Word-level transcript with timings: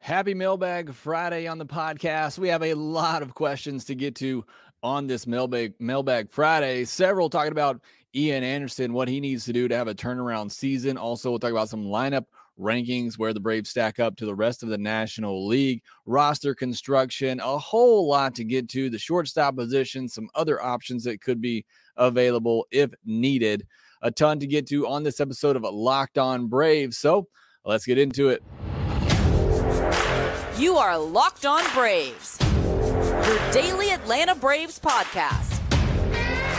Happy 0.00 0.32
Mailbag 0.32 0.94
Friday 0.94 1.46
on 1.46 1.58
the 1.58 1.66
podcast. 1.66 2.38
We 2.38 2.48
have 2.48 2.62
a 2.62 2.74
lot 2.74 3.20
of 3.20 3.34
questions 3.34 3.84
to 3.86 3.94
get 3.94 4.14
to 4.16 4.44
on 4.82 5.06
this 5.06 5.26
Mailbag 5.26 5.74
Mailbag 5.80 6.30
Friday. 6.30 6.84
Several 6.84 7.28
talking 7.28 7.52
about 7.52 7.82
Ian 8.14 8.44
Anderson, 8.44 8.92
what 8.92 9.08
he 9.08 9.20
needs 9.20 9.44
to 9.46 9.52
do 9.52 9.68
to 9.68 9.76
have 9.76 9.88
a 9.88 9.94
turnaround 9.94 10.50
season. 10.50 10.96
Also, 10.96 11.30
we'll 11.30 11.38
talk 11.38 11.50
about 11.50 11.68
some 11.68 11.84
lineup 11.84 12.26
rankings, 12.58 13.18
where 13.18 13.32
the 13.32 13.40
Braves 13.40 13.70
stack 13.70 13.98
up 13.98 14.16
to 14.16 14.26
the 14.26 14.34
rest 14.34 14.62
of 14.62 14.68
the 14.68 14.78
National 14.78 15.46
League, 15.46 15.82
roster 16.06 16.54
construction, 16.54 17.40
a 17.40 17.58
whole 17.58 18.08
lot 18.08 18.34
to 18.36 18.44
get 18.44 18.68
to. 18.70 18.88
The 18.88 18.98
shortstop 18.98 19.56
position, 19.56 20.08
some 20.08 20.28
other 20.34 20.62
options 20.62 21.04
that 21.04 21.20
could 21.20 21.40
be 21.40 21.66
available 21.96 22.66
if 22.70 22.90
needed. 23.04 23.66
A 24.02 24.10
ton 24.10 24.38
to 24.38 24.46
get 24.46 24.66
to 24.68 24.86
on 24.86 25.02
this 25.02 25.20
episode 25.20 25.56
of 25.56 25.62
Locked 25.62 26.18
On 26.18 26.46
Braves. 26.46 26.98
So 26.98 27.28
let's 27.64 27.84
get 27.84 27.98
into 27.98 28.28
it. 28.28 28.42
You 30.58 30.76
are 30.76 30.98
Locked 30.98 31.46
On 31.46 31.62
Braves, 31.72 32.36
your 32.40 33.52
daily 33.52 33.92
Atlanta 33.92 34.34
Braves 34.34 34.80
podcast. 34.80 35.60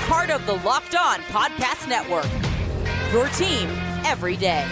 Part 0.07 0.29
of 0.29 0.45
the 0.45 0.53
Locked 0.65 0.95
On 0.95 1.19
Podcast 1.23 1.85
Network. 1.89 2.25
Your 3.11 3.27
team 3.35 3.67
every 4.05 4.38
day. 4.38 4.65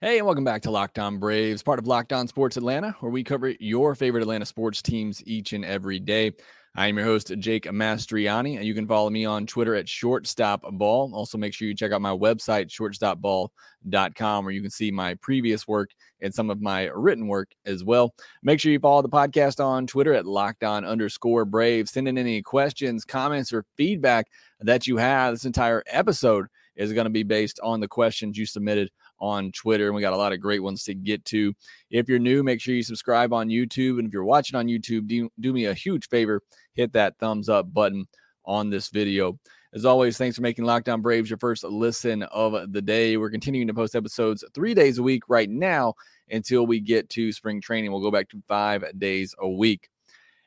Hey, 0.00 0.16
and 0.16 0.24
welcome 0.24 0.44
back 0.44 0.62
to 0.62 0.70
Locked 0.70 0.98
On 0.98 1.18
Braves, 1.18 1.62
part 1.62 1.78
of 1.78 1.86
Locked 1.86 2.14
On 2.14 2.26
Sports 2.26 2.56
Atlanta, 2.56 2.96
where 3.00 3.12
we 3.12 3.22
cover 3.22 3.50
your 3.60 3.94
favorite 3.94 4.22
Atlanta 4.22 4.46
sports 4.46 4.80
teams 4.80 5.22
each 5.26 5.52
and 5.52 5.62
every 5.66 6.00
day. 6.00 6.32
I 6.76 6.86
am 6.86 6.96
your 6.96 7.06
host, 7.06 7.32
Jake 7.40 7.64
Mastriani, 7.64 8.56
and 8.56 8.64
you 8.64 8.74
can 8.74 8.86
follow 8.86 9.10
me 9.10 9.24
on 9.24 9.44
Twitter 9.44 9.74
at 9.74 9.86
shortstopball. 9.86 11.12
Also, 11.12 11.36
make 11.36 11.52
sure 11.52 11.66
you 11.66 11.74
check 11.74 11.90
out 11.90 12.00
my 12.00 12.16
website, 12.16 12.68
shortstopball.com, 12.68 14.44
where 14.44 14.54
you 14.54 14.62
can 14.62 14.70
see 14.70 14.92
my 14.92 15.14
previous 15.14 15.66
work 15.66 15.90
and 16.20 16.32
some 16.32 16.48
of 16.48 16.62
my 16.62 16.84
written 16.94 17.26
work 17.26 17.50
as 17.66 17.82
well. 17.82 18.14
Make 18.44 18.60
sure 18.60 18.70
you 18.70 18.78
follow 18.78 19.02
the 19.02 19.08
podcast 19.08 19.62
on 19.62 19.88
Twitter 19.88 20.14
at 20.14 20.26
lockdown 20.26 20.86
underscore 20.86 21.44
brave. 21.44 21.88
Send 21.88 22.06
in 22.06 22.16
any 22.16 22.40
questions, 22.40 23.04
comments, 23.04 23.52
or 23.52 23.64
feedback 23.76 24.28
that 24.60 24.86
you 24.86 24.96
have. 24.96 25.34
This 25.34 25.46
entire 25.46 25.82
episode 25.88 26.46
is 26.76 26.92
going 26.92 27.04
to 27.04 27.10
be 27.10 27.24
based 27.24 27.58
on 27.64 27.80
the 27.80 27.88
questions 27.88 28.38
you 28.38 28.46
submitted 28.46 28.90
on 29.20 29.52
Twitter. 29.52 29.86
And 29.86 29.94
we 29.94 30.00
got 30.00 30.12
a 30.12 30.16
lot 30.16 30.32
of 30.32 30.40
great 30.40 30.62
ones 30.62 30.84
to 30.84 30.94
get 30.94 31.24
to. 31.26 31.54
If 31.90 32.08
you're 32.08 32.18
new, 32.18 32.42
make 32.42 32.60
sure 32.60 32.74
you 32.74 32.82
subscribe 32.82 33.32
on 33.32 33.48
YouTube. 33.48 33.98
And 33.98 34.06
if 34.06 34.12
you're 34.12 34.24
watching 34.24 34.56
on 34.56 34.66
YouTube, 34.66 35.06
do, 35.06 35.30
do 35.40 35.52
me 35.52 35.66
a 35.66 35.74
huge 35.74 36.08
favor 36.08 36.42
hit 36.74 36.92
that 36.94 37.18
thumbs 37.18 37.48
up 37.48 37.72
button 37.72 38.06
on 38.44 38.70
this 38.70 38.88
video. 38.88 39.38
As 39.72 39.84
always, 39.84 40.18
thanks 40.18 40.34
for 40.34 40.42
making 40.42 40.64
Locked 40.64 40.88
On 40.88 41.00
Braves 41.00 41.30
your 41.30 41.38
first 41.38 41.62
listen 41.62 42.24
of 42.24 42.72
the 42.72 42.82
day. 42.82 43.16
We're 43.16 43.30
continuing 43.30 43.68
to 43.68 43.74
post 43.74 43.94
episodes 43.94 44.42
three 44.52 44.74
days 44.74 44.98
a 44.98 45.02
week 45.02 45.22
right 45.28 45.48
now 45.48 45.94
until 46.28 46.66
we 46.66 46.80
get 46.80 47.08
to 47.10 47.30
spring 47.30 47.60
training. 47.60 47.92
We'll 47.92 48.00
go 48.00 48.10
back 48.10 48.28
to 48.30 48.42
five 48.48 48.84
days 48.98 49.34
a 49.38 49.48
week. 49.48 49.88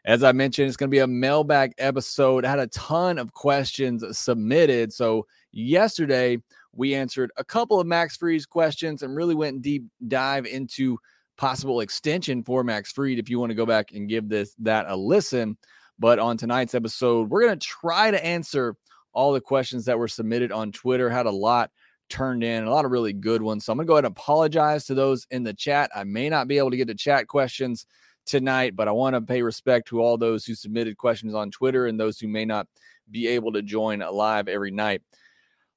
As 0.06 0.24
I 0.24 0.34
mentioned, 0.34 0.68
it's 0.68 0.76
going 0.76 0.90
to 0.90 0.96
be 0.96 1.00
a 1.00 1.08
mailbag 1.08 1.74
episode. 1.78 2.44
I 2.44 2.50
had 2.50 2.60
a 2.60 2.68
ton 2.68 3.18
of 3.18 3.32
questions 3.32 4.04
submitted. 4.18 4.92
So, 4.92 5.26
yesterday, 5.54 6.40
we 6.76 6.96
answered 6.96 7.32
a 7.38 7.44
couple 7.44 7.80
of 7.80 7.88
Max 7.88 8.18
Fried's 8.18 8.46
questions 8.46 9.04
and 9.04 9.16
really 9.16 9.36
went 9.36 9.62
deep 9.62 9.84
dive 10.08 10.46
into 10.46 10.98
possible 11.38 11.80
extension 11.80 12.44
for 12.44 12.64
Max 12.64 12.92
Fried 12.92 13.20
if 13.20 13.30
you 13.30 13.40
want 13.40 13.52
to 13.52 13.56
go 13.56 13.66
back 13.66 13.92
and 13.94 14.10
give 14.10 14.30
this 14.30 14.56
that 14.60 14.86
a 14.88 14.96
listen. 14.96 15.58
But 16.00 16.20
on 16.20 16.38
tonight's 16.38 16.76
episode, 16.76 17.30
we're 17.30 17.44
going 17.44 17.58
to 17.58 17.66
try 17.66 18.12
to 18.12 18.26
answer 18.26 18.76
all 19.14 19.34
the 19.34 19.42
questions 19.42 19.86
that 19.86 19.98
were 19.98 20.08
submitted 20.08 20.52
on 20.52 20.72
Twitter. 20.72 21.10
Had 21.10 21.28
a 21.28 21.32
lot 21.32 21.72
turned 22.10 22.44
in, 22.44 22.64
a 22.64 22.70
lot 22.70 22.86
of 22.86 22.92
really 22.92 23.14
good 23.14 23.42
ones. 23.42 23.66
So 23.66 23.72
I'm 23.72 23.78
going 23.78 23.86
to 23.86 23.90
go 23.90 23.94
ahead 23.96 24.06
and 24.06 24.12
apologize 24.12 24.86
to 24.86 24.94
those 24.94 25.26
in 25.32 25.44
the 25.44 25.54
chat. 25.54 25.92
I 25.96 26.04
may 26.04 26.30
not 26.30 26.48
be 26.48 26.58
able 26.58 26.72
to 26.72 26.78
get 26.78 26.88
to 26.88 26.96
chat 26.96 27.28
questions 27.28 27.86
tonight, 28.26 28.76
but 28.76 28.88
I 28.88 28.92
want 28.92 29.16
to 29.16 29.22
pay 29.22 29.42
respect 29.42 29.88
to 29.90 30.02
all 30.02 30.18
those 30.18 30.46
who 30.46 30.56
submitted 30.56 30.98
questions 30.98 31.34
on 31.34 31.52
Twitter 31.52 31.88
and 31.88 32.00
those 32.00 32.20
who 32.20 32.28
may 32.28 32.46
not 32.46 32.68
be 33.10 33.28
able 33.28 33.52
to 33.54 33.62
join 33.62 34.00
live 34.00 34.48
every 34.48 34.72
night. 34.72 35.02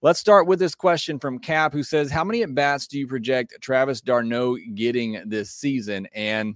Let's 0.06 0.21
start 0.21 0.47
with 0.47 0.61
this 0.61 0.77
question 0.77 1.19
from 1.19 1.41
Cap, 1.41 1.72
who 1.72 1.83
says, 1.83 2.12
How 2.12 2.22
many 2.22 2.44
at 2.44 2.55
bats 2.55 2.87
do 2.87 2.97
you 2.97 3.09
project 3.09 3.56
Travis 3.61 4.00
d'Arnaud 4.00 4.59
getting 4.77 5.21
this 5.27 5.50
season? 5.50 6.06
And 6.15 6.55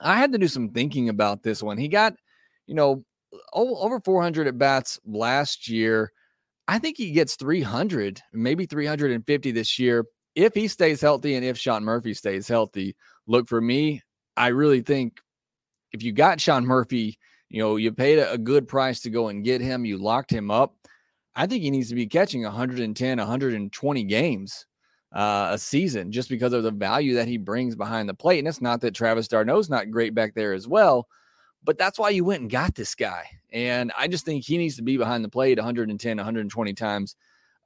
I 0.00 0.16
had 0.16 0.32
to 0.32 0.38
do 0.38 0.48
some 0.48 0.70
thinking 0.70 1.10
about 1.10 1.42
this 1.42 1.62
one. 1.62 1.76
He 1.76 1.88
got, 1.88 2.14
you 2.66 2.74
know, 2.74 3.04
over 3.52 4.00
400 4.00 4.46
at 4.46 4.56
bats 4.56 4.98
last 5.04 5.68
year. 5.68 6.12
I 6.66 6.78
think 6.78 6.96
he 6.96 7.10
gets 7.10 7.36
300, 7.36 8.22
maybe 8.32 8.64
350 8.64 9.50
this 9.50 9.78
year 9.78 10.06
if 10.34 10.54
he 10.54 10.66
stays 10.66 11.02
healthy 11.02 11.34
and 11.34 11.44
if 11.44 11.58
Sean 11.58 11.84
Murphy 11.84 12.14
stays 12.14 12.48
healthy. 12.48 12.96
Look, 13.26 13.50
for 13.50 13.60
me, 13.60 14.00
I 14.34 14.46
really 14.46 14.80
think 14.80 15.20
if 15.92 16.02
you 16.02 16.10
got 16.12 16.40
Sean 16.40 16.64
Murphy, 16.64 17.18
you 17.50 17.60
know, 17.60 17.76
you 17.76 17.92
paid 17.92 18.18
a, 18.18 18.38
good 18.38 18.66
price 18.66 19.00
to 19.00 19.10
go 19.10 19.28
and 19.28 19.44
get 19.44 19.60
him, 19.60 19.84
you 19.84 19.98
locked 19.98 20.30
him 20.30 20.50
up. 20.50 20.74
I 21.36 21.46
think 21.46 21.62
he 21.62 21.70
needs 21.70 21.90
to 21.90 21.94
be 21.94 22.06
catching 22.06 22.42
110, 22.42 23.18
120 23.18 24.04
games 24.04 24.66
uh, 25.14 25.50
a 25.52 25.58
season 25.58 26.10
just 26.10 26.30
because 26.30 26.54
of 26.54 26.62
the 26.62 26.70
value 26.70 27.14
that 27.14 27.28
he 27.28 27.36
brings 27.36 27.76
behind 27.76 28.08
the 28.08 28.14
plate. 28.14 28.38
And 28.38 28.48
it's 28.48 28.62
not 28.62 28.80
that 28.80 28.94
Travis 28.94 29.28
d'Arnaud's 29.28 29.70
not 29.70 29.90
great 29.90 30.14
back 30.14 30.34
there 30.34 30.54
as 30.54 30.66
well, 30.66 31.06
but 31.62 31.76
that's 31.76 31.98
why 31.98 32.08
you 32.08 32.24
went 32.24 32.40
and 32.40 32.50
got 32.50 32.74
this 32.74 32.94
guy. 32.94 33.28
And 33.52 33.92
I 33.96 34.08
just 34.08 34.24
think 34.24 34.44
he 34.44 34.56
needs 34.56 34.76
to 34.76 34.82
be 34.82 34.96
behind 34.96 35.22
the 35.24 35.28
plate 35.28 35.58
110, 35.58 36.16
120 36.16 36.72
times 36.72 37.16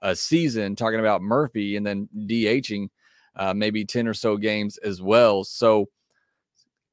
a 0.03 0.16
season, 0.16 0.75
talking 0.75 1.00
about 1.00 1.22
Murphy 1.22 1.76
and 1.76 1.86
then 1.86 2.09
DHing 2.16 2.88
uh, 3.36 3.54
maybe 3.54 3.84
10 3.84 4.09
or 4.09 4.14
so 4.14 4.36
games 4.36 4.78
as 4.78 5.00
well. 5.00 5.44
So 5.44 5.88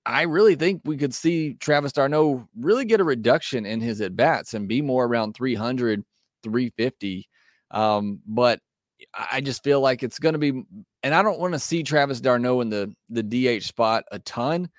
I 0.05 0.23
really 0.23 0.55
think 0.55 0.81
we 0.85 0.97
could 0.97 1.13
see 1.13 1.55
Travis 1.55 1.91
d'Arnaud 1.91 2.47
really 2.55 2.85
get 2.85 3.01
a 3.01 3.03
reduction 3.03 3.65
in 3.65 3.81
his 3.81 3.99
at 3.99 4.15
bats 4.15 4.53
and 4.53 4.67
be 4.67 4.81
more 4.81 5.05
around 5.05 5.33
300, 5.33 6.03
350. 6.51 7.27
Um, 7.71 8.19
but 8.25 8.59
I 9.13 9.41
just 9.41 9.63
feel 9.63 9.81
like 9.81 10.03
it's 10.03 10.19
going 10.19 10.33
to 10.33 10.39
be, 10.39 10.63
and 11.03 11.13
I 11.13 11.21
don't 11.21 11.39
want 11.39 11.53
to 11.53 11.59
see 11.59 11.83
Travis 11.83 12.21
d'Arnaud 12.21 12.61
in 12.61 12.69
the 12.69 12.93
the 13.09 13.23
DH 13.23 13.63
spot 13.63 14.05
a 14.11 14.19
ton. 14.19 14.69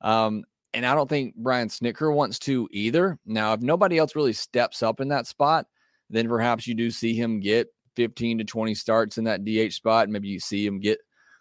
Um, 0.00 0.44
and 0.74 0.84
I 0.84 0.94
don't 0.94 1.08
think 1.08 1.34
Brian 1.36 1.68
Snitker 1.68 2.12
wants 2.14 2.38
to 2.40 2.68
either. 2.70 3.18
Now, 3.24 3.54
if 3.54 3.60
nobody 3.60 3.98
else 3.98 4.14
really 4.14 4.34
steps 4.34 4.82
up 4.82 5.00
in 5.00 5.08
that 5.08 5.26
spot, 5.26 5.66
then 6.10 6.28
perhaps 6.28 6.66
you 6.66 6.74
do 6.74 6.90
see 6.90 7.14
him 7.14 7.40
get 7.40 7.68
15 7.96 8.38
to 8.38 8.44
20 8.44 8.74
starts 8.74 9.18
in 9.18 9.24
that 9.24 9.44
DH 9.44 9.72
spot. 9.72 10.08
Maybe 10.08 10.28
you 10.28 10.38
see 10.38 10.66
him 10.66 10.78
get 10.78 10.98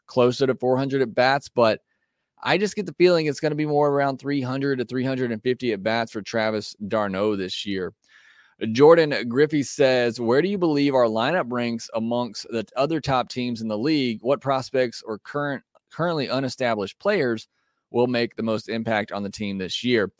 closer 0.08 0.48
to 0.48 0.56
400 0.56 1.02
at 1.02 1.14
bats, 1.14 1.50
but 1.50 1.82
I 2.42 2.58
just 2.58 2.76
get 2.76 2.86
the 2.86 2.94
feeling 2.94 3.26
it's 3.26 3.40
going 3.40 3.52
to 3.52 3.58
be 3.58 3.66
more 3.66 3.90
around 3.90 4.20
300 4.20 4.80
to 4.80 4.86
350 4.86 5.74
at 5.74 5.84
bats 5.84 6.12
for 6.12 6.22
Travis 6.22 6.76
d'Arnaud 6.88 7.36
this 7.36 7.66
year. 7.66 7.94
Jordan 8.72 9.28
Griffey 9.28 9.64
says, 9.64 10.20
Where 10.20 10.42
do 10.42 10.48
you 10.48 10.58
believe 10.58 10.96
our 10.96 11.06
lineup 11.06 11.52
ranks 11.52 11.90
amongst 11.94 12.48
the 12.50 12.66
other 12.76 13.02
top 13.02 13.30
teams 13.30 13.62
in 13.62 13.68
the 13.68 13.78
league? 13.78 14.20
What 14.22 14.42
prospects 14.42 15.04
or 15.06 15.20
current 15.20 15.64
currently 15.92 16.30
unestablished 16.30 17.00
players 17.00 17.48
will 17.92 18.08
make 18.08 18.36
the 18.36 18.44
most 18.44 18.70
impact 18.70 19.12
on 19.12 19.24
the 19.24 19.30
team 19.30 19.58
this 19.58 19.84
year. 19.84 20.12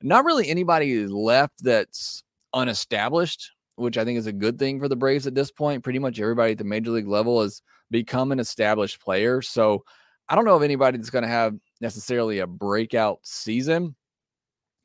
Not 0.00 0.24
really 0.24 0.48
anybody 0.48 1.06
left 1.06 1.62
that's 1.62 2.22
unestablished, 2.54 3.50
which 3.76 3.98
I 3.98 4.04
think 4.04 4.18
is 4.18 4.26
a 4.26 4.32
good 4.32 4.58
thing 4.58 4.80
for 4.80 4.88
the 4.88 4.96
Braves 4.96 5.26
at 5.26 5.34
this 5.34 5.50
point. 5.50 5.84
Pretty 5.84 5.98
much 5.98 6.20
everybody 6.20 6.52
at 6.52 6.58
the 6.58 6.64
major 6.64 6.90
league 6.90 7.08
level 7.08 7.42
has 7.42 7.62
become 7.90 8.32
an 8.32 8.40
established 8.40 9.00
player. 9.00 9.42
So 9.42 9.84
I 10.28 10.34
don't 10.34 10.44
know 10.44 10.56
of 10.56 10.62
anybody 10.62 10.96
that's 10.98 11.10
going 11.10 11.24
to 11.24 11.28
have 11.28 11.54
necessarily 11.80 12.38
a 12.38 12.46
breakout 12.46 13.20
season. 13.22 13.94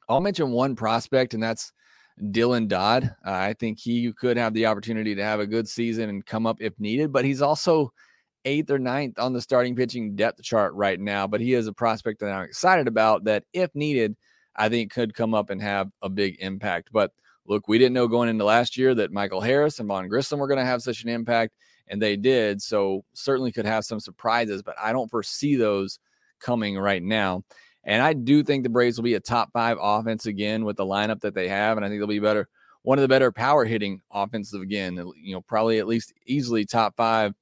I'll 0.09 0.20
mention 0.20 0.52
one 0.52 0.75
prospect, 0.75 1.34
and 1.34 1.41
that's 1.41 1.72
Dylan 2.22 2.68
Dodd. 2.68 3.04
Uh, 3.26 3.32
I 3.32 3.54
think 3.54 3.80
he 3.80 4.12
could 4.14 4.38
have 4.38 4.54
the 4.54 4.66
opportunity 4.66 5.16
to 5.16 5.24
have 5.24 5.40
a 5.40 5.48
good 5.48 5.68
season 5.68 6.10
and 6.10 6.26
come 6.26 6.46
up 6.46 6.58
if 6.62 6.80
needed, 6.80 7.12
but 7.12 7.26
he's 7.26 7.42
also 7.42 7.92
eighth 8.46 8.70
or 8.70 8.80
ninth 8.80 9.20
on 9.20 9.34
the 9.34 9.42
starting 9.42 9.76
pitching 9.76 10.16
depth 10.16 10.42
chart 10.44 10.74
right 10.74 11.00
now, 11.00 11.28
but 11.28 11.42
he 11.42 11.54
is 11.54 11.68
a 11.68 11.74
prospect 11.74 12.20
that 12.20 12.32
I'm 12.32 12.44
excited 12.44 12.88
about 12.88 13.24
that, 13.26 13.44
if 13.54 13.74
needed, 13.74 14.16
I 14.56 14.70
think 14.70 14.92
could 14.92 15.14
come 15.14 15.34
up 15.34 15.50
and 15.50 15.62
have 15.62 15.90
a 16.02 16.10
big 16.10 16.38
impact. 16.40 16.90
But 16.92 17.12
look, 17.46 17.68
we 17.68 17.78
didn't 17.78 17.94
know 17.94 18.08
going 18.08 18.30
into 18.30 18.46
last 18.46 18.78
year 18.78 18.94
that 18.96 19.12
Michael 19.12 19.42
Harris 19.42 19.80
and 19.80 19.88
Vaughn 19.88 20.08
Grissom 20.08 20.40
were 20.40 20.48
going 20.48 20.60
to 20.60 20.66
have 20.66 20.82
such 20.82 21.04
an 21.04 21.10
impact, 21.10 21.54
and 21.88 22.02
they 22.02 22.16
did. 22.16 22.62
So 22.62 23.04
certainly 23.14 23.52
could 23.52 23.66
have 23.66 23.86
some 23.86 24.00
surprises, 24.00 24.62
but 24.62 24.76
I 24.80 24.92
don't 24.92 25.10
foresee 25.10 25.56
those 25.56 26.00
coming 26.40 26.78
right 26.78 27.02
now. 27.02 27.44
And 27.85 28.02
I 28.02 28.14
do 28.14 28.44
think 28.44 28.64
the 28.64 28.70
Braves 28.70 28.97
will 28.97 29.03
be 29.03 29.16
a 29.16 29.20
top 29.20 29.52
five 29.52 29.78
offense 29.82 30.26
again 30.26 30.64
with 30.64 30.78
the 30.78 30.85
lineup 30.85 31.20
that 31.22 31.34
they 31.34 31.50
have, 31.50 31.78
and 31.78 31.85
I 31.85 31.90
think 31.90 32.00
they'll 32.00 32.08
be 32.08 32.20
better. 32.20 32.47
One 32.84 32.97
of 32.97 33.02
the 33.02 33.08
better 33.08 33.32
power 33.32 33.66
hitting 33.66 34.02
offenses 34.12 34.59
again. 34.59 34.96
You 35.22 35.35
know, 35.35 35.41
probably 35.41 35.80
at 35.80 35.88
least 35.88 36.14
easily 36.26 36.66
top 36.66 36.96
five 36.96 37.34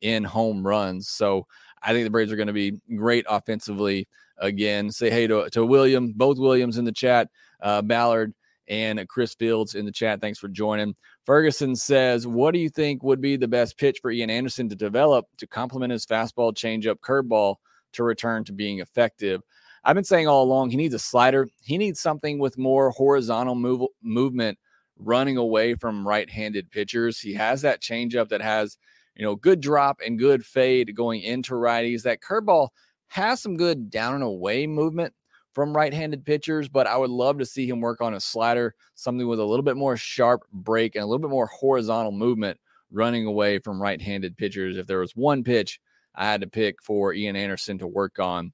in 0.00 0.24
home 0.24 0.66
runs. 0.66 1.08
So 1.08 1.46
I 1.82 1.92
think 1.92 2.04
the 2.04 2.10
Braves 2.10 2.32
are 2.32 2.36
going 2.36 2.46
to 2.48 2.52
be 2.52 2.78
great 2.96 3.26
offensively 3.28 4.08
again. 4.38 4.90
Say 4.90 5.10
hey 5.10 5.26
to, 5.26 5.48
to 5.50 5.64
William, 5.64 6.12
both 6.12 6.38
Williams 6.38 6.78
in 6.78 6.84
the 6.84 6.92
chat. 6.92 7.28
uh, 7.60 7.82
Ballard 7.82 8.34
and 8.68 9.06
Chris 9.08 9.34
Fields 9.34 9.74
in 9.74 9.84
the 9.84 9.92
chat. 9.92 10.20
Thanks 10.20 10.38
for 10.38 10.48
joining. 10.48 10.94
Ferguson 11.26 11.74
says, 11.74 12.26
What 12.26 12.52
do 12.52 12.60
you 12.60 12.70
think 12.70 13.02
would 13.02 13.20
be 13.20 13.36
the 13.36 13.48
best 13.48 13.76
pitch 13.76 13.98
for 14.00 14.10
Ian 14.10 14.30
Anderson 14.30 14.68
to 14.68 14.76
develop 14.76 15.26
to 15.38 15.46
complement 15.46 15.92
his 15.92 16.06
fastball, 16.06 16.54
changeup, 16.54 16.96
curveball 17.00 17.56
to 17.92 18.04
return 18.04 18.44
to 18.44 18.52
being 18.52 18.78
effective? 18.78 19.42
I've 19.84 19.94
been 19.94 20.04
saying 20.04 20.28
all 20.28 20.44
along 20.44 20.70
he 20.70 20.76
needs 20.76 20.94
a 20.94 20.98
slider. 20.98 21.48
He 21.62 21.78
needs 21.78 22.00
something 22.00 22.38
with 22.38 22.58
more 22.58 22.90
horizontal 22.90 23.54
move, 23.54 23.82
movement 24.02 24.58
running 24.98 25.36
away 25.36 25.74
from 25.74 26.06
right-handed 26.06 26.70
pitchers. 26.70 27.18
He 27.18 27.32
has 27.34 27.62
that 27.62 27.80
changeup 27.80 28.28
that 28.28 28.42
has, 28.42 28.76
you 29.16 29.24
know, 29.24 29.34
good 29.34 29.60
drop 29.60 30.00
and 30.04 30.18
good 30.18 30.44
fade 30.44 30.94
going 30.94 31.22
into 31.22 31.54
righties. 31.54 32.02
That 32.02 32.20
curveball 32.20 32.68
has 33.08 33.40
some 33.40 33.56
good 33.56 33.90
down 33.90 34.14
and 34.14 34.22
away 34.22 34.66
movement 34.66 35.14
from 35.52 35.74
right-handed 35.76 36.24
pitchers, 36.24 36.68
but 36.68 36.86
I 36.86 36.96
would 36.96 37.10
love 37.10 37.38
to 37.38 37.46
see 37.46 37.66
him 37.66 37.80
work 37.80 38.00
on 38.00 38.14
a 38.14 38.20
slider, 38.20 38.74
something 38.94 39.26
with 39.26 39.40
a 39.40 39.44
little 39.44 39.64
bit 39.64 39.76
more 39.76 39.96
sharp 39.96 40.42
break 40.52 40.94
and 40.94 41.02
a 41.02 41.06
little 41.06 41.18
bit 41.18 41.30
more 41.30 41.46
horizontal 41.46 42.12
movement 42.12 42.58
running 42.92 43.26
away 43.26 43.58
from 43.58 43.82
right-handed 43.82 44.36
pitchers. 44.36 44.76
If 44.76 44.86
there 44.86 45.00
was 45.00 45.16
one 45.16 45.42
pitch 45.42 45.80
I 46.14 46.26
had 46.26 46.40
to 46.42 46.46
pick 46.46 46.82
for 46.82 47.14
Ian 47.14 47.36
Anderson 47.36 47.78
to 47.78 47.86
work 47.86 48.18
on, 48.18 48.52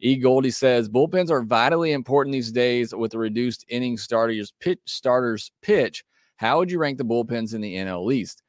E. 0.00 0.16
Goldie 0.16 0.50
says 0.50 0.88
bullpens 0.88 1.30
are 1.30 1.42
vitally 1.42 1.92
important 1.92 2.32
these 2.32 2.52
days 2.52 2.94
with 2.94 3.12
the 3.12 3.18
reduced 3.18 3.64
inning 3.68 3.96
starters 3.96 4.52
pitch 4.60 4.80
starters 4.86 5.52
pitch. 5.62 6.04
How 6.36 6.58
would 6.58 6.70
you 6.70 6.78
rank 6.78 6.98
the 6.98 7.04
bullpens 7.04 7.54
in 7.54 7.60
the 7.60 7.76
NL 7.76 8.12
East? 8.12 8.42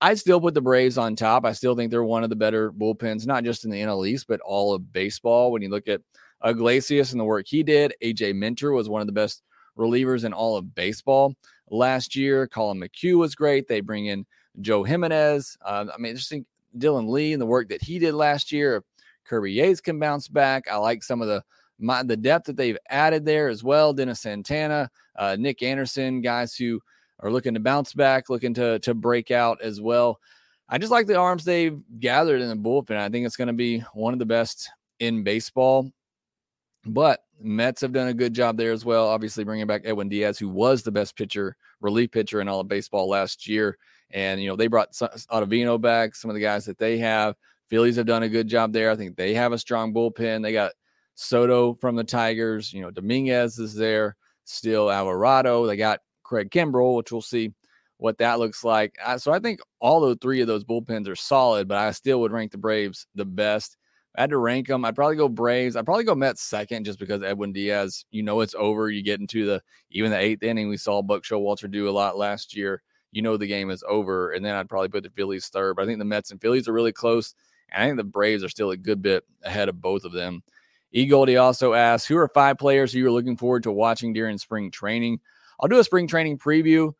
I'd 0.00 0.18
still 0.18 0.40
put 0.40 0.54
the 0.54 0.60
Braves 0.60 0.98
on 0.98 1.14
top. 1.14 1.44
I 1.44 1.52
still 1.52 1.76
think 1.76 1.90
they're 1.90 2.02
one 2.02 2.24
of 2.24 2.30
the 2.30 2.36
better 2.36 2.72
bullpens, 2.72 3.26
not 3.26 3.44
just 3.44 3.64
in 3.64 3.70
the 3.70 3.80
NL 3.80 4.06
East, 4.08 4.26
but 4.26 4.40
all 4.40 4.74
of 4.74 4.92
baseball. 4.92 5.52
When 5.52 5.62
you 5.62 5.68
look 5.68 5.86
at 5.86 6.00
Iglesias 6.44 7.12
and 7.12 7.20
the 7.20 7.24
work 7.24 7.46
he 7.46 7.62
did, 7.62 7.94
AJ 8.02 8.34
Minter 8.34 8.72
was 8.72 8.88
one 8.88 9.00
of 9.00 9.06
the 9.06 9.12
best 9.12 9.42
relievers 9.78 10.24
in 10.24 10.32
all 10.32 10.56
of 10.56 10.74
baseball 10.74 11.34
last 11.70 12.16
year. 12.16 12.46
Collin 12.46 12.80
McHugh 12.80 13.16
was 13.16 13.34
great. 13.34 13.68
They 13.68 13.80
bring 13.80 14.06
in 14.06 14.26
Joe 14.60 14.82
Jimenez. 14.82 15.56
Uh, 15.64 15.86
I 15.92 15.98
mean, 15.98 16.16
just 16.16 16.28
think 16.28 16.46
Dylan 16.76 17.08
Lee 17.08 17.32
and 17.32 17.40
the 17.40 17.46
work 17.46 17.68
that 17.68 17.82
he 17.82 17.98
did 17.98 18.14
last 18.14 18.52
year. 18.52 18.82
Kirby 19.24 19.52
Yates 19.52 19.80
can 19.80 19.98
bounce 19.98 20.28
back. 20.28 20.68
I 20.70 20.76
like 20.76 21.02
some 21.02 21.22
of 21.22 21.28
the 21.28 21.42
my, 21.78 22.02
the 22.02 22.16
depth 22.16 22.46
that 22.46 22.56
they've 22.56 22.78
added 22.90 23.24
there 23.24 23.48
as 23.48 23.64
well. 23.64 23.92
Dennis 23.92 24.20
Santana, 24.20 24.90
uh, 25.16 25.36
Nick 25.38 25.62
Anderson, 25.62 26.20
guys 26.20 26.54
who 26.54 26.80
are 27.20 27.30
looking 27.30 27.54
to 27.54 27.60
bounce 27.60 27.92
back, 27.92 28.28
looking 28.28 28.54
to 28.54 28.78
to 28.80 28.94
break 28.94 29.30
out 29.30 29.60
as 29.62 29.80
well. 29.80 30.20
I 30.68 30.78
just 30.78 30.92
like 30.92 31.06
the 31.06 31.16
arms 31.16 31.44
they've 31.44 31.78
gathered 31.98 32.40
in 32.40 32.48
the 32.48 32.56
bullpen. 32.56 32.96
I 32.96 33.08
think 33.08 33.26
it's 33.26 33.36
going 33.36 33.48
to 33.48 33.52
be 33.52 33.80
one 33.92 34.12
of 34.12 34.18
the 34.18 34.26
best 34.26 34.70
in 35.00 35.22
baseball. 35.22 35.90
But 36.84 37.24
Mets 37.40 37.80
have 37.82 37.92
done 37.92 38.08
a 38.08 38.14
good 38.14 38.34
job 38.34 38.56
there 38.56 38.72
as 38.72 38.84
well. 38.84 39.08
Obviously, 39.08 39.44
bringing 39.44 39.66
back 39.66 39.82
Edwin 39.84 40.08
Diaz, 40.08 40.38
who 40.38 40.48
was 40.48 40.82
the 40.82 40.90
best 40.90 41.16
pitcher, 41.16 41.56
relief 41.80 42.10
pitcher 42.10 42.40
in 42.40 42.48
all 42.48 42.60
of 42.60 42.68
baseball 42.68 43.08
last 43.08 43.46
year. 43.46 43.78
And, 44.10 44.42
you 44.42 44.48
know, 44.48 44.56
they 44.56 44.66
brought 44.66 44.92
Ottavino 44.92 45.80
back, 45.80 46.14
some 46.14 46.30
of 46.30 46.34
the 46.34 46.42
guys 46.42 46.64
that 46.66 46.78
they 46.78 46.98
have. 46.98 47.36
Phillies 47.72 47.96
have 47.96 48.04
done 48.04 48.22
a 48.22 48.28
good 48.28 48.48
job 48.48 48.70
there. 48.74 48.90
I 48.90 48.96
think 48.96 49.16
they 49.16 49.32
have 49.32 49.52
a 49.52 49.58
strong 49.58 49.94
bullpen. 49.94 50.42
They 50.42 50.52
got 50.52 50.72
Soto 51.14 51.72
from 51.80 51.96
the 51.96 52.04
Tigers. 52.04 52.70
You 52.70 52.82
know, 52.82 52.90
Dominguez 52.90 53.58
is 53.58 53.74
there. 53.74 54.14
Still 54.44 54.90
Alvarado. 54.90 55.66
They 55.66 55.78
got 55.78 56.00
Craig 56.22 56.50
Kimbrel, 56.50 56.96
which 56.96 57.10
we'll 57.10 57.22
see 57.22 57.54
what 57.96 58.18
that 58.18 58.38
looks 58.38 58.62
like. 58.62 58.98
So 59.16 59.32
I 59.32 59.38
think 59.38 59.60
all 59.80 60.14
three 60.16 60.42
of 60.42 60.48
those 60.48 60.64
bullpens 60.64 61.08
are 61.08 61.16
solid, 61.16 61.66
but 61.66 61.78
I 61.78 61.92
still 61.92 62.20
would 62.20 62.30
rank 62.30 62.52
the 62.52 62.58
Braves 62.58 63.06
the 63.14 63.24
best. 63.24 63.78
I 64.18 64.20
had 64.20 64.30
to 64.30 64.36
rank 64.36 64.66
them. 64.66 64.84
I'd 64.84 64.94
probably 64.94 65.16
go 65.16 65.30
Braves. 65.30 65.74
I'd 65.74 65.86
probably 65.86 66.04
go 66.04 66.14
Mets 66.14 66.42
second 66.42 66.84
just 66.84 66.98
because 66.98 67.22
Edwin 67.22 67.54
Diaz, 67.54 68.04
you 68.10 68.22
know, 68.22 68.42
it's 68.42 68.54
over. 68.54 68.90
You 68.90 69.02
get 69.02 69.20
into 69.20 69.46
the 69.46 69.62
even 69.90 70.10
the 70.10 70.18
eighth 70.18 70.42
inning. 70.42 70.68
We 70.68 70.76
saw 70.76 71.00
Buck 71.00 71.22
Showalter 71.22 71.70
do 71.70 71.88
a 71.88 71.90
lot 71.90 72.18
last 72.18 72.54
year. 72.54 72.82
You 73.12 73.22
know, 73.22 73.38
the 73.38 73.46
game 73.46 73.70
is 73.70 73.82
over. 73.88 74.32
And 74.32 74.44
then 74.44 74.56
I'd 74.56 74.68
probably 74.68 74.90
put 74.90 75.04
the 75.04 75.10
Phillies 75.10 75.48
third. 75.48 75.76
But 75.76 75.84
I 75.84 75.86
think 75.86 76.00
the 76.00 76.04
Mets 76.04 76.32
and 76.32 76.40
Phillies 76.40 76.68
are 76.68 76.74
really 76.74 76.92
close. 76.92 77.34
I 77.74 77.84
think 77.84 77.96
the 77.96 78.04
Braves 78.04 78.44
are 78.44 78.48
still 78.48 78.70
a 78.70 78.76
good 78.76 79.02
bit 79.02 79.24
ahead 79.42 79.68
of 79.68 79.80
both 79.80 80.04
of 80.04 80.12
them. 80.12 80.42
E. 80.92 81.06
Goldie 81.06 81.38
also 81.38 81.72
asks, 81.72 82.06
who 82.06 82.16
are 82.18 82.28
five 82.28 82.58
players 82.58 82.94
you 82.94 83.06
are 83.06 83.10
looking 83.10 83.36
forward 83.36 83.62
to 83.62 83.72
watching 83.72 84.12
during 84.12 84.36
spring 84.38 84.70
training? 84.70 85.20
I'll 85.60 85.68
do 85.68 85.78
a 85.78 85.84
spring 85.84 86.06
training 86.06 86.38
preview 86.38 86.92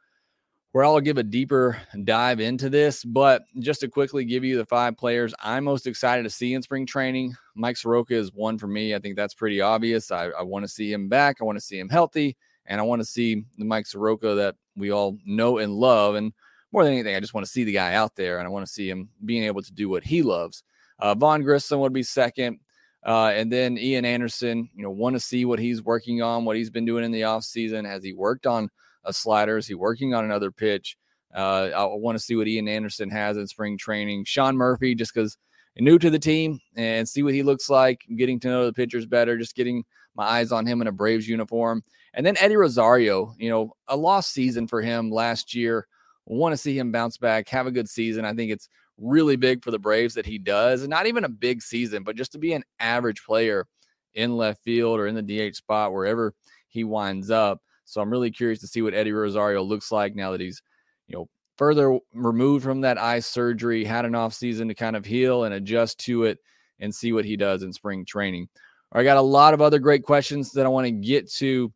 where 0.73 0.85
I'll 0.85 1.01
give 1.01 1.19
a 1.19 1.23
deeper 1.23 1.79
dive 2.05 2.41
into 2.41 2.71
this. 2.71 3.05
But 3.05 3.43
just 3.59 3.81
to 3.81 3.89
quickly 3.89 4.25
give 4.25 4.45
you 4.45 4.57
the 4.57 4.65
five 4.65 4.97
players 4.97 5.35
I'm 5.41 5.65
most 5.65 5.87
excited 5.87 6.23
to 6.23 6.31
see 6.31 6.55
in 6.55 6.63
spring 6.63 6.87
training, 6.87 7.37
Mike 7.55 7.77
Soroka 7.77 8.15
is 8.15 8.33
one 8.33 8.57
for 8.57 8.67
me. 8.67 8.95
I 8.95 8.99
think 8.99 9.17
that's 9.17 9.35
pretty 9.35 9.61
obvious. 9.61 10.11
I, 10.11 10.29
I 10.29 10.43
want 10.43 10.65
to 10.65 10.69
see 10.69 10.91
him 10.91 11.11
back. 11.11 11.37
I 11.41 11.45
want 11.45 11.59
to 11.59 11.65
see 11.65 11.79
him 11.79 11.91
healthy. 11.91 12.37
And 12.65 12.81
I 12.81 12.85
want 12.85 13.01
to 13.01 13.07
see 13.07 13.43
the 13.59 13.65
Mike 13.67 13.87
Soroka 13.87 14.35
that 14.37 14.55
we 14.77 14.91
all 14.91 15.19
know 15.27 15.59
and 15.59 15.75
love. 15.75 16.15
And 16.15 16.33
more 16.73 16.85
than 16.85 16.93
anything, 16.93 17.15
I 17.15 17.21
just 17.21 17.35
want 17.35 17.47
to 17.47 17.53
see 17.53 17.65
the 17.65 17.73
guy 17.73 17.95
out 17.95 18.17
there 18.17 18.39
and 18.39 18.47
I 18.47 18.51
want 18.51 18.67
to 18.67 18.73
see 18.73 18.89
him 18.89 19.11
being 19.25 19.45
able 19.45 19.63
to 19.63 19.73
do 19.73 19.89
what 19.89 20.05
he 20.05 20.23
loves. 20.23 20.63
Uh, 20.99 21.15
Vaughn 21.15 21.43
Grissom 21.43 21.81
would 21.81 21.93
be 21.93 22.03
second. 22.03 22.59
Uh, 23.05 23.33
and 23.35 23.53
then 23.53 23.77
Ian 23.77 24.05
Anderson, 24.05 24.69
you 24.75 24.83
know, 24.83 24.91
want 24.91 25.17
to 25.17 25.21
see 25.21 25.45
what 25.45 25.59
he's 25.59 25.83
working 25.83 26.23
on, 26.23 26.45
what 26.45 26.57
he's 26.57 26.71
been 26.71 26.85
doing 26.85 27.05
in 27.05 27.11
the 27.11 27.23
offseason. 27.23 27.85
Has 27.85 28.05
he 28.05 28.13
worked 28.13 28.47
on 28.47 28.71
a 29.05 29.13
slider? 29.13 29.59
Is 29.59 29.67
he 29.67 29.75
working 29.75 30.15
on 30.15 30.25
another 30.25 30.53
pitch? 30.53 30.97
Uh, 31.35 31.71
I 31.75 31.85
want 31.87 32.17
to 32.17 32.23
see 32.23 32.37
what 32.37 32.47
Ian 32.47 32.69
Anderson 32.69 33.11
has 33.11 33.37
in 33.37 33.47
spring 33.47 33.77
training. 33.77 34.25
Sean 34.25 34.57
Murphy, 34.57 34.95
just 34.95 35.13
because 35.13 35.37
new 35.79 35.99
to 35.99 36.11
the 36.11 36.19
team 36.19 36.61
and 36.77 37.09
see 37.09 37.23
what 37.23 37.35
he 37.35 37.43
looks 37.43 37.71
like, 37.71 38.03
getting 38.17 38.39
to 38.41 38.49
know 38.49 38.67
the 38.67 38.73
pitchers 38.73 39.07
better, 39.07 39.39
just 39.39 39.57
getting 39.57 39.85
my 40.15 40.25
eyes 40.25 40.53
on 40.53 40.67
him 40.67 40.81
in 40.83 40.87
a 40.87 40.93
Braves 40.93 41.27
uniform. 41.27 41.83
And 42.15 42.27
then 42.27 42.37
Eddie 42.39 42.57
Rosario, 42.57 43.35
you 43.39 43.49
know, 43.49 43.75
a 43.89 43.97
lost 43.97 44.33
season 44.33 44.67
for 44.69 44.83
him 44.83 45.11
last 45.11 45.55
year. 45.55 45.87
Want 46.27 46.53
to 46.53 46.57
see 46.57 46.79
him 46.79 46.93
bounce 46.93 47.19
back, 47.19 47.49
have 47.49 47.67
a 47.67 47.73
good 47.73 47.89
season. 47.89 48.25
I 48.25 48.33
think 48.33 48.53
it's 48.53 48.69
really 48.99 49.37
big 49.37 49.63
for 49.63 49.71
the 49.71 49.79
Braves 49.79 50.15
that 50.15 50.27
he 50.27 50.39
does. 50.39 50.83
And 50.83 50.91
not 50.91 51.07
even 51.07 51.25
a 51.25 51.29
big 51.29 51.63
season, 51.63 52.05
but 52.05 52.17
just 52.17 52.33
to 52.33 52.39
be 52.39 52.53
an 52.53 52.65
average 52.79 53.25
player 53.25 53.67
in 54.15 54.37
left 54.37 54.63
field 54.63 55.01
or 55.01 55.07
in 55.07 55.15
the 55.15 55.51
DH 55.51 55.57
spot, 55.57 55.93
wherever 55.93 56.35
he 56.69 56.85
winds 56.85 57.31
up. 57.31 57.61
So 57.85 58.01
I'm 58.01 58.11
really 58.11 58.31
curious 58.31 58.61
to 58.61 58.67
see 58.67 58.83
what 58.83 58.95
Eddie 58.95 59.13
Rosario 59.13 59.63
looks 59.63 59.91
like 59.91 60.15
now 60.15 60.31
that 60.31 60.41
he's, 60.41 60.63
you 61.09 61.17
know, 61.17 61.29
further 61.59 61.99
removed 62.15 62.65
from 62.65 62.81
that 62.83 62.99
eye 62.99 63.21
surgery, 63.21 63.85
had 63.85 64.05
an 64.05 64.15
off 64.15 64.35
season 64.35 64.69
to 64.69 64.75
kind 64.75 64.97
of 64.97 65.05
heal 65.05 65.45
and 65.45 65.55
adjust 65.55 65.99
to 66.01 66.25
it 66.25 66.39
and 66.81 66.95
see 66.95 67.13
what 67.13 67.25
he 67.25 67.37
does 67.37 67.63
in 67.63 67.73
spring 67.73 68.05
training. 68.05 68.49
I 68.93 69.05
got 69.05 69.17
a 69.17 69.23
lot 69.23 69.55
of 69.55 69.61
other 69.61 69.79
great 69.79 70.03
questions 70.03 70.53
that 70.53 70.67
I 70.67 70.69
want 70.69 70.87
to 70.87 70.91
get 70.91 71.31
to. 71.35 71.73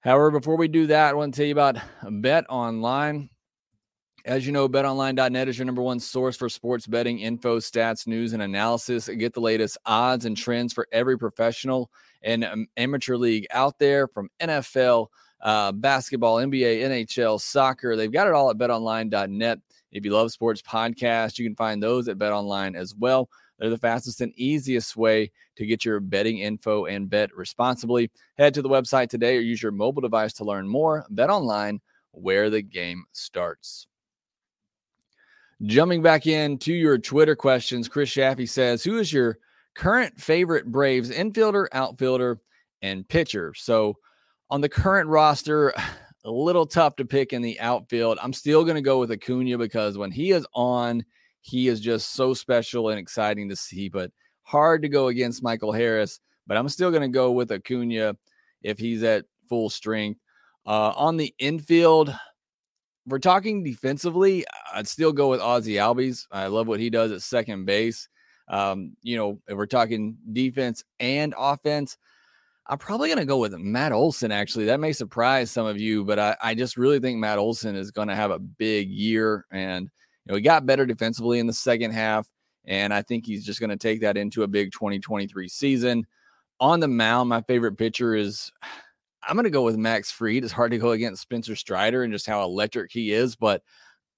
However, 0.00 0.30
before 0.30 0.56
we 0.56 0.68
do 0.68 0.86
that, 0.86 1.10
I 1.10 1.12
want 1.14 1.34
to 1.34 1.38
tell 1.38 1.46
you 1.46 1.52
about 1.52 1.76
Bet 2.22 2.46
Online. 2.48 3.28
As 4.24 4.46
you 4.46 4.52
know, 4.52 4.68
betonline.net 4.68 5.48
is 5.48 5.58
your 5.58 5.64
number 5.64 5.82
one 5.82 5.98
source 5.98 6.36
for 6.36 6.48
sports 6.48 6.86
betting 6.86 7.20
info, 7.20 7.58
stats, 7.58 8.06
news, 8.06 8.32
and 8.32 8.42
analysis. 8.42 9.08
Get 9.08 9.32
the 9.32 9.40
latest 9.40 9.78
odds 9.86 10.26
and 10.26 10.36
trends 10.36 10.72
for 10.72 10.86
every 10.92 11.18
professional 11.18 11.90
and 12.22 12.44
um, 12.44 12.66
amateur 12.76 13.16
league 13.16 13.46
out 13.50 13.78
there 13.78 14.08
from 14.08 14.28
NFL, 14.40 15.06
uh, 15.40 15.72
basketball, 15.72 16.36
NBA, 16.36 16.82
NHL, 16.82 17.40
soccer. 17.40 17.96
They've 17.96 18.12
got 18.12 18.26
it 18.26 18.34
all 18.34 18.50
at 18.50 18.58
betonline.net. 18.58 19.58
If 19.90 20.04
you 20.04 20.12
love 20.12 20.30
sports 20.32 20.62
podcasts, 20.62 21.38
you 21.38 21.46
can 21.46 21.56
find 21.56 21.82
those 21.82 22.08
at 22.08 22.18
betonline 22.18 22.76
as 22.76 22.94
well. 22.94 23.28
They're 23.60 23.70
the 23.70 23.78
fastest 23.78 24.22
and 24.22 24.32
easiest 24.36 24.96
way 24.96 25.30
to 25.56 25.66
get 25.66 25.84
your 25.84 26.00
betting 26.00 26.38
info 26.38 26.86
and 26.86 27.10
bet 27.10 27.36
responsibly. 27.36 28.10
Head 28.38 28.54
to 28.54 28.62
the 28.62 28.70
website 28.70 29.10
today 29.10 29.36
or 29.36 29.40
use 29.40 29.62
your 29.62 29.70
mobile 29.70 30.00
device 30.00 30.32
to 30.34 30.44
learn 30.44 30.66
more. 30.66 31.04
Bet 31.10 31.28
online, 31.28 31.80
where 32.12 32.48
the 32.48 32.62
game 32.62 33.04
starts. 33.12 33.86
Jumping 35.62 36.02
back 36.02 36.26
into 36.26 36.72
your 36.72 36.96
Twitter 36.96 37.36
questions, 37.36 37.86
Chris 37.86 38.10
Shaffy 38.10 38.48
says, 38.48 38.82
Who 38.82 38.98
is 38.98 39.12
your 39.12 39.38
current 39.74 40.18
favorite 40.18 40.72
Braves 40.72 41.10
infielder, 41.10 41.66
outfielder, 41.72 42.40
and 42.80 43.06
pitcher? 43.06 43.52
So 43.54 43.96
on 44.48 44.62
the 44.62 44.70
current 44.70 45.10
roster, 45.10 45.74
a 46.24 46.30
little 46.30 46.66
tough 46.66 46.96
to 46.96 47.04
pick 47.04 47.32
in 47.32 47.42
the 47.42 47.60
outfield. 47.60 48.18
I'm 48.22 48.32
still 48.32 48.62
going 48.64 48.74
to 48.74 48.82
go 48.82 48.98
with 48.98 49.10
Acuna 49.10 49.56
because 49.56 49.96
when 49.96 50.10
he 50.10 50.32
is 50.32 50.46
on, 50.54 51.04
he 51.40 51.68
is 51.68 51.80
just 51.80 52.12
so 52.12 52.34
special 52.34 52.90
and 52.90 52.98
exciting 52.98 53.48
to 53.48 53.56
see, 53.56 53.88
but 53.88 54.10
hard 54.42 54.82
to 54.82 54.88
go 54.88 55.08
against 55.08 55.42
Michael 55.42 55.72
Harris. 55.72 56.20
But 56.46 56.56
I'm 56.56 56.68
still 56.68 56.90
going 56.90 57.02
to 57.02 57.08
go 57.08 57.30
with 57.32 57.52
Acuna 57.52 58.16
if 58.62 58.78
he's 58.78 59.02
at 59.02 59.24
full 59.48 59.70
strength. 59.70 60.20
Uh, 60.66 60.92
on 60.96 61.16
the 61.16 61.34
infield, 61.38 62.14
we're 63.06 63.18
talking 63.18 63.62
defensively, 63.64 64.44
I'd 64.72 64.88
still 64.88 65.12
go 65.12 65.30
with 65.30 65.40
Ozzie 65.40 65.74
Albies. 65.74 66.26
I 66.30 66.46
love 66.46 66.66
what 66.66 66.80
he 66.80 66.90
does 66.90 67.12
at 67.12 67.22
second 67.22 67.64
base. 67.64 68.08
Um, 68.48 68.96
you 69.02 69.16
know, 69.16 69.40
if 69.48 69.56
we're 69.56 69.66
talking 69.66 70.16
defense 70.32 70.84
and 70.98 71.34
offense, 71.38 71.96
I'm 72.66 72.78
probably 72.78 73.08
going 73.08 73.18
to 73.18 73.24
go 73.24 73.38
with 73.38 73.54
Matt 73.54 73.92
Olson, 73.92 74.30
actually. 74.30 74.66
That 74.66 74.80
may 74.80 74.92
surprise 74.92 75.50
some 75.50 75.66
of 75.66 75.80
you, 75.80 76.04
but 76.04 76.18
I, 76.18 76.36
I 76.42 76.54
just 76.54 76.76
really 76.76 77.00
think 77.00 77.18
Matt 77.18 77.38
Olson 77.38 77.74
is 77.74 77.90
going 77.90 78.08
to 78.08 78.14
have 78.14 78.30
a 78.30 78.38
big 78.38 78.90
year. 78.90 79.46
And, 79.50 79.88
know, 80.30 80.36
he 80.36 80.42
got 80.42 80.66
better 80.66 80.86
defensively 80.86 81.38
in 81.38 81.46
the 81.46 81.52
second 81.52 81.92
half. 81.92 82.28
And 82.66 82.92
I 82.92 83.02
think 83.02 83.26
he's 83.26 83.44
just 83.44 83.60
going 83.60 83.70
to 83.70 83.76
take 83.76 84.00
that 84.02 84.16
into 84.16 84.42
a 84.42 84.48
big 84.48 84.72
2023 84.72 85.48
season. 85.48 86.06
On 86.60 86.78
the 86.78 86.88
mound, 86.88 87.28
my 87.28 87.40
favorite 87.42 87.76
pitcher 87.76 88.14
is 88.14 88.52
I'm 89.22 89.34
going 89.34 89.44
to 89.44 89.50
go 89.50 89.62
with 89.62 89.76
Max 89.76 90.10
Fried. 90.10 90.44
It's 90.44 90.52
hard 90.52 90.70
to 90.72 90.78
go 90.78 90.90
against 90.90 91.22
Spencer 91.22 91.56
Strider 91.56 92.02
and 92.02 92.12
just 92.12 92.26
how 92.26 92.42
electric 92.42 92.90
he 92.92 93.12
is, 93.12 93.36
but 93.36 93.62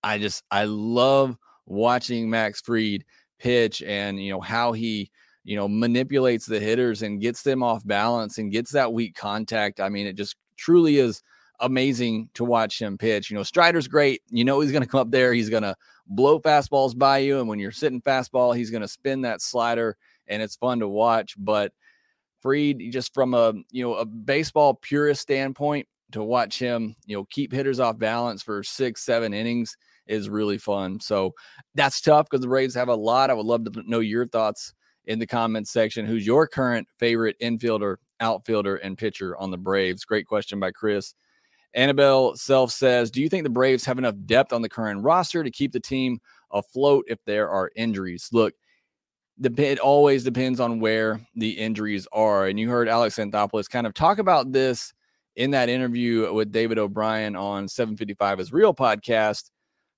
I 0.03 0.19
just 0.19 0.43
I 0.51 0.65
love 0.65 1.37
watching 1.67 2.29
Max 2.29 2.61
Fried 2.61 3.05
pitch 3.39 3.83
and 3.83 4.23
you 4.23 4.31
know 4.31 4.41
how 4.41 4.73
he 4.73 5.11
you 5.45 5.57
know 5.57 5.69
manipulates 5.69 6.47
the 6.47 6.61
hitters 6.61 7.03
and 7.03 7.21
gets 7.21 7.43
them 7.43 7.63
off 7.63 7.87
balance 7.87 8.39
and 8.39 8.53
gets 8.53 8.71
that 8.73 8.93
weak 8.93 9.15
contact. 9.15 9.81
I 9.81 9.89
mean, 9.89 10.07
it 10.07 10.15
just 10.15 10.37
truly 10.57 10.99
is 10.99 11.23
amazing 11.61 12.29
to 12.35 12.45
watch 12.45 12.81
him 12.81 12.99
pitch. 12.99 13.31
You 13.31 13.37
know, 13.37 13.43
Strider's 13.43 13.89
great. 13.89 14.23
You 14.31 14.45
know 14.45 14.61
he's 14.61 14.73
going 14.73 14.83
to 14.83 14.89
come 14.89 15.01
up 15.01 15.11
there. 15.11 15.33
He's 15.33 15.51
going 15.51 15.63
to 15.63 15.77
blow 16.15 16.41
fastballs 16.41 16.97
by 16.97 17.19
you, 17.19 17.41
and 17.41 17.49
when 17.49 17.59
you're 17.59 17.71
sitting 17.71 18.03
fastball, 18.03 18.57
he's 18.57 18.71
going 18.71 18.83
to 18.83 18.89
spin 18.89 19.23
that 19.23 19.43
slider, 19.43 19.97
and 20.27 20.43
it's 20.43 20.57
fun 20.57 20.81
to 20.81 20.89
watch. 20.89 21.35
But 21.39 21.73
Fried, 22.41 22.81
just 22.91 23.15
from 23.15 23.35
a 23.35 23.55
you 23.71 23.85
know 23.85 23.95
a 23.95 24.05
baseball 24.05 24.75
purist 24.75 25.23
standpoint, 25.23 25.87
to 26.13 26.23
watch 26.23 26.59
him 26.59 26.95
you 27.07 27.17
know 27.17 27.25
keep 27.31 27.53
hitters 27.53 27.81
off 27.81 27.99
balance 27.99 28.43
for 28.43 28.63
six, 28.63 29.05
seven 29.05 29.33
innings 29.35 29.77
is 30.07 30.29
really 30.29 30.59
fun. 30.59 31.01
So 31.01 31.33
that's 31.75 32.01
tough 32.01 32.27
because 32.29 32.43
the 32.43 32.49
Braves 32.49 32.75
have 32.75 32.89
a 32.89 32.95
lot. 32.95 33.31
I 33.31 33.35
would 33.35 33.47
love 33.47 33.65
to 33.65 33.83
know 33.87 34.01
your 34.01 34.27
thoughts 34.27 34.75
in 35.07 35.19
the 35.19 35.27
comments 35.27 35.71
section. 35.71 36.07
Who's 36.07 36.27
your 36.27 36.47
current 36.47 36.89
favorite 36.99 37.37
infielder, 37.41 37.97
outfielder, 38.21 38.77
and 38.77 38.99
pitcher 38.99 39.37
on 39.37 39.51
the 39.51 39.59
Braves? 39.59 40.05
Great 40.05 40.27
question 40.27 40.61
by 40.61 40.71
Chris. 40.73 41.15
Annabelle 41.75 42.37
Self 42.37 42.71
says, 42.71 43.11
Do 43.11 43.21
you 43.21 43.29
think 43.29 43.45
the 43.45 43.51
Braves 43.51 43.85
have 43.85 43.99
enough 43.99 44.15
depth 44.27 44.53
on 44.53 44.63
the 44.63 44.69
current 44.69 45.03
roster 45.03 45.43
to 45.43 45.51
keep 45.51 45.73
the 45.73 45.81
team 45.81 46.21
afloat 46.51 47.05
if 47.09 47.19
there 47.25 47.49
are 47.49 47.71
injuries? 47.77 48.29
Look, 48.33 48.55
it 49.43 49.79
always 49.79 50.25
depends 50.25 50.61
on 50.61 50.81
where 50.81 51.21
the 51.35 51.51
injuries 51.51 52.07
are. 52.13 52.47
And 52.47 52.61
you 52.61 52.69
heard 52.69 52.89
Alex 52.89 53.17
Anthopoulos 53.17 53.69
kind 53.69 53.87
of 53.87 53.95
talk 53.95 54.19
about 54.19 54.53
this 54.53 54.93
in 55.37 55.51
that 55.53 55.69
interview 55.69 56.33
with 56.33 56.53
David 56.53 56.79
O'Brien 56.79 57.37
on 57.37 57.69
755 57.69 58.41
is 58.41 58.53
Real 58.53 58.75
podcast. 58.75 59.51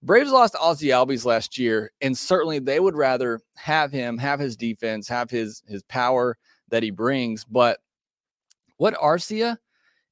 Braves 0.03 0.31
lost 0.31 0.55
Ozzie 0.61 0.89
Albies 0.89 1.25
last 1.25 1.59
year, 1.59 1.91
and 2.03 2.17
certainly 2.17 2.59
they 2.59 2.79
would 2.79 2.95
rather 2.95 3.41
have 3.57 3.91
him, 3.91 4.19
have 4.19 4.39
his 4.39 4.55
defense, 4.55 5.09
have 5.09 5.31
his 5.31 5.63
his 5.67 5.83
power 5.85 6.37
that 6.69 6.83
he 6.83 6.91
brings. 6.91 7.45
But 7.45 7.79
what 8.77 8.95
Arcia 8.95 9.57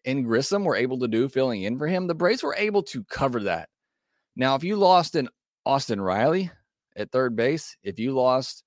and 0.04 0.25
Grissom 0.25 0.64
were 0.64 0.76
able 0.76 0.99
to 1.00 1.09
do 1.09 1.28
filling 1.28 1.62
in 1.62 1.78
for 1.78 1.87
him, 1.87 2.06
the 2.06 2.14
Braves 2.14 2.42
were 2.42 2.56
able 2.56 2.82
to 2.85 3.04
cover 3.04 3.40
that. 3.40 3.68
Now, 4.37 4.54
if 4.54 4.64
you 4.64 4.76
lost 4.76 5.14
an 5.14 5.28
Austin 5.64 6.00
Riley 6.00 6.50
at 6.97 7.11
third 7.11 7.37
base, 7.37 7.76
if 7.82 7.99
you 7.99 8.12
lost 8.12 8.64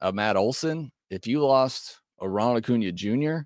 a 0.00 0.12
Matt 0.12 0.36
Olson, 0.36 0.90
if 1.10 1.26
you 1.26 1.44
lost 1.44 2.00
a 2.20 2.28
Ronald 2.28 2.58
Acuna 2.58 2.92
Jr., 2.92 3.40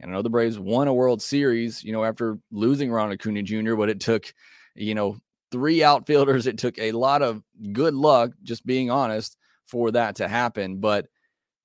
and 0.00 0.10
I 0.10 0.14
know 0.14 0.22
the 0.22 0.30
Braves 0.30 0.58
won 0.58 0.88
a 0.88 0.94
World 0.94 1.20
Series, 1.20 1.82
you 1.82 1.92
know, 1.92 2.04
after 2.04 2.38
losing 2.50 2.90
Ronald 2.90 3.14
Acuna 3.14 3.42
Jr., 3.42 3.74
but 3.74 3.88
it 3.88 4.00
took, 4.00 4.32
you 4.74 4.94
know, 4.94 5.18
three 5.50 5.82
outfielders. 5.82 6.46
It 6.46 6.58
took 6.58 6.78
a 6.78 6.92
lot 6.92 7.22
of 7.22 7.42
good 7.72 7.94
luck, 7.94 8.30
just 8.42 8.64
being 8.64 8.90
honest, 8.90 9.36
for 9.66 9.90
that 9.90 10.16
to 10.16 10.28
happen. 10.28 10.78
But 10.78 11.06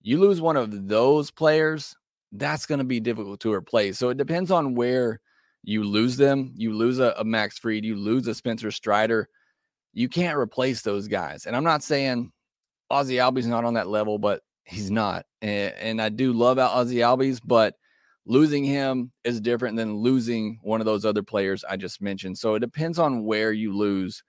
you 0.01 0.19
lose 0.19 0.41
one 0.41 0.57
of 0.57 0.87
those 0.87 1.31
players, 1.31 1.95
that's 2.33 2.65
going 2.65 2.79
to 2.79 2.85
be 2.85 2.99
difficult 2.99 3.39
to 3.41 3.53
replace. 3.53 3.97
So 3.97 4.09
it 4.09 4.17
depends 4.17 4.51
on 4.51 4.75
where 4.75 5.21
you 5.63 5.83
lose 5.83 6.17
them. 6.17 6.51
You 6.55 6.73
lose 6.73 6.99
a, 6.99 7.13
a 7.17 7.23
Max 7.23 7.57
Fried, 7.57 7.85
you 7.85 7.95
lose 7.95 8.27
a 8.27 8.35
Spencer 8.35 8.71
Strider. 8.71 9.29
You 9.93 10.09
can't 10.09 10.37
replace 10.37 10.81
those 10.81 11.07
guys. 11.07 11.45
And 11.45 11.55
I'm 11.55 11.63
not 11.63 11.83
saying 11.83 12.31
Ozzie 12.89 13.15
Albies 13.17 13.45
not 13.45 13.63
on 13.63 13.75
that 13.75 13.87
level, 13.87 14.17
but 14.17 14.41
he's 14.65 14.89
not. 14.89 15.25
And, 15.41 15.73
and 15.75 16.01
I 16.01 16.09
do 16.09 16.33
love 16.33 16.57
Ozzie 16.57 16.97
Albies, 16.97 17.39
but 17.43 17.75
losing 18.25 18.63
him 18.63 19.11
is 19.23 19.39
different 19.39 19.77
than 19.77 19.97
losing 19.97 20.59
one 20.63 20.81
of 20.81 20.85
those 20.85 21.05
other 21.05 21.23
players 21.23 21.63
I 21.63 21.77
just 21.77 22.01
mentioned. 22.01 22.37
So 22.37 22.55
it 22.55 22.61
depends 22.61 22.97
on 22.97 23.23
where 23.23 23.51
you 23.51 23.75
lose 23.75 24.23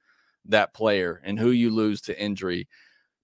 that 0.46 0.74
player 0.74 1.22
and 1.24 1.38
who 1.38 1.50
you 1.50 1.70
lose 1.70 2.02
to 2.02 2.20
injury. 2.20 2.68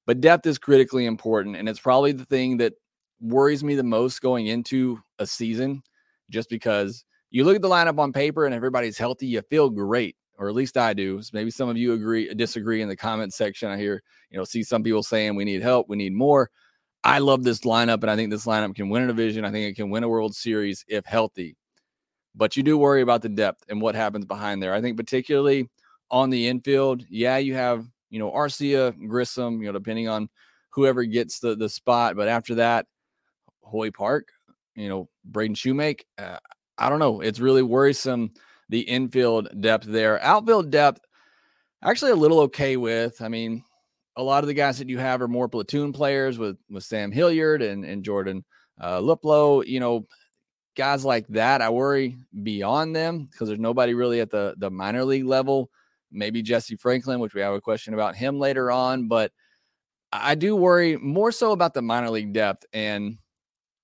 But 0.06 0.22
depth 0.22 0.46
is 0.46 0.58
critically 0.58 1.04
important. 1.04 1.56
And 1.56 1.68
it's 1.68 1.80
probably 1.80 2.12
the 2.12 2.24
thing 2.24 2.56
that 2.58 2.72
worries 3.20 3.62
me 3.62 3.74
the 3.74 3.82
most 3.82 4.20
going 4.20 4.46
into 4.46 5.00
a 5.18 5.26
season, 5.26 5.82
just 6.30 6.48
because 6.48 7.04
you 7.30 7.44
look 7.44 7.56
at 7.56 7.62
the 7.62 7.68
lineup 7.68 7.98
on 7.98 8.12
paper 8.12 8.46
and 8.46 8.54
everybody's 8.54 8.98
healthy, 8.98 9.26
you 9.26 9.42
feel 9.42 9.70
great. 9.70 10.16
Or 10.38 10.48
at 10.48 10.54
least 10.54 10.78
I 10.78 10.94
do. 10.94 11.20
So 11.20 11.30
maybe 11.34 11.50
some 11.50 11.68
of 11.68 11.76
you 11.76 11.92
agree, 11.92 12.32
disagree 12.32 12.80
in 12.80 12.88
the 12.88 12.96
comment 12.96 13.34
section. 13.34 13.70
I 13.70 13.76
hear, 13.76 14.02
you 14.30 14.38
know, 14.38 14.44
see 14.44 14.62
some 14.62 14.82
people 14.82 15.02
saying 15.02 15.36
we 15.36 15.44
need 15.44 15.60
help, 15.60 15.88
we 15.88 15.98
need 15.98 16.14
more. 16.14 16.50
I 17.04 17.18
love 17.18 17.44
this 17.44 17.60
lineup, 17.60 18.02
and 18.02 18.10
I 18.10 18.16
think 18.16 18.30
this 18.30 18.46
lineup 18.46 18.74
can 18.74 18.88
win 18.88 19.02
a 19.02 19.06
division. 19.06 19.44
I 19.44 19.50
think 19.50 19.70
it 19.70 19.76
can 19.76 19.90
win 19.90 20.02
a 20.02 20.08
World 20.08 20.34
Series 20.34 20.84
if 20.88 21.04
healthy. 21.06 21.56
But 22.34 22.56
you 22.56 22.62
do 22.62 22.78
worry 22.78 23.02
about 23.02 23.22
the 23.22 23.28
depth 23.28 23.64
and 23.68 23.80
what 23.80 23.94
happens 23.94 24.24
behind 24.24 24.62
there. 24.62 24.74
I 24.74 24.80
think 24.80 24.96
particularly 24.96 25.68
on 26.10 26.30
the 26.30 26.48
infield, 26.48 27.04
yeah, 27.08 27.38
you 27.38 27.54
have 27.54 27.86
you 28.10 28.18
know 28.18 28.30
Arcia, 28.30 28.94
Grissom, 29.08 29.60
you 29.60 29.66
know, 29.66 29.72
depending 29.72 30.08
on 30.08 30.28
whoever 30.70 31.04
gets 31.04 31.40
the 31.40 31.56
the 31.56 31.68
spot. 31.68 32.16
But 32.16 32.28
after 32.28 32.56
that, 32.56 32.86
Hoy 33.70 33.90
Park, 33.90 34.28
you 34.74 34.88
know, 34.88 35.08
Braden 35.24 35.54
Shewmake. 35.54 36.00
Uh, 36.18 36.38
I 36.76 36.88
don't 36.88 36.98
know. 36.98 37.20
It's 37.20 37.40
really 37.40 37.62
worrisome 37.62 38.32
the 38.70 38.80
infield 38.80 39.48
depth 39.60 39.86
there. 39.86 40.22
Outfield 40.22 40.70
depth, 40.70 41.00
actually 41.82 42.12
a 42.12 42.16
little 42.16 42.40
okay 42.40 42.76
with. 42.76 43.20
I 43.20 43.28
mean, 43.28 43.62
a 44.16 44.22
lot 44.22 44.44
of 44.44 44.48
the 44.48 44.54
guys 44.54 44.78
that 44.78 44.88
you 44.88 44.98
have 44.98 45.20
are 45.22 45.28
more 45.28 45.48
platoon 45.48 45.92
players 45.92 46.38
with 46.38 46.56
with 46.70 46.84
Sam 46.84 47.12
Hilliard 47.12 47.62
and 47.62 47.84
and 47.84 48.04
Jordan 48.04 48.44
uh. 48.80 49.02
You 49.66 49.80
know, 49.80 50.06
guys 50.76 51.04
like 51.04 51.26
that. 51.28 51.60
I 51.60 51.70
worry 51.70 52.16
beyond 52.42 52.96
them 52.96 53.28
because 53.30 53.48
there's 53.48 53.60
nobody 53.60 53.94
really 53.94 54.20
at 54.20 54.30
the 54.30 54.54
the 54.56 54.70
minor 54.70 55.04
league 55.04 55.26
level. 55.26 55.70
Maybe 56.10 56.42
Jesse 56.42 56.76
Franklin, 56.76 57.20
which 57.20 57.34
we 57.34 57.40
have 57.40 57.54
a 57.54 57.60
question 57.60 57.94
about 57.94 58.16
him 58.16 58.38
later 58.38 58.70
on, 58.70 59.06
but 59.06 59.32
I 60.12 60.34
do 60.34 60.56
worry 60.56 60.96
more 60.96 61.30
so 61.30 61.52
about 61.52 61.74
the 61.74 61.82
minor 61.82 62.10
league 62.10 62.32
depth 62.32 62.64
and. 62.72 63.18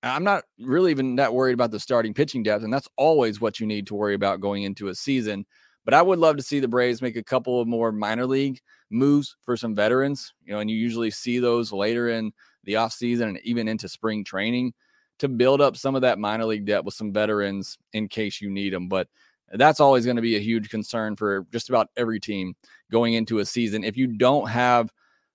I'm 0.09 0.23
not 0.23 0.43
really 0.59 0.91
even 0.91 1.15
that 1.15 1.33
worried 1.33 1.53
about 1.53 1.71
the 1.71 1.79
starting 1.79 2.13
pitching 2.13 2.43
depth, 2.43 2.63
and 2.63 2.73
that's 2.73 2.89
always 2.97 3.41
what 3.41 3.59
you 3.59 3.67
need 3.67 3.87
to 3.87 3.95
worry 3.95 4.13
about 4.13 4.41
going 4.41 4.63
into 4.63 4.89
a 4.89 4.95
season. 4.95 5.45
But 5.85 5.93
I 5.93 6.01
would 6.01 6.19
love 6.19 6.35
to 6.37 6.43
see 6.43 6.59
the 6.59 6.67
Braves 6.67 7.01
make 7.01 7.15
a 7.15 7.23
couple 7.23 7.61
of 7.61 7.67
more 7.67 7.91
minor 7.91 8.25
league 8.25 8.59
moves 8.89 9.37
for 9.43 9.55
some 9.55 9.73
veterans, 9.73 10.33
you 10.43 10.53
know, 10.53 10.59
and 10.59 10.69
you 10.69 10.75
usually 10.75 11.11
see 11.11 11.39
those 11.39 11.71
later 11.71 12.09
in 12.09 12.33
the 12.65 12.73
offseason 12.73 13.29
and 13.29 13.39
even 13.43 13.67
into 13.67 13.87
spring 13.87 14.23
training 14.23 14.73
to 15.19 15.27
build 15.27 15.61
up 15.61 15.77
some 15.77 15.95
of 15.95 16.01
that 16.01 16.19
minor 16.19 16.45
league 16.45 16.65
depth 16.65 16.85
with 16.85 16.93
some 16.93 17.13
veterans 17.13 17.77
in 17.93 18.07
case 18.07 18.41
you 18.41 18.49
need 18.49 18.73
them. 18.73 18.87
But 18.89 19.07
that's 19.53 19.79
always 19.79 20.05
going 20.05 20.17
to 20.17 20.21
be 20.21 20.35
a 20.35 20.41
huge 20.41 20.69
concern 20.69 21.15
for 21.15 21.45
just 21.51 21.69
about 21.69 21.87
every 21.95 22.19
team 22.19 22.53
going 22.91 23.13
into 23.13 23.39
a 23.39 23.45
season. 23.45 23.83
If 23.83 23.95
you 23.95 24.07
don't 24.07 24.49
have 24.49 24.91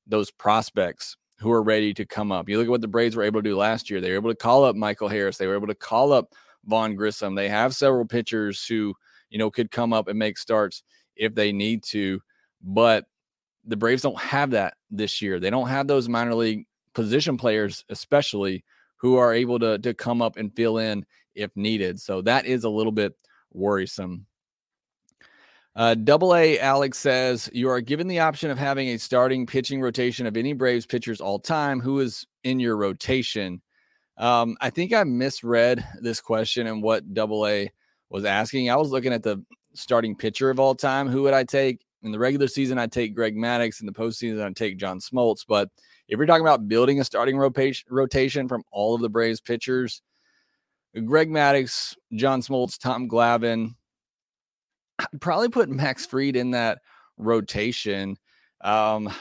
those 0.07 0.31
prospects 0.31 1.17
who 1.39 1.51
are 1.51 1.63
ready 1.63 1.93
to 1.95 2.05
come 2.05 2.31
up, 2.31 2.49
you 2.49 2.59
look 2.59 2.67
at 2.67 2.71
what 2.71 2.81
the 2.81 2.89
Braves 2.89 3.17
were 3.17 3.23
able 3.23 3.43
to 3.43 3.49
do 3.49 3.57
last 3.57 3.91
year. 3.91 4.01
They 4.01 4.11
were 4.11 4.17
able 4.17 4.31
to 4.31 4.37
call 4.37 4.65
up 4.65 4.77
Michael 4.77 5.09
Harris. 5.09 5.39
They 5.39 5.47
were 5.47 5.57
able 5.57 5.67
to 5.67 5.75
call 5.75 6.13
up 6.13 6.35
Vaughn 6.65 6.95
Grissom. 6.95 7.35
They 7.35 7.49
have 7.49 7.75
several 7.75 8.05
pitchers 8.05 8.65
who, 8.65 8.95
you 9.31 9.39
know, 9.39 9.51
could 9.51 9.71
come 9.71 9.93
up 9.93 10.09
and 10.09 10.19
make 10.19 10.39
starts 10.39 10.83
if 11.17 11.35
they 11.35 11.53
need 11.53 11.83
to. 11.85 12.21
But 12.63 13.07
the 13.65 13.77
Braves 13.77 14.03
don't 14.03 14.19
have 14.21 14.51
that 14.51 14.75
this 14.91 15.21
year. 15.21 15.41
They 15.41 15.51
don't 15.51 15.69
have 15.69 15.87
those 15.87 16.09
minor 16.09 16.35
league 16.35 16.67
position 16.95 17.37
players, 17.37 17.85
especially 17.89 18.65
who 18.97 19.17
are 19.17 19.35
able 19.35 19.59
to 19.59 19.79
to 19.79 19.95
come 19.95 20.23
up 20.23 20.37
and 20.37 20.55
fill 20.55 20.79
in 20.79 21.05
if 21.35 21.51
needed. 21.57 22.01
So 22.01 22.23
that 22.23 22.47
is 22.47 22.65
a 22.65 22.71
little 22.71 22.93
bit 22.93 23.15
worrisome. 23.53 24.27
Uh, 25.75 25.95
Double 25.95 26.35
A 26.35 26.59
Alex 26.59 26.99
says 26.99 27.49
you 27.53 27.69
are 27.71 27.81
given 27.81 28.07
the 28.07 28.21
option 28.21 28.51
of 28.51 28.59
having 28.59 28.89
a 28.89 28.99
starting 28.99 29.47
pitching 29.47 29.81
rotation 29.81 30.27
of 30.27 30.37
any 30.37 30.53
Braves 30.53 30.85
pitchers 30.85 31.21
all 31.21 31.39
time. 31.39 31.81
Who 31.81 32.01
is 32.01 32.27
in 32.45 32.61
your 32.61 32.77
rotation? 32.77 33.63
Um, 34.19 34.57
I 34.61 34.69
think 34.69 34.93
I 34.93 35.05
misread 35.05 35.85
this 36.01 36.21
question 36.21 36.67
and 36.67 36.83
what 36.83 37.15
Double 37.15 37.47
A 37.47 37.71
was 38.11 38.27
asking. 38.27 38.71
I 38.71 38.77
was 38.77 38.91
looking 38.91 39.13
at 39.13 39.23
the 39.23 39.43
starting 39.75 40.15
pitcher 40.15 40.51
of 40.51 40.61
all 40.61 40.75
time. 40.75 41.09
Who 41.09 41.23
would 41.23 41.35
I 41.35 41.45
take? 41.45 41.81
In 42.03 42.11
the 42.11 42.19
regular 42.19 42.49
season, 42.49 42.79
I 42.79 42.89
take 42.89 43.15
Greg 43.15 43.37
Maddux. 43.37 43.81
In 43.81 43.87
the 43.87 43.93
postseason, 43.93 44.45
I 44.45 44.53
take 44.53 44.77
John 44.77 44.99
Smoltz. 44.99 45.45
But 45.47 45.71
if 46.09 46.19
you're 46.19 46.27
talking 46.27 46.45
about 46.45 46.69
building 46.69 47.01
a 47.01 47.05
starting 47.05 47.39
rotation 47.39 48.49
from 48.49 48.65
all 48.73 48.95
of 48.95 49.01
the 49.01 49.09
Braves 49.09 49.41
pitchers, 49.41 50.03
Greg 51.07 51.31
Maddux, 51.31 51.97
John 52.15 52.43
Smoltz, 52.43 52.77
Tom 52.77 53.09
Glavine, 53.09 53.77
I'd 55.13 55.21
probably 55.21 55.49
put 55.49 55.69
Max 55.69 56.07
Fried 56.07 56.37
in 56.37 56.53
that 56.53 56.81
rotation. 57.17 58.17
Um, 58.61 59.13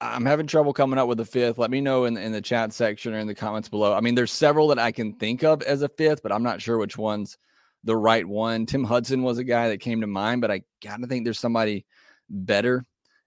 I'm 0.00 0.24
having 0.24 0.46
trouble 0.46 0.72
coming 0.72 0.98
up 0.98 1.08
with 1.08 1.20
a 1.20 1.24
fifth. 1.24 1.58
Let 1.58 1.70
me 1.70 1.80
know 1.80 2.06
in, 2.06 2.16
in 2.16 2.32
the 2.32 2.40
chat 2.40 2.72
section 2.72 3.14
or 3.14 3.18
in 3.18 3.26
the 3.26 3.34
comments 3.34 3.68
below. 3.68 3.94
I 3.94 4.00
mean, 4.00 4.14
there's 4.14 4.32
several 4.32 4.68
that 4.68 4.78
I 4.78 4.92
can 4.92 5.14
think 5.14 5.44
of 5.44 5.62
as 5.62 5.82
a 5.82 5.88
fifth, 5.88 6.22
but 6.22 6.32
I'm 6.32 6.42
not 6.42 6.60
sure 6.60 6.78
which 6.78 6.98
ones– 6.98 7.38
the 7.84 7.96
right 7.96 8.26
one. 8.26 8.66
Tim 8.66 8.84
Hudson 8.84 9.22
was 9.22 9.38
a 9.38 9.44
guy 9.44 9.68
that 9.68 9.80
came 9.80 10.00
to 10.00 10.06
mind, 10.06 10.40
but 10.40 10.50
I 10.50 10.62
gotta 10.82 11.06
think 11.06 11.24
there's 11.24 11.38
somebody 11.38 11.84
better 12.28 12.84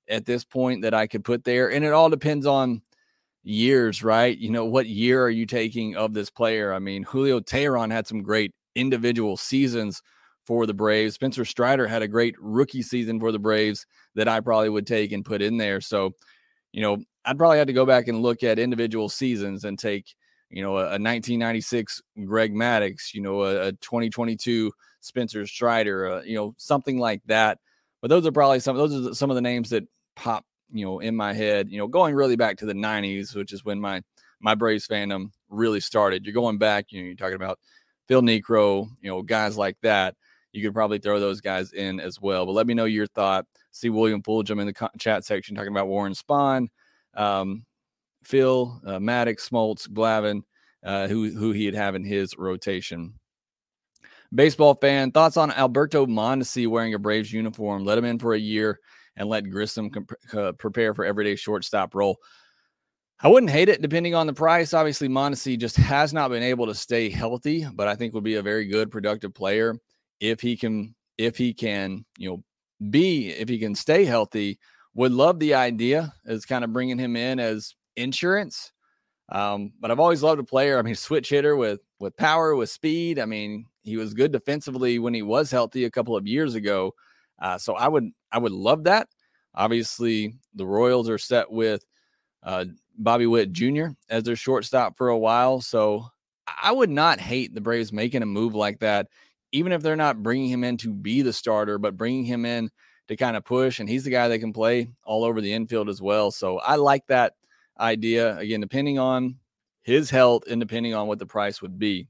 at 0.07 0.25
this 0.25 0.43
point 0.43 0.83
that 0.83 0.93
I 0.93 1.07
could 1.07 1.23
put 1.23 1.43
there. 1.43 1.71
And 1.71 1.83
it 1.83 1.93
all 1.93 2.09
depends 2.09 2.45
on 2.45 2.81
years, 3.43 4.03
right? 4.03 4.37
You 4.37 4.51
know, 4.51 4.65
what 4.65 4.87
year 4.87 5.21
are 5.23 5.29
you 5.29 5.45
taking 5.45 5.95
of 5.95 6.13
this 6.13 6.29
player? 6.29 6.73
I 6.73 6.79
mean, 6.79 7.03
Julio 7.03 7.39
Teheran 7.39 7.91
had 7.91 8.07
some 8.07 8.21
great 8.21 8.53
individual 8.75 9.37
seasons 9.37 10.01
for 10.45 10.65
the 10.65 10.73
Braves. 10.73 11.15
Spencer 11.15 11.45
Strider 11.45 11.87
had 11.87 12.01
a 12.01 12.07
great 12.07 12.35
rookie 12.39 12.81
season 12.81 13.19
for 13.19 13.31
the 13.31 13.39
Braves 13.39 13.85
that 14.15 14.27
I 14.27 14.39
probably 14.39 14.69
would 14.69 14.87
take 14.87 15.11
and 15.11 15.25
put 15.25 15.41
in 15.41 15.57
there. 15.57 15.81
So, 15.81 16.11
you 16.71 16.81
know, 16.81 16.97
I'd 17.25 17.37
probably 17.37 17.57
have 17.57 17.67
to 17.67 17.73
go 17.73 17.85
back 17.85 18.07
and 18.07 18.21
look 18.21 18.43
at 18.43 18.59
individual 18.59 19.09
seasons 19.09 19.65
and 19.65 19.77
take, 19.77 20.13
you 20.49 20.61
know, 20.61 20.77
a, 20.77 20.81
a 20.81 20.99
1996 21.01 22.01
Greg 22.25 22.53
Maddux, 22.53 23.13
you 23.13 23.21
know, 23.21 23.43
a, 23.43 23.67
a 23.67 23.71
2022 23.73 24.71
Spencer 24.99 25.45
Strider, 25.45 26.11
uh, 26.11 26.21
you 26.21 26.35
know, 26.35 26.53
something 26.57 26.97
like 26.99 27.21
that. 27.25 27.59
But 28.01 28.09
those 28.09 28.25
are 28.27 28.31
probably 28.31 28.59
some 28.59 28.77
those 28.77 29.07
are 29.07 29.13
some 29.15 29.31
of 29.31 29.35
the 29.35 29.41
names 29.41 29.69
that 29.71 29.83
pop, 30.15 30.45
you 30.71 30.85
know, 30.85 30.99
in 30.99 31.15
my 31.15 31.33
head. 31.33 31.69
You 31.69 31.79
know, 31.79 31.87
going 31.87 32.13
really 32.13 32.35
back 32.35 32.57
to 32.57 32.65
the 32.65 32.73
90s, 32.73 33.35
which 33.35 33.51
is 33.51 33.65
when 33.65 33.79
my 33.81 34.01
my 34.39 34.53
Braves 34.53 34.87
fandom 34.87 35.31
really 35.49 35.79
started. 35.79 36.23
You're 36.23 36.33
going 36.33 36.57
back, 36.57 36.91
you 36.91 37.01
know, 37.01 37.07
you're 37.07 37.15
talking 37.15 37.35
about 37.35 37.59
Phil 38.07 38.21
Niekro, 38.21 38.87
you 39.01 39.09
know, 39.09 39.21
guys 39.21 39.57
like 39.57 39.77
that. 39.81 40.15
You 40.55 40.63
could 40.63 40.73
probably 40.73 40.99
throw 40.99 41.19
those 41.19 41.41
guys 41.41 41.73
in 41.73 41.99
as 41.99 42.21
well. 42.21 42.45
But 42.45 42.53
let 42.53 42.65
me 42.65 42.73
know 42.73 42.85
your 42.85 43.07
thought. 43.07 43.45
See 43.71 43.89
William 43.89 44.23
Fulgham 44.23 44.61
in 44.61 44.67
the 44.67 44.89
chat 44.97 45.25
section 45.25 45.53
talking 45.53 45.73
about 45.73 45.89
Warren 45.89 46.13
Spahn, 46.13 46.67
um, 47.13 47.65
Phil, 48.23 48.81
uh, 48.85 48.97
Maddux, 48.97 49.49
Smoltz, 49.49 49.89
Glavine, 49.89 50.43
uh, 50.81 51.09
who 51.09 51.29
who 51.31 51.51
he'd 51.51 51.73
have 51.73 51.93
in 51.93 52.05
his 52.05 52.37
rotation. 52.37 53.15
Baseball 54.33 54.75
fan 54.75 55.11
thoughts 55.11 55.35
on 55.35 55.51
Alberto 55.51 56.05
Mondesi 56.05 56.67
wearing 56.67 56.93
a 56.93 56.99
Braves 56.99 57.33
uniform. 57.33 57.83
Let 57.83 57.97
him 57.97 58.05
in 58.05 58.17
for 58.17 58.33
a 58.33 58.39
year 58.39 58.79
and 59.17 59.27
let 59.27 59.49
Grissom 59.49 59.89
comp- 59.89 60.13
uh, 60.33 60.53
prepare 60.53 60.93
for 60.93 61.03
everyday 61.03 61.35
shortstop 61.35 61.95
role. 61.95 62.17
I 63.19 63.27
wouldn't 63.27 63.51
hate 63.51 63.67
it 63.67 63.81
depending 63.81 64.15
on 64.15 64.25
the 64.25 64.33
price. 64.33 64.73
Obviously, 64.73 65.09
Mondesi 65.09 65.59
just 65.59 65.75
has 65.75 66.13
not 66.13 66.31
been 66.31 66.43
able 66.43 66.67
to 66.67 66.75
stay 66.75 67.09
healthy, 67.09 67.67
but 67.73 67.89
I 67.89 67.95
think 67.95 68.13
would 68.13 68.23
be 68.23 68.35
a 68.35 68.41
very 68.41 68.67
good 68.67 68.89
productive 68.89 69.33
player 69.33 69.75
if 70.19 70.41
he 70.41 70.57
can 70.57 70.95
if 71.17 71.37
he 71.37 71.53
can, 71.53 72.05
you 72.17 72.29
know, 72.29 72.43
be 72.89 73.29
if 73.29 73.49
he 73.49 73.59
can 73.59 73.75
stay 73.75 74.05
healthy. 74.05 74.59
Would 74.93 75.11
love 75.11 75.39
the 75.39 75.55
idea 75.55 76.13
as 76.25 76.45
kind 76.45 76.63
of 76.63 76.71
bringing 76.71 76.97
him 76.97 77.15
in 77.15 77.39
as 77.39 77.75
insurance. 77.97 78.71
Um, 79.29 79.73
but 79.79 79.91
I've 79.91 79.99
always 79.99 80.23
loved 80.23 80.39
a 80.39 80.43
player. 80.43 80.77
I 80.77 80.83
mean, 80.83 80.95
switch 80.95 81.29
hitter 81.29 81.55
with 81.55 81.81
with 81.99 82.15
power, 82.17 82.55
with 82.55 82.69
speed. 82.69 83.19
I 83.19 83.25
mean, 83.25 83.65
he 83.83 83.97
was 83.97 84.13
good 84.13 84.31
defensively 84.31 84.99
when 84.99 85.13
he 85.13 85.21
was 85.21 85.51
healthy 85.51 85.85
a 85.85 85.91
couple 85.91 86.15
of 86.15 86.27
years 86.27 86.55
ago. 86.55 86.93
Uh, 87.39 87.57
so 87.57 87.75
I 87.75 87.87
would 87.87 88.11
I 88.31 88.37
would 88.37 88.51
love 88.51 88.85
that. 88.85 89.07
Obviously, 89.53 90.35
the 90.53 90.65
Royals 90.65 91.09
are 91.09 91.17
set 91.17 91.49
with 91.49 91.85
uh, 92.43 92.65
Bobby 92.97 93.25
Witt 93.25 93.51
Jr. 93.51 93.87
as 94.09 94.23
their 94.23 94.35
shortstop 94.35 94.97
for 94.97 95.09
a 95.09 95.17
while. 95.17 95.61
So 95.61 96.05
I 96.61 96.71
would 96.71 96.89
not 96.89 97.19
hate 97.19 97.53
the 97.53 97.61
Braves 97.61 97.91
making 97.91 98.21
a 98.21 98.27
move 98.27 98.53
like 98.53 98.79
that, 98.79 99.07
even 99.51 99.71
if 99.71 99.81
they're 99.81 99.95
not 99.95 100.23
bringing 100.23 100.49
him 100.49 100.63
in 100.63 100.77
to 100.77 100.93
be 100.93 101.21
the 101.21 101.33
starter, 101.33 101.77
but 101.77 101.97
bringing 101.97 102.25
him 102.25 102.45
in 102.45 102.69
to 103.07 103.15
kind 103.15 103.37
of 103.37 103.45
push. 103.45 103.79
And 103.79 103.87
he's 103.87 104.03
the 104.03 104.11
guy 104.11 104.27
that 104.27 104.39
can 104.39 104.53
play 104.53 104.89
all 105.03 105.23
over 105.23 105.41
the 105.41 105.53
infield 105.53 105.89
as 105.89 106.01
well. 106.01 106.31
So 106.31 106.59
I 106.59 106.75
like 106.75 107.07
that 107.07 107.33
idea. 107.79 108.37
Again, 108.37 108.61
depending 108.61 108.99
on 108.99 109.37
his 109.81 110.09
health 110.09 110.43
and 110.49 110.59
depending 110.59 110.93
on 110.93 111.07
what 111.07 111.19
the 111.19 111.25
price 111.25 111.61
would 111.61 111.77
be. 111.77 112.07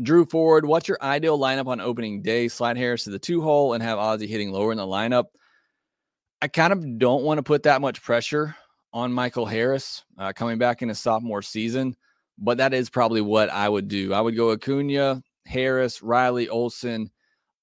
Drew 0.00 0.24
Ford, 0.24 0.64
what's 0.64 0.88
your 0.88 0.98
ideal 1.02 1.38
lineup 1.38 1.66
on 1.66 1.80
opening 1.80 2.22
day? 2.22 2.48
Slide 2.48 2.76
Harris 2.76 3.04
to 3.04 3.10
the 3.10 3.18
two 3.18 3.42
hole 3.42 3.74
and 3.74 3.82
have 3.82 3.98
Ozzie 3.98 4.26
hitting 4.26 4.50
lower 4.50 4.72
in 4.72 4.78
the 4.78 4.86
lineup. 4.86 5.24
I 6.40 6.48
kind 6.48 6.72
of 6.72 6.98
don't 6.98 7.24
want 7.24 7.38
to 7.38 7.42
put 7.42 7.64
that 7.64 7.80
much 7.80 8.02
pressure 8.02 8.56
on 8.92 9.12
Michael 9.12 9.46
Harris 9.46 10.04
uh, 10.18 10.32
coming 10.32 10.58
back 10.58 10.82
in 10.82 10.88
his 10.88 10.98
sophomore 10.98 11.42
season, 11.42 11.96
but 12.38 12.58
that 12.58 12.74
is 12.74 12.90
probably 12.90 13.20
what 13.20 13.50
I 13.50 13.68
would 13.68 13.88
do. 13.88 14.12
I 14.12 14.20
would 14.20 14.36
go 14.36 14.50
Acuna, 14.52 15.22
Harris, 15.46 16.02
Riley, 16.02 16.48
Olson, 16.48 17.10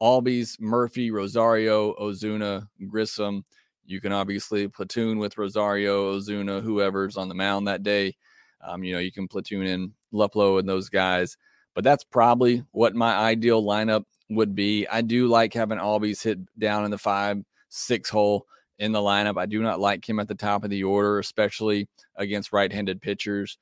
Albies, 0.02 0.60
Murphy, 0.60 1.12
Rosario, 1.12 1.94
Ozuna, 1.96 2.68
Grissom. 2.88 3.44
You 3.86 4.00
can 4.00 4.12
obviously 4.12 4.68
platoon 4.68 5.20
with 5.20 5.38
Rosario, 5.38 6.14
Ozuna, 6.14 6.62
whoever's 6.62 7.18
on 7.18 7.28
the 7.28 7.36
mound 7.36 7.68
that 7.68 7.84
day. 7.84 8.16
Um, 8.62 8.84
you 8.84 8.94
know, 8.94 9.00
you 9.00 9.12
can 9.12 9.28
platoon 9.28 9.66
in 9.66 9.94
Luplow 10.14 10.60
and 10.60 10.68
those 10.68 10.90
guys, 10.90 11.38
but 11.74 11.84
that's 11.84 12.04
probably 12.04 12.64
what 12.72 12.96
my 12.96 13.16
ideal 13.16 13.64
lineup 13.64 14.04
would 14.30 14.54
be. 14.54 14.88
I 14.88 15.02
do 15.02 15.28
like 15.28 15.54
having 15.54 15.80
Albies 15.80 16.24
hit 16.24 16.40
down 16.60 16.86
in 16.86 16.92
the 16.92 16.98
five, 16.98 17.44
six 17.70 18.10
hole 18.10 18.46
in 18.78 18.92
the 18.92 19.00
lineup. 19.00 19.38
I 19.38 19.46
do 19.46 19.62
not 19.62 19.80
like 19.80 20.08
him 20.08 20.20
at 20.20 20.28
the 20.28 20.36
top 20.36 20.64
of 20.64 20.70
the 20.70 20.84
order, 20.84 21.20
especially 21.20 21.88
against 22.16 22.54
right 22.54 22.72
handed 22.72 23.02
pitchers. 23.02 23.58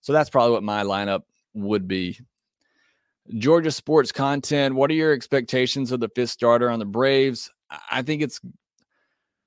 So 0.00 0.12
that's 0.12 0.30
probably 0.30 0.52
what 0.52 0.62
my 0.62 0.84
lineup 0.84 1.22
would 1.54 1.86
be. 1.86 2.18
Georgia 3.38 3.70
sports 3.70 4.12
content. 4.12 4.74
What 4.74 4.90
are 4.90 4.94
your 4.94 5.12
expectations 5.12 5.92
of 5.92 6.00
the 6.00 6.08
fifth 6.14 6.30
starter 6.30 6.70
on 6.70 6.78
the 6.78 6.84
Braves? 6.84 7.50
I 7.90 8.02
think 8.02 8.22
it's, 8.22 8.40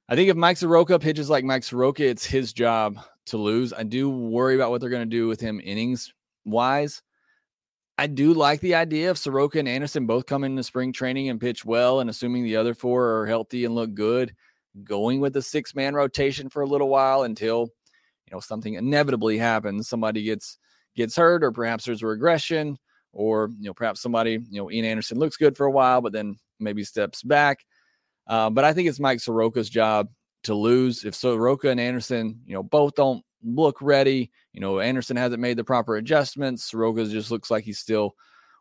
I 0.10 0.15
think 0.15 0.30
if 0.30 0.36
Mike 0.36 0.58
Soroka 0.58 1.00
pitches 1.00 1.30
like 1.30 1.43
Mike 1.43 1.63
Soroka, 1.63 2.06
it's 2.06 2.26
his 2.26 2.54
job 2.54 2.98
to 3.28 3.38
lose. 3.38 3.74
I 3.74 3.84
do 3.84 4.10
worry 4.10 4.56
about 4.56 4.71
what 4.71 4.82
they're 4.82 4.89
going 4.89 5.10
to 5.10 5.17
do 5.17 5.28
with 5.28 5.39
him 5.39 5.62
innings 5.63 6.13
wise. 6.45 7.02
I 7.98 8.08
do 8.08 8.34
like 8.34 8.60
the 8.60 8.76
idea 8.76 9.10
of 9.10 9.17
Soroka 9.17 9.58
and 9.58 9.69
Anderson 9.69 10.06
both 10.06 10.26
come 10.26 10.43
into 10.43 10.63
spring 10.63 10.91
training 10.91 11.30
and 11.30 11.39
pitch 11.39 11.63
well, 11.63 12.02
and 12.02 12.10
assuming 12.10 12.43
the 12.43 12.58
other 12.58 12.74
four 12.74 13.21
are 13.21 13.26
healthy 13.26 13.63
and 13.63 13.74
look 13.74 13.93
good, 13.93 14.36
going 14.84 15.21
with 15.21 15.38
a 15.38 15.41
six 15.41 15.74
man 15.74 15.95
rotation 15.95 16.50
for 16.50 16.62
a 16.62 16.67
little 16.67 16.89
while 16.89 17.24
until 17.24 17.69
you 18.26 18.34
know 18.34 18.39
something 18.39 18.74
inevitably 18.74 19.38
happens 19.38 19.88
somebody 19.88 20.24
gets 20.24 20.58
gets 20.95 21.15
hurt 21.15 21.43
or 21.43 21.52
perhaps 21.52 21.86
there's 21.86 22.02
a 22.02 22.08
regression 22.08 22.78
or 23.15 23.49
you 23.60 23.65
know 23.65 23.73
perhaps 23.73 24.01
somebody 24.01 24.39
you 24.49 24.62
know 24.62 24.69
ian 24.69 24.86
anderson 24.86 25.17
looks 25.17 25.38
good 25.38 25.58
for 25.58 25.65
a 25.65 25.71
while 25.71 26.01
but 26.01 26.13
then 26.13 26.36
maybe 26.60 26.84
steps 26.84 27.23
back 27.23 27.65
uh, 28.28 28.49
but 28.49 28.63
i 28.63 28.73
think 28.73 28.88
it's 28.88 28.99
mike 28.99 29.19
soroka's 29.19 29.69
job 29.69 30.08
to 30.43 30.54
lose 30.54 31.04
if 31.04 31.15
soroka 31.15 31.69
and 31.69 31.80
anderson 31.80 32.39
you 32.45 32.54
know 32.54 32.62
both 32.62 32.93
don't 32.95 33.23
look 33.43 33.82
ready 33.82 34.32
you 34.54 34.62
know 34.62 34.80
anderson 34.80 35.17
hasn't 35.17 35.41
made 35.41 35.58
the 35.58 35.63
proper 35.63 35.95
adjustments 35.95 36.63
soroka 36.63 37.06
just 37.06 37.32
looks 37.32 37.49
like 37.49 37.63
he's 37.63 37.80
still 37.80 38.15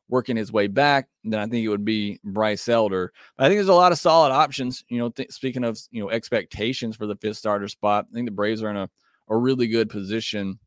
working 0.08 0.36
his 0.36 0.52
way 0.52 0.66
back, 0.66 1.08
then 1.24 1.40
I 1.40 1.46
think 1.46 1.64
it 1.64 1.68
would 1.68 1.84
be 1.84 2.20
Bryce 2.24 2.68
Elder. 2.68 3.12
But 3.36 3.44
I 3.44 3.48
think 3.48 3.58
there's 3.58 3.68
a 3.68 3.74
lot 3.74 3.92
of 3.92 3.98
solid 3.98 4.32
options. 4.32 4.84
You 4.88 4.98
know, 4.98 5.08
th- 5.10 5.32
speaking 5.32 5.64
of 5.64 5.78
you 5.90 6.02
know 6.02 6.10
expectations 6.10 6.96
for 6.96 7.06
the 7.06 7.16
fifth 7.16 7.38
starter 7.38 7.68
spot, 7.68 8.06
I 8.10 8.12
think 8.12 8.26
the 8.26 8.32
Braves 8.32 8.62
are 8.62 8.70
in 8.70 8.76
a, 8.76 8.88
a 9.28 9.36
really 9.36 9.66
good 9.66 9.88
position. 9.88 10.58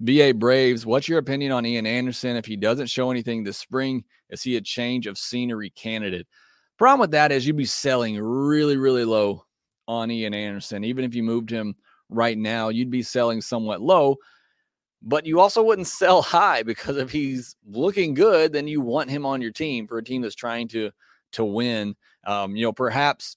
BA 0.00 0.34
Braves, 0.34 0.86
what's 0.86 1.08
your 1.08 1.18
opinion 1.18 1.52
on 1.52 1.66
Ian 1.66 1.86
Anderson? 1.86 2.36
If 2.36 2.46
he 2.46 2.56
doesn't 2.56 2.86
show 2.86 3.10
anything 3.10 3.42
this 3.42 3.58
spring, 3.58 4.04
is 4.30 4.42
he 4.42 4.56
a 4.56 4.60
change 4.60 5.06
of 5.06 5.18
scenery 5.18 5.70
candidate? 5.70 6.26
Problem 6.78 7.00
with 7.00 7.10
that 7.10 7.32
is 7.32 7.46
you'd 7.46 7.56
be 7.56 7.64
selling 7.64 8.18
really, 8.18 8.76
really 8.76 9.04
low 9.04 9.44
on 9.88 10.10
Ian 10.10 10.34
Anderson. 10.34 10.84
Even 10.84 11.04
if 11.04 11.14
you 11.14 11.22
moved 11.22 11.50
him 11.50 11.74
right 12.08 12.38
now, 12.38 12.68
you'd 12.68 12.90
be 12.90 13.02
selling 13.02 13.40
somewhat 13.40 13.80
low 13.80 14.16
but 15.02 15.26
you 15.26 15.40
also 15.40 15.62
wouldn't 15.62 15.86
sell 15.86 16.22
high 16.22 16.62
because 16.62 16.96
if 16.96 17.10
he's 17.10 17.56
looking 17.66 18.14
good, 18.14 18.52
then 18.52 18.68
you 18.68 18.80
want 18.80 19.10
him 19.10 19.24
on 19.26 19.40
your 19.40 19.52
team 19.52 19.86
for 19.86 19.98
a 19.98 20.04
team 20.04 20.22
that's 20.22 20.34
trying 20.34 20.68
to 20.68 20.90
to 21.32 21.44
win. 21.44 21.94
Um, 22.26 22.56
you 22.56 22.64
know, 22.64 22.72
perhaps 22.72 23.36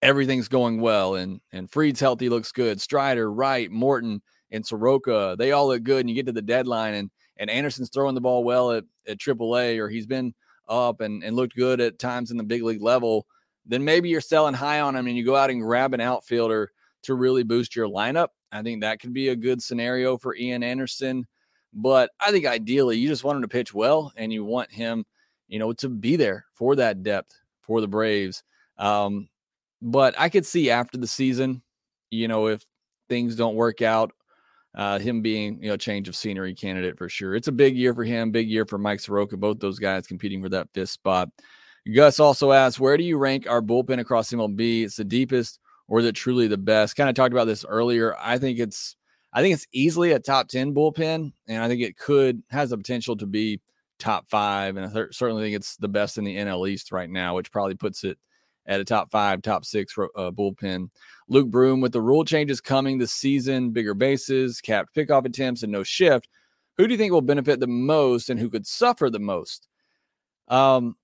everything's 0.00 0.48
going 0.48 0.80
well 0.80 1.14
and 1.14 1.40
and 1.52 1.70
Fried's 1.70 2.00
healthy, 2.00 2.28
looks 2.28 2.52
good. 2.52 2.80
Strider, 2.80 3.32
Wright, 3.32 3.70
Morton, 3.70 4.22
and 4.52 4.64
Soroka, 4.64 5.34
they 5.38 5.50
all 5.52 5.68
look 5.68 5.82
good. 5.82 6.00
And 6.00 6.08
you 6.08 6.14
get 6.14 6.26
to 6.26 6.32
the 6.32 6.42
deadline 6.42 6.94
and 6.94 7.10
and 7.38 7.50
Anderson's 7.50 7.90
throwing 7.90 8.14
the 8.14 8.20
ball 8.20 8.44
well 8.44 8.70
at 8.72 8.84
at 9.08 9.18
AAA, 9.18 9.78
or 9.78 9.88
he's 9.88 10.06
been 10.06 10.34
up 10.68 11.00
and 11.00 11.24
and 11.24 11.34
looked 11.34 11.56
good 11.56 11.80
at 11.80 11.98
times 11.98 12.30
in 12.30 12.36
the 12.36 12.44
big 12.44 12.62
league 12.62 12.82
level. 12.82 13.26
Then 13.66 13.84
maybe 13.84 14.08
you're 14.08 14.20
selling 14.20 14.54
high 14.54 14.80
on 14.80 14.94
him 14.94 15.06
and 15.06 15.16
you 15.16 15.24
go 15.24 15.36
out 15.36 15.50
and 15.50 15.62
grab 15.62 15.94
an 15.94 16.00
outfielder 16.00 16.70
to 17.02 17.14
really 17.14 17.42
boost 17.42 17.74
your 17.74 17.88
lineup. 17.88 18.28
I 18.52 18.62
think 18.62 18.82
that 18.82 19.00
could 19.00 19.12
be 19.12 19.28
a 19.28 19.36
good 19.36 19.62
scenario 19.62 20.18
for 20.18 20.36
Ian 20.36 20.62
Anderson. 20.62 21.26
But 21.72 22.10
I 22.20 22.30
think 22.30 22.46
ideally 22.46 22.98
you 22.98 23.08
just 23.08 23.24
want 23.24 23.36
him 23.36 23.42
to 23.42 23.48
pitch 23.48 23.72
well 23.72 24.12
and 24.16 24.32
you 24.32 24.44
want 24.44 24.70
him, 24.70 25.06
you 25.48 25.58
know, 25.58 25.72
to 25.74 25.88
be 25.88 26.16
there 26.16 26.44
for 26.54 26.76
that 26.76 27.02
depth 27.02 27.40
for 27.62 27.80
the 27.80 27.88
Braves. 27.88 28.42
Um, 28.78 29.28
but 29.80 30.14
I 30.18 30.28
could 30.28 30.44
see 30.44 30.70
after 30.70 30.98
the 30.98 31.06
season, 31.06 31.62
you 32.10 32.28
know, 32.28 32.48
if 32.48 32.64
things 33.08 33.36
don't 33.36 33.54
work 33.54 33.80
out, 33.80 34.12
uh, 34.74 34.98
him 34.98 35.20
being, 35.22 35.62
you 35.62 35.68
know, 35.68 35.76
change 35.76 36.08
of 36.08 36.16
scenery 36.16 36.54
candidate 36.54 36.96
for 36.96 37.08
sure. 37.08 37.34
It's 37.34 37.48
a 37.48 37.52
big 37.52 37.76
year 37.76 37.94
for 37.94 38.04
him, 38.04 38.30
big 38.30 38.48
year 38.48 38.64
for 38.64 38.78
Mike 38.78 39.00
Soroka, 39.00 39.36
both 39.36 39.58
those 39.58 39.78
guys 39.78 40.06
competing 40.06 40.42
for 40.42 40.48
that 40.50 40.68
fifth 40.72 40.90
spot. 40.90 41.28
Gus 41.94 42.20
also 42.20 42.52
asks, 42.52 42.80
where 42.80 42.96
do 42.96 43.04
you 43.04 43.18
rank 43.18 43.48
our 43.48 43.60
bullpen 43.60 43.98
across 43.98 44.30
MLB? 44.30 44.84
It's 44.84 44.96
the 44.96 45.04
deepest 45.04 45.58
or 45.88 46.00
is 46.00 46.06
it 46.06 46.14
truly 46.14 46.46
the 46.46 46.56
best? 46.56 46.96
Kind 46.96 47.10
of 47.10 47.16
talked 47.16 47.32
about 47.32 47.46
this 47.46 47.64
earlier. 47.68 48.16
I 48.18 48.38
think 48.38 48.58
it's 48.58 48.96
I 49.32 49.40
think 49.40 49.54
it's 49.54 49.66
easily 49.72 50.12
a 50.12 50.18
top 50.18 50.48
10 50.48 50.74
bullpen, 50.74 51.32
and 51.48 51.62
I 51.62 51.68
think 51.68 51.80
it 51.80 51.96
could 51.96 52.42
has 52.50 52.70
the 52.70 52.76
potential 52.76 53.16
to 53.16 53.26
be 53.26 53.60
top 53.98 54.28
five. 54.28 54.76
And 54.76 54.86
I 54.86 54.92
th- 54.92 55.14
certainly 55.14 55.42
think 55.42 55.56
it's 55.56 55.76
the 55.76 55.88
best 55.88 56.18
in 56.18 56.24
the 56.24 56.36
NL 56.36 56.68
East 56.68 56.92
right 56.92 57.08
now, 57.08 57.34
which 57.34 57.50
probably 57.50 57.74
puts 57.74 58.04
it 58.04 58.18
at 58.66 58.80
a 58.80 58.84
top 58.84 59.10
five, 59.10 59.42
top 59.42 59.64
six 59.64 59.96
uh, 59.98 60.30
bullpen. 60.30 60.88
Luke 61.28 61.48
Broom, 61.48 61.80
with 61.80 61.92
the 61.92 62.00
rule 62.00 62.24
changes 62.24 62.60
coming 62.60 62.98
this 62.98 63.12
season, 63.12 63.70
bigger 63.70 63.94
bases, 63.94 64.60
capped 64.60 64.94
pickoff 64.94 65.24
attempts, 65.24 65.62
and 65.62 65.72
no 65.72 65.82
shift, 65.82 66.28
who 66.76 66.86
do 66.86 66.92
you 66.92 66.98
think 66.98 67.12
will 67.12 67.20
benefit 67.20 67.60
the 67.60 67.66
most 67.66 68.30
and 68.30 68.38
who 68.38 68.50
could 68.50 68.66
suffer 68.66 69.10
the 69.10 69.18
most? 69.18 69.68
Um, 70.48 70.96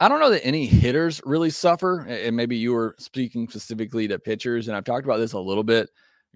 I 0.00 0.08
don't 0.08 0.20
know 0.20 0.30
that 0.30 0.44
any 0.44 0.66
hitters 0.66 1.20
really 1.24 1.50
suffer. 1.50 2.00
And 2.00 2.36
maybe 2.36 2.56
you 2.56 2.72
were 2.72 2.94
speaking 2.98 3.48
specifically 3.48 4.08
to 4.08 4.18
pitchers, 4.18 4.68
and 4.68 4.76
I've 4.76 4.84
talked 4.84 5.04
about 5.04 5.18
this 5.18 5.32
a 5.32 5.38
little 5.38 5.64
bit. 5.64 5.90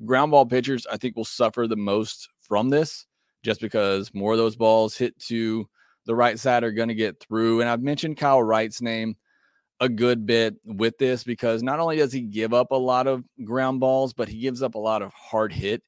Ground 0.05 0.31
ball 0.31 0.46
pitchers, 0.46 0.87
I 0.87 0.96
think, 0.96 1.16
will 1.16 1.24
suffer 1.24 1.66
the 1.66 1.77
most 1.77 2.29
from 2.40 2.70
this 2.70 3.07
just 3.42 3.61
because 3.61 4.12
more 4.14 4.33
of 4.33 4.38
those 4.38 4.57
balls 4.57 4.96
hit 4.96 5.18
to 5.20 5.68
the 6.07 6.14
right 6.14 6.38
side 6.38 6.64
are 6.64 6.72
going 6.72 6.88
to 6.88 6.94
get 6.94 7.20
through. 7.20 7.61
And 7.61 7.68
I've 7.68 7.83
mentioned 7.83 8.16
Kyle 8.16 8.42
Wright's 8.42 8.81
name 8.81 9.16
a 9.80 9.88
good 9.88 10.26
bit 10.26 10.56
with 10.64 10.98
this 10.98 11.22
because 11.22 11.62
not 11.62 11.78
only 11.78 11.96
does 11.96 12.12
he 12.12 12.20
give 12.20 12.52
up 12.52 12.72
a 12.72 12.76
lot 12.76 13.06
of 13.06 13.24
ground 13.44 13.80
balls, 13.80 14.12
but 14.12 14.28
he 14.28 14.38
gives 14.38 14.62
up 14.62 14.74
a 14.74 14.78
lot 14.78 15.02
of 15.02 15.12
hard 15.12 15.52
hit 15.52 15.82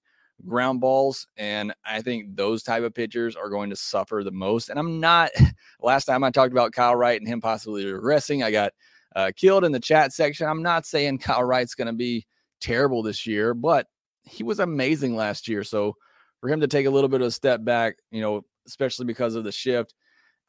ground 0.46 0.80
balls. 0.80 1.26
And 1.36 1.74
I 1.84 2.00
think 2.00 2.36
those 2.36 2.62
type 2.62 2.82
of 2.82 2.94
pitchers 2.94 3.36
are 3.36 3.50
going 3.50 3.70
to 3.70 3.76
suffer 3.76 4.22
the 4.24 4.30
most. 4.30 4.68
And 4.68 4.78
I'm 4.78 5.00
not, 5.00 5.30
last 5.80 6.04
time 6.04 6.24
I 6.24 6.30
talked 6.30 6.52
about 6.52 6.72
Kyle 6.72 6.96
Wright 6.96 7.20
and 7.20 7.28
him 7.28 7.40
possibly 7.40 7.84
regressing, 7.84 8.44
I 8.44 8.50
got 8.50 8.72
uh, 9.16 9.32
killed 9.36 9.64
in 9.64 9.72
the 9.72 9.80
chat 9.80 10.12
section. 10.12 10.48
I'm 10.48 10.62
not 10.62 10.86
saying 10.86 11.18
Kyle 11.20 11.44
Wright's 11.44 11.74
going 11.74 11.86
to 11.86 11.92
be 11.92 12.26
terrible 12.60 13.02
this 13.02 13.26
year, 13.26 13.54
but 13.54 13.86
he 14.22 14.42
was 14.42 14.60
amazing 14.60 15.16
last 15.16 15.48
year. 15.48 15.64
So 15.64 15.96
for 16.40 16.48
him 16.48 16.60
to 16.60 16.68
take 16.68 16.86
a 16.86 16.90
little 16.90 17.08
bit 17.08 17.20
of 17.20 17.26
a 17.26 17.32
step 17.32 17.64
back, 17.64 17.96
you 18.10 18.20
know, 18.20 18.44
especially 18.66 19.06
because 19.06 19.34
of 19.34 19.44
the 19.44 19.52
shift, 19.52 19.94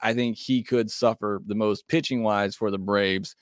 I 0.02 0.14
think 0.14 0.38
he 0.38 0.64
could 0.64 0.90
suffer 0.90 1.42
the 1.46 1.56
most 1.56 1.88
pitching 1.88 2.24
wise 2.24 2.56
for 2.56 2.72
the 2.72 2.78
Braves. 2.78 3.36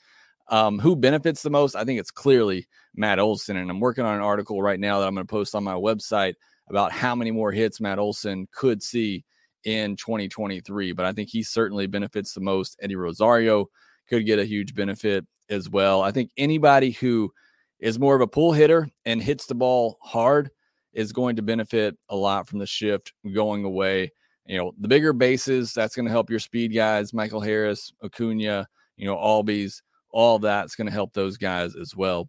Um, 0.48 0.78
who 0.78 0.96
benefits 0.96 1.42
the 1.42 1.50
most? 1.50 1.76
I 1.76 1.84
think 1.84 2.00
it's 2.00 2.10
clearly 2.10 2.66
Matt 2.94 3.18
Olson. 3.18 3.56
And 3.56 3.70
I'm 3.70 3.80
working 3.80 4.04
on 4.04 4.16
an 4.16 4.22
article 4.22 4.60
right 4.60 4.80
now 4.80 4.98
that 4.98 5.06
I'm 5.06 5.14
going 5.14 5.26
to 5.26 5.30
post 5.30 5.54
on 5.54 5.64
my 5.64 5.74
website 5.74 6.34
about 6.68 6.92
how 6.92 7.14
many 7.14 7.30
more 7.30 7.52
hits 7.52 7.80
Matt 7.80 7.98
Olson 7.98 8.48
could 8.52 8.82
see 8.82 9.24
in 9.64 9.96
2023. 9.96 10.92
But 10.92 11.06
I 11.06 11.12
think 11.12 11.28
he 11.28 11.42
certainly 11.42 11.86
benefits 11.86 12.32
the 12.32 12.40
most. 12.40 12.78
Eddie 12.82 12.96
Rosario 12.96 13.66
could 14.08 14.26
get 14.26 14.38
a 14.38 14.44
huge 14.44 14.74
benefit 14.74 15.24
as 15.48 15.68
well. 15.68 16.02
I 16.02 16.10
think 16.10 16.30
anybody 16.36 16.92
who 16.92 17.32
is 17.78 17.98
more 17.98 18.14
of 18.14 18.20
a 18.20 18.26
pull 18.26 18.52
hitter 18.52 18.88
and 19.04 19.22
hits 19.22 19.46
the 19.46 19.54
ball 19.54 19.98
hard 20.02 20.50
is 20.92 21.12
going 21.12 21.36
to 21.36 21.42
benefit 21.42 21.96
a 22.08 22.16
lot 22.16 22.48
from 22.48 22.58
the 22.58 22.66
shift 22.66 23.12
going 23.32 23.64
away. 23.64 24.12
You 24.50 24.58
know, 24.58 24.72
the 24.80 24.88
bigger 24.88 25.12
bases, 25.12 25.72
that's 25.72 25.94
going 25.94 26.06
to 26.06 26.10
help 26.10 26.28
your 26.28 26.40
speed 26.40 26.74
guys, 26.74 27.14
Michael 27.14 27.40
Harris, 27.40 27.92
Acuna, 28.02 28.66
you 28.96 29.06
know, 29.06 29.16
Albies, 29.16 29.80
all 30.10 30.40
that's 30.40 30.74
going 30.74 30.88
to 30.88 30.92
help 30.92 31.12
those 31.12 31.36
guys 31.36 31.76
as 31.76 31.94
well. 31.94 32.28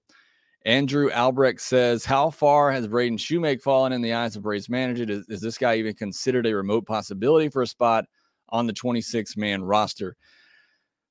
Andrew 0.63 1.10
Albrecht 1.10 1.60
says, 1.60 2.05
How 2.05 2.29
far 2.29 2.71
has 2.71 2.88
Braden 2.88 3.17
Shewmake 3.17 3.63
fallen 3.63 3.91
in 3.91 4.03
the 4.03 4.13
eyes 4.13 4.36
of 4.36 4.43
Braves 4.43 4.69
management? 4.69 5.10
Is, 5.10 5.25
is 5.29 5.41
this 5.41 5.57
guy 5.57 5.77
even 5.77 5.95
considered 5.95 6.45
a 6.45 6.55
remote 6.55 6.86
possibility 6.86 7.49
for 7.49 7.63
a 7.63 7.67
spot 7.67 8.05
on 8.49 8.67
the 8.67 8.73
26 8.73 9.36
man 9.36 9.63
roster? 9.63 10.15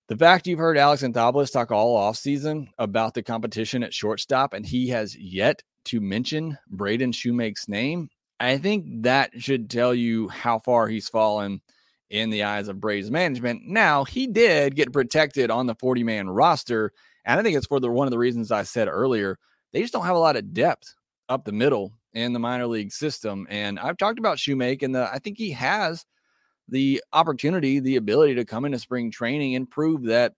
The 0.07 0.17
fact 0.17 0.47
you've 0.47 0.61
heard 0.61 0.79
Alex 0.79 1.03
Anthopoulos 1.03 1.53
talk 1.53 1.73
all 1.73 1.99
offseason 1.99 2.69
about 2.79 3.15
the 3.15 3.23
competition 3.25 3.83
at 3.83 3.93
shortstop, 3.93 4.55
and 4.55 4.65
he 4.65 4.87
has 4.91 5.17
yet 5.17 5.61
to 5.87 6.01
mention 6.01 6.57
Braden 6.69 7.11
Shewmake's 7.11 7.67
name, 7.67 8.11
I 8.41 8.57
think 8.57 9.03
that 9.03 9.31
should 9.41 9.69
tell 9.69 9.95
you 9.95 10.29
how 10.29 10.59
far 10.59 10.89
he's 10.89 11.09
fallen 11.09 11.61
in 12.09 12.31
the 12.31 12.43
eyes 12.43 12.69
of 12.69 12.81
Braves 12.81 13.11
management. 13.11 13.63
Now, 13.67 14.05
he 14.05 14.27
did 14.27 14.75
get 14.75 14.93
protected 14.93 15.51
on 15.51 15.67
the 15.67 15.75
40 15.75 16.03
man 16.03 16.29
roster. 16.29 16.93
And 17.25 17.39
I 17.39 17.43
think 17.43 17.57
it's 17.57 17.67
for 17.67 17.79
the 17.81 17.91
one 17.91 18.07
of 18.07 18.11
the 18.11 18.19
reasons 18.19 18.51
I 18.51 18.63
said 18.63 18.89
earlier. 18.89 19.39
They 19.73 19.83
just 19.83 19.93
don't 19.93 20.07
have 20.07 20.17
a 20.17 20.21
lot 20.21 20.37
of 20.37 20.53
depth 20.53 20.95
up 21.29 21.45
the 21.45 21.53
middle 21.53 21.93
in 22.15 22.33
the 22.33 22.39
minor 22.41 22.67
league 22.67 22.93
system. 22.93 23.47
And 23.51 23.79
I've 23.79 23.99
talked 23.99 24.19
about 24.19 24.39
Shewmake, 24.39 24.83
and 24.83 24.95
the, 24.95 25.09
I 25.13 25.19
think 25.19 25.39
he 25.39 25.53
has 25.53 26.05
the 26.69 27.03
opportunity, 27.13 27.79
the 27.79 27.97
ability 27.97 28.35
to 28.37 28.45
come 28.45 28.65
into 28.65 28.79
spring 28.79 29.11
training 29.11 29.55
and 29.55 29.71
prove 29.71 30.05
that, 30.05 30.33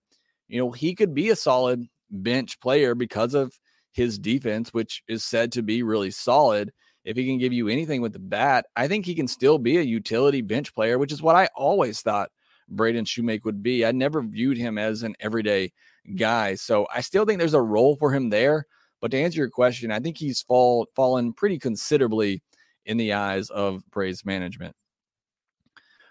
you 0.47 0.59
know, 0.59 0.71
he 0.71 0.93
could 0.93 1.13
be 1.15 1.29
a 1.29 1.35
solid 1.35 1.87
bench 2.11 2.59
player 2.59 2.93
because 2.95 3.33
of 3.33 3.57
his 3.91 4.19
defense, 4.19 4.73
which 4.73 5.03
is 5.07 5.23
said 5.23 5.51
to 5.53 5.63
be 5.63 5.83
really 5.83 6.11
solid. 6.11 6.71
If 7.05 7.17
he 7.17 7.25
can 7.25 7.37
give 7.37 7.53
you 7.53 7.67
anything 7.67 8.01
with 8.01 8.13
the 8.13 8.19
bat, 8.19 8.65
I 8.75 8.87
think 8.87 9.05
he 9.05 9.15
can 9.15 9.27
still 9.27 9.57
be 9.57 9.77
a 9.77 9.81
utility 9.81 10.41
bench 10.41 10.73
player, 10.73 10.97
which 10.97 11.11
is 11.11 11.21
what 11.21 11.35
I 11.35 11.49
always 11.55 12.01
thought 12.01 12.31
Braden 12.69 13.05
Shewmake 13.05 13.43
would 13.43 13.61
be. 13.61 13.85
I 13.85 13.91
never 13.91 14.21
viewed 14.21 14.57
him 14.57 14.77
as 14.77 15.03
an 15.03 15.15
everyday 15.19 15.73
guy. 16.15 16.55
So 16.55 16.87
I 16.93 17.01
still 17.01 17.25
think 17.25 17.39
there's 17.39 17.53
a 17.53 17.61
role 17.61 17.95
for 17.95 18.13
him 18.13 18.29
there. 18.29 18.65
But 19.01 19.11
to 19.11 19.19
answer 19.19 19.39
your 19.39 19.49
question, 19.49 19.91
I 19.91 19.99
think 19.99 20.17
he's 20.17 20.41
fall 20.41 20.87
fallen 20.95 21.33
pretty 21.33 21.59
considerably 21.59 22.41
in 22.85 22.97
the 22.97 23.13
eyes 23.13 23.49
of 23.49 23.83
Braves 23.91 24.25
management. 24.25 24.75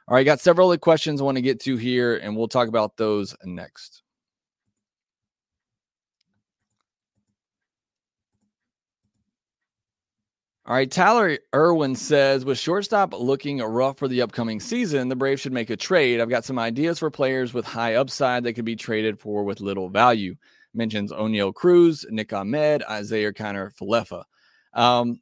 All 0.09 0.17
right, 0.17 0.27
got 0.27 0.41
several 0.41 0.69
other 0.69 0.79
questions 0.79 1.21
I 1.21 1.25
want 1.25 1.37
to 1.37 1.43
get 1.43 1.61
to 1.61 1.77
here, 1.77 2.17
and 2.17 2.37
we'll 2.37 2.49
talk 2.49 2.69
about 2.69 2.97
those 2.97 3.35
next. 3.45 4.02
All 10.65 10.77
right, 10.77 10.89
Tyler 10.89 11.39
Irwin 11.53 11.97
says, 11.97 12.45
with 12.45 12.57
shortstop 12.57 13.13
looking 13.15 13.59
rough 13.59 13.99
for 13.99 14.07
the 14.07 14.23
upcoming 14.23 14.61
season, 14.61 15.09
the 15.09 15.17
Braves 15.17 15.41
should 15.41 15.53
make 15.53 15.71
a 15.71 15.77
trade. 15.77 16.21
I've 16.21 16.29
got 16.29 16.45
some 16.45 16.57
ideas 16.57 17.01
for 17.01 17.11
players 17.11 17.53
with 17.53 17.65
high 17.65 17.97
upside 17.97 18.45
that 18.45 18.53
could 18.53 18.65
be 18.65 18.77
traded 18.77 19.19
for 19.19 19.43
with 19.43 19.61
little 19.61 19.89
value. 19.89 20.37
Mentions 20.73 21.11
Oneil 21.11 21.53
Cruz, 21.53 22.07
Nick 22.11 22.33
Ahmed, 22.33 22.85
Isiah 22.89 23.33
Kiner 23.33 23.75
Falefa. 23.75 24.23
Um, 24.73 25.21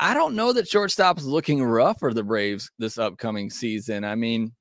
I 0.00 0.14
don't 0.14 0.34
know 0.34 0.52
that 0.52 0.66
shortstop 0.66 1.16
is 1.16 1.26
looking 1.26 1.62
rough 1.62 2.00
for 2.00 2.12
the 2.12 2.24
Braves 2.24 2.72
this 2.78 2.98
upcoming 2.98 3.50
season. 3.50 4.02
I 4.02 4.16
mean, 4.16 4.52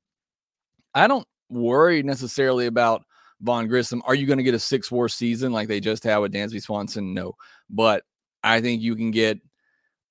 I 0.94 1.08
don't 1.08 1.28
worry 1.50 2.04
necessarily 2.04 2.68
about 2.68 3.04
Vaughn 3.42 3.68
Grissom. 3.68 4.04
Are 4.06 4.14
you 4.14 4.28
going 4.28 4.38
to 4.38 4.44
get 4.44 4.54
a 4.54 4.60
six 4.60 4.92
war 4.92 5.10
season 5.10 5.52
like 5.52 5.68
they 5.68 5.80
just 5.80 6.04
had 6.04 6.18
with 6.20 6.32
Dansby 6.32 6.62
Swanson? 6.62 7.16
No. 7.16 7.34
But 7.72 8.04
I 8.44 8.62
think 8.62 8.84
you 8.84 8.96
can 8.96 9.10
get– 9.10 9.40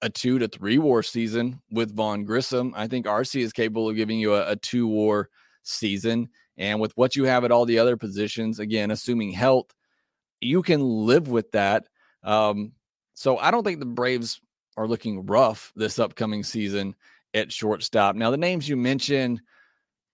a 0.02 0.10
two 0.10 0.38
to 0.38 0.48
three 0.48 0.78
war 0.78 1.02
season 1.02 1.60
with 1.70 1.94
Vaughn 1.94 2.24
Grissom. 2.24 2.72
I 2.76 2.86
think 2.86 3.06
Arcia 3.06 3.42
is 3.42 3.52
capable 3.52 3.88
of 3.88 3.96
giving 3.96 4.18
you 4.18 4.34
a, 4.34 4.52
a 4.52 4.56
two 4.56 4.86
war 4.86 5.28
season. 5.62 6.28
And 6.56 6.80
with 6.80 6.96
what 6.96 7.16
you 7.16 7.24
have 7.24 7.44
at 7.44 7.52
all 7.52 7.66
the 7.66 7.78
other 7.78 7.96
positions, 7.96 8.58
again, 8.58 8.90
assuming 8.90 9.32
health, 9.32 9.72
you 10.40 10.62
can 10.62 10.80
live 10.80 11.28
with 11.28 11.50
that. 11.52 11.86
Um, 12.22 12.72
so 13.14 13.38
I 13.38 13.50
don't 13.50 13.64
think 13.64 13.80
the 13.80 13.86
Braves 13.86 14.40
are 14.76 14.86
looking 14.86 15.26
rough 15.26 15.72
this 15.76 15.98
upcoming 15.98 16.42
season 16.42 16.94
at 17.34 17.52
shortstop. 17.52 18.16
Now, 18.16 18.30
the 18.30 18.36
names 18.36 18.68
you 18.68 18.76
mentioned, 18.76 19.40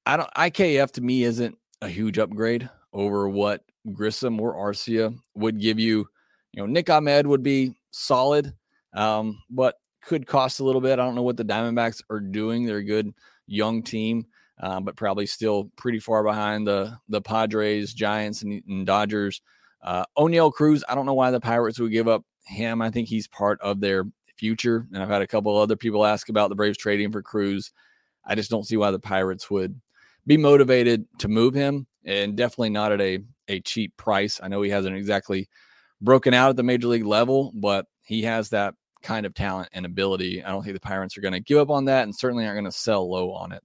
I 0.05 0.17
don't 0.17 0.33
IKF 0.35 0.93
to 0.93 1.01
me 1.01 1.25
isn't 1.25 1.57
a 1.83 1.89
huge 1.89 2.19
upgrade 2.19 2.69
over 2.93 3.29
what 3.29 3.63
Grissom 3.93 4.41
or 4.41 4.55
Arcia 4.55 5.17
would 5.35 5.61
give 5.61 5.79
you. 5.79 6.09
You 6.53 6.63
know, 6.63 6.67
Nick 6.67 6.89
Ahmed 6.89 7.27
would 7.27 7.43
be 7.43 7.75
solid 7.91 8.55
um, 8.97 9.43
but 9.51 9.77
could 10.03 10.27
cost 10.27 10.61
a 10.61 10.65
little 10.65 10.81
bit. 10.81 10.95
I 10.95 11.05
don't 11.05 11.15
know 11.15 11.23
what 11.23 11.37
the 11.37 11.45
Diamondbacks 11.45 12.03
are 12.11 12.21
doing. 12.21 12.65
They're 12.65 12.79
a 12.79 12.85
good 12.85 13.13
young 13.47 13.83
team, 13.83 14.27
um, 14.61 14.85
but 14.85 14.97
probably 14.97 15.27
still 15.27 15.71
pretty 15.77 15.99
far 16.01 16.25
behind 16.25 16.67
the 16.67 16.99
the 17.09 17.21
Padres, 17.21 17.93
Giants, 17.93 18.43
and, 18.43 18.63
and 18.67 18.87
Dodgers. 18.87 19.43
Uh, 19.83 20.05
Oneil 20.19 20.53
Cruz, 20.53 20.83
I 20.89 20.95
don't 20.95 21.07
know 21.07 21.15
why 21.15 21.31
the 21.31 21.41
Pirates 21.41 21.79
would 21.79 21.93
give 21.93 22.09
up 22.09 22.25
him. 22.45 22.83
I 22.83 22.91
think 22.91 23.09
he's 23.09 23.29
part 23.29 23.61
of 23.61 23.81
their 23.81 24.05
future. 24.37 24.87
And 24.93 25.03
I've 25.03 25.09
had 25.09 25.23
a 25.23 25.27
couple 25.27 25.57
other 25.57 25.77
people 25.77 26.05
ask 26.05 26.29
about 26.29 26.49
the 26.49 26.55
Braves 26.55 26.79
trading 26.79 27.13
for 27.13 27.23
Cruz. 27.23 27.73
I 28.25 28.35
just 28.35 28.51
don't 28.51 28.67
see 28.67 28.77
why 28.77 28.91
the 28.91 28.99
Pirates 28.99 29.51
would 29.51 29.81
be 30.27 30.37
motivated 30.37 31.07
to 31.19 31.29
move 31.29 31.55
him, 31.55 31.87
and 32.05 32.37
definitely 32.37 32.71
not 32.71 32.93
at 32.93 33.01
a 33.01 33.21
a 33.49 33.61
cheap 33.61 33.97
price. 33.97 34.41
I 34.43 34.49
know 34.49 34.63
he 34.63 34.71
hasn't 34.71 34.97
exactly 34.97 35.49
broken 36.01 36.35
out 36.35 36.51
at 36.51 36.57
the 36.57 36.63
major 36.63 36.89
league 36.89 37.07
level, 37.07 37.53
but 37.55 37.87
he 38.03 38.23
has 38.23 38.51
that 38.51 38.75
kind 39.07 39.25
of 39.25 39.35
talent 39.35 39.69
and 39.73 39.87
ability. 39.87 40.43
I 40.43 40.51
don't 40.51 40.63
think 40.63 40.75
the 40.75 40.81
Pirates 40.81 41.17
are 41.17 41.21
going 41.21 41.33
to 41.33 41.41
give 41.41 41.59
up 41.59 41.71
on 41.71 41.85
that 41.85 42.03
and 42.03 42.15
certainly 42.15 42.45
aren't 42.45 42.57
going 42.57 42.65
to 42.65 42.73
sell 42.73 43.09
low 43.09 43.33
on 43.33 43.53
it. 43.53 43.63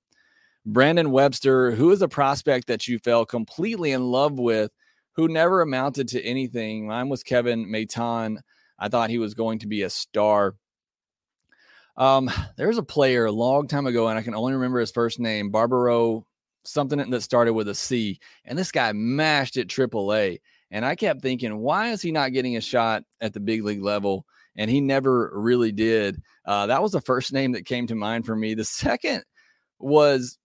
Brandon 0.65 1.09
Webster, 1.09 1.71
who 1.71 1.89
is 1.91 2.03
a 2.03 2.07
prospect 2.07 2.67
that 2.67 2.87
you 2.87 2.99
fell 2.99 3.25
completely 3.25 3.91
in 3.91 4.03
love 4.03 4.37
with, 4.37 4.71
who 5.13 5.27
never 5.27 5.61
amounted 5.61 6.09
to 6.09 6.23
anything. 6.23 6.87
Mine 6.87 7.09
was 7.09 7.23
Kevin 7.23 7.65
Maitan. 7.65 8.37
I 8.77 8.87
thought 8.87 9.09
he 9.09 9.17
was 9.17 9.33
going 9.33 9.59
to 9.59 9.67
be 9.67 9.81
a 9.81 9.89
star. 9.89 10.55
Um, 11.97 12.29
there 12.57 12.67
was 12.67 12.77
a 12.77 12.83
player 12.83 13.25
a 13.25 13.31
long 13.31 13.67
time 13.67 13.87
ago, 13.87 14.07
and 14.07 14.17
I 14.17 14.21
can 14.21 14.35
only 14.35 14.53
remember 14.53 14.79
his 14.79 14.91
first 14.91 15.19
name, 15.19 15.49
Barbaro, 15.49 16.25
something 16.63 17.09
that 17.09 17.21
started 17.21 17.53
with 17.53 17.67
a 17.67 17.75
C. 17.75 18.19
And 18.45 18.57
this 18.57 18.71
guy 18.71 18.93
mashed 18.93 19.57
at 19.57 19.67
AAA. 19.67 20.39
And 20.69 20.85
I 20.85 20.95
kept 20.95 21.21
thinking, 21.21 21.57
why 21.57 21.89
is 21.89 22.01
he 22.01 22.11
not 22.11 22.31
getting 22.31 22.55
a 22.55 22.61
shot 22.61 23.03
at 23.19 23.33
the 23.33 23.39
big 23.39 23.63
league 23.63 23.83
level? 23.83 24.25
And 24.55 24.69
he 24.69 24.81
never 24.81 25.31
really 25.33 25.71
did. 25.71 26.21
Uh, 26.45 26.67
that 26.67 26.81
was 26.81 26.91
the 26.91 27.01
first 27.01 27.33
name 27.33 27.53
that 27.53 27.65
came 27.65 27.87
to 27.87 27.95
mind 27.95 28.25
for 28.25 28.35
me. 28.35 28.53
The 28.53 28.65
second 28.65 29.23
was, 29.79 30.37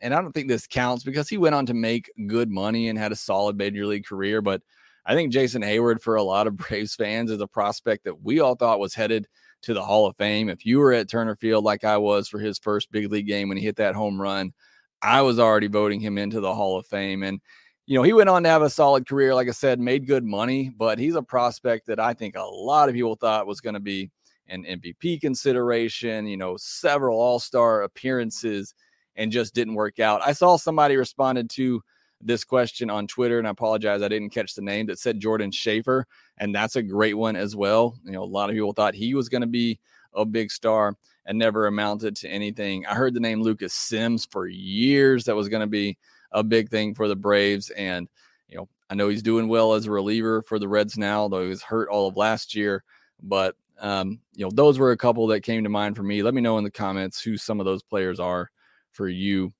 and 0.00 0.14
I 0.14 0.20
don't 0.20 0.32
think 0.32 0.48
this 0.48 0.66
counts 0.66 1.04
because 1.04 1.28
he 1.28 1.38
went 1.38 1.54
on 1.54 1.66
to 1.66 1.74
make 1.74 2.10
good 2.26 2.50
money 2.50 2.88
and 2.88 2.98
had 2.98 3.12
a 3.12 3.16
solid 3.16 3.56
major 3.56 3.86
league 3.86 4.06
career. 4.06 4.42
But 4.42 4.62
I 5.04 5.14
think 5.14 5.32
Jason 5.32 5.62
Heyward, 5.62 6.00
for 6.00 6.16
a 6.16 6.22
lot 6.22 6.46
of 6.46 6.56
Braves 6.58 6.94
fans, 6.94 7.30
is 7.30 7.40
a 7.40 7.46
prospect 7.46 8.04
that 8.04 8.22
we 8.22 8.40
all 8.40 8.54
thought 8.54 8.80
was 8.80 8.94
headed 8.94 9.26
to 9.62 9.74
the 9.74 9.82
Hall 9.82 10.06
of 10.06 10.16
Fame. 10.16 10.48
If 10.48 10.66
you 10.66 10.78
were 10.78 10.92
at 10.92 11.08
Turner 11.08 11.36
Field 11.36 11.64
like 11.64 11.84
I 11.84 11.96
was 11.98 12.28
for 12.28 12.40
his 12.40 12.58
first 12.58 12.90
big 12.90 13.10
league 13.10 13.28
game 13.28 13.48
when 13.48 13.58
he 13.58 13.64
hit 13.64 13.76
that 13.76 13.94
home 13.94 14.20
run, 14.20 14.52
I 15.00 15.22
was 15.22 15.38
already 15.38 15.68
voting 15.68 16.00
him 16.00 16.18
into 16.18 16.40
the 16.40 16.54
Hall 16.54 16.78
of 16.78 16.86
Fame. 16.86 17.22
And, 17.22 17.40
you 17.86 17.96
know, 17.96 18.02
he 18.02 18.12
went 18.12 18.28
on 18.28 18.42
to 18.44 18.48
have 18.48 18.62
a 18.62 18.70
solid 18.70 19.08
career. 19.08 19.34
Like 19.34 19.48
I 19.48 19.52
said, 19.52 19.80
made 19.80 20.06
good 20.06 20.24
money, 20.24 20.70
but 20.76 20.98
he's 20.98 21.16
a 21.16 21.22
prospect 21.22 21.86
that 21.86 21.98
I 21.98 22.14
think 22.14 22.36
a 22.36 22.42
lot 22.42 22.88
of 22.88 22.94
people 22.94 23.16
thought 23.16 23.46
was 23.46 23.60
going 23.60 23.74
to 23.74 23.80
be 23.80 24.10
an 24.48 24.64
MVP 24.64 25.20
consideration, 25.20 26.26
you 26.26 26.36
know, 26.36 26.56
several 26.56 27.18
all 27.18 27.38
star 27.38 27.82
appearances, 27.82 28.74
and 29.16 29.32
just 29.32 29.54
didn't 29.54 29.74
work 29.74 30.00
out. 30.00 30.22
I 30.24 30.32
saw 30.32 30.56
somebody 30.56 30.96
responded 30.96 31.50
to 31.50 31.82
this 32.20 32.44
question 32.44 32.88
on 32.88 33.06
Twitter, 33.06 33.38
and 33.38 33.48
I 33.48 33.50
apologize, 33.50 34.00
I 34.00 34.08
didn't 34.08 34.30
catch 34.30 34.54
the 34.54 34.62
name 34.62 34.86
that 34.86 34.98
said 34.98 35.20
Jordan 35.20 35.50
Schafer, 35.50 36.04
and 36.38 36.54
that's 36.54 36.76
a 36.76 36.82
great 36.82 37.14
one 37.14 37.36
as 37.36 37.56
well. 37.56 37.98
You 38.04 38.12
know, 38.12 38.22
a 38.22 38.24
lot 38.24 38.48
of 38.48 38.54
people 38.54 38.72
thought 38.72 38.94
he 38.94 39.14
was 39.14 39.28
going 39.28 39.40
to 39.40 39.46
be 39.46 39.78
a 40.14 40.24
big 40.24 40.50
star 40.50 40.96
and 41.26 41.38
never 41.38 41.66
amounted 41.66 42.16
to 42.16 42.28
anything. 42.28 42.86
I 42.86 42.94
heard 42.94 43.14
the 43.14 43.20
name 43.20 43.42
Lucas 43.42 43.74
Sims 43.74 44.26
for 44.30 44.46
years 44.46 45.24
that 45.24 45.36
was 45.36 45.48
going 45.48 45.60
to 45.60 45.66
be 45.66 45.96
a 46.32 46.42
big 46.42 46.68
thing 46.68 46.94
for 46.94 47.08
the 47.08 47.16
Braves, 47.16 47.70
and 47.70 48.08
you 48.48 48.56
know, 48.56 48.68
I 48.90 48.94
know 48.94 49.08
he's 49.08 49.22
doing 49.22 49.48
well 49.48 49.74
as 49.74 49.86
a 49.86 49.90
reliever 49.90 50.42
for 50.42 50.58
the 50.58 50.68
Reds 50.68 50.98
now, 50.98 51.28
though 51.28 51.42
he 51.42 51.48
was 51.48 51.62
hurt 51.62 51.88
all 51.88 52.08
of 52.08 52.16
last 52.16 52.54
year. 52.54 52.84
But 53.22 53.56
um, 53.80 54.20
you 54.34 54.44
know, 54.44 54.50
those 54.52 54.78
were 54.78 54.92
a 54.92 54.96
couple 54.96 55.26
that 55.28 55.40
came 55.40 55.64
to 55.64 55.70
mind 55.70 55.96
for 55.96 56.02
me. 56.02 56.22
Let 56.22 56.34
me 56.34 56.40
know 56.40 56.58
in 56.58 56.64
the 56.64 56.70
comments 56.70 57.22
who 57.22 57.36
some 57.36 57.60
of 57.60 57.66
those 57.66 57.82
players 57.82 58.20
are 58.20 58.50
for 58.92 59.08
you. 59.08 59.52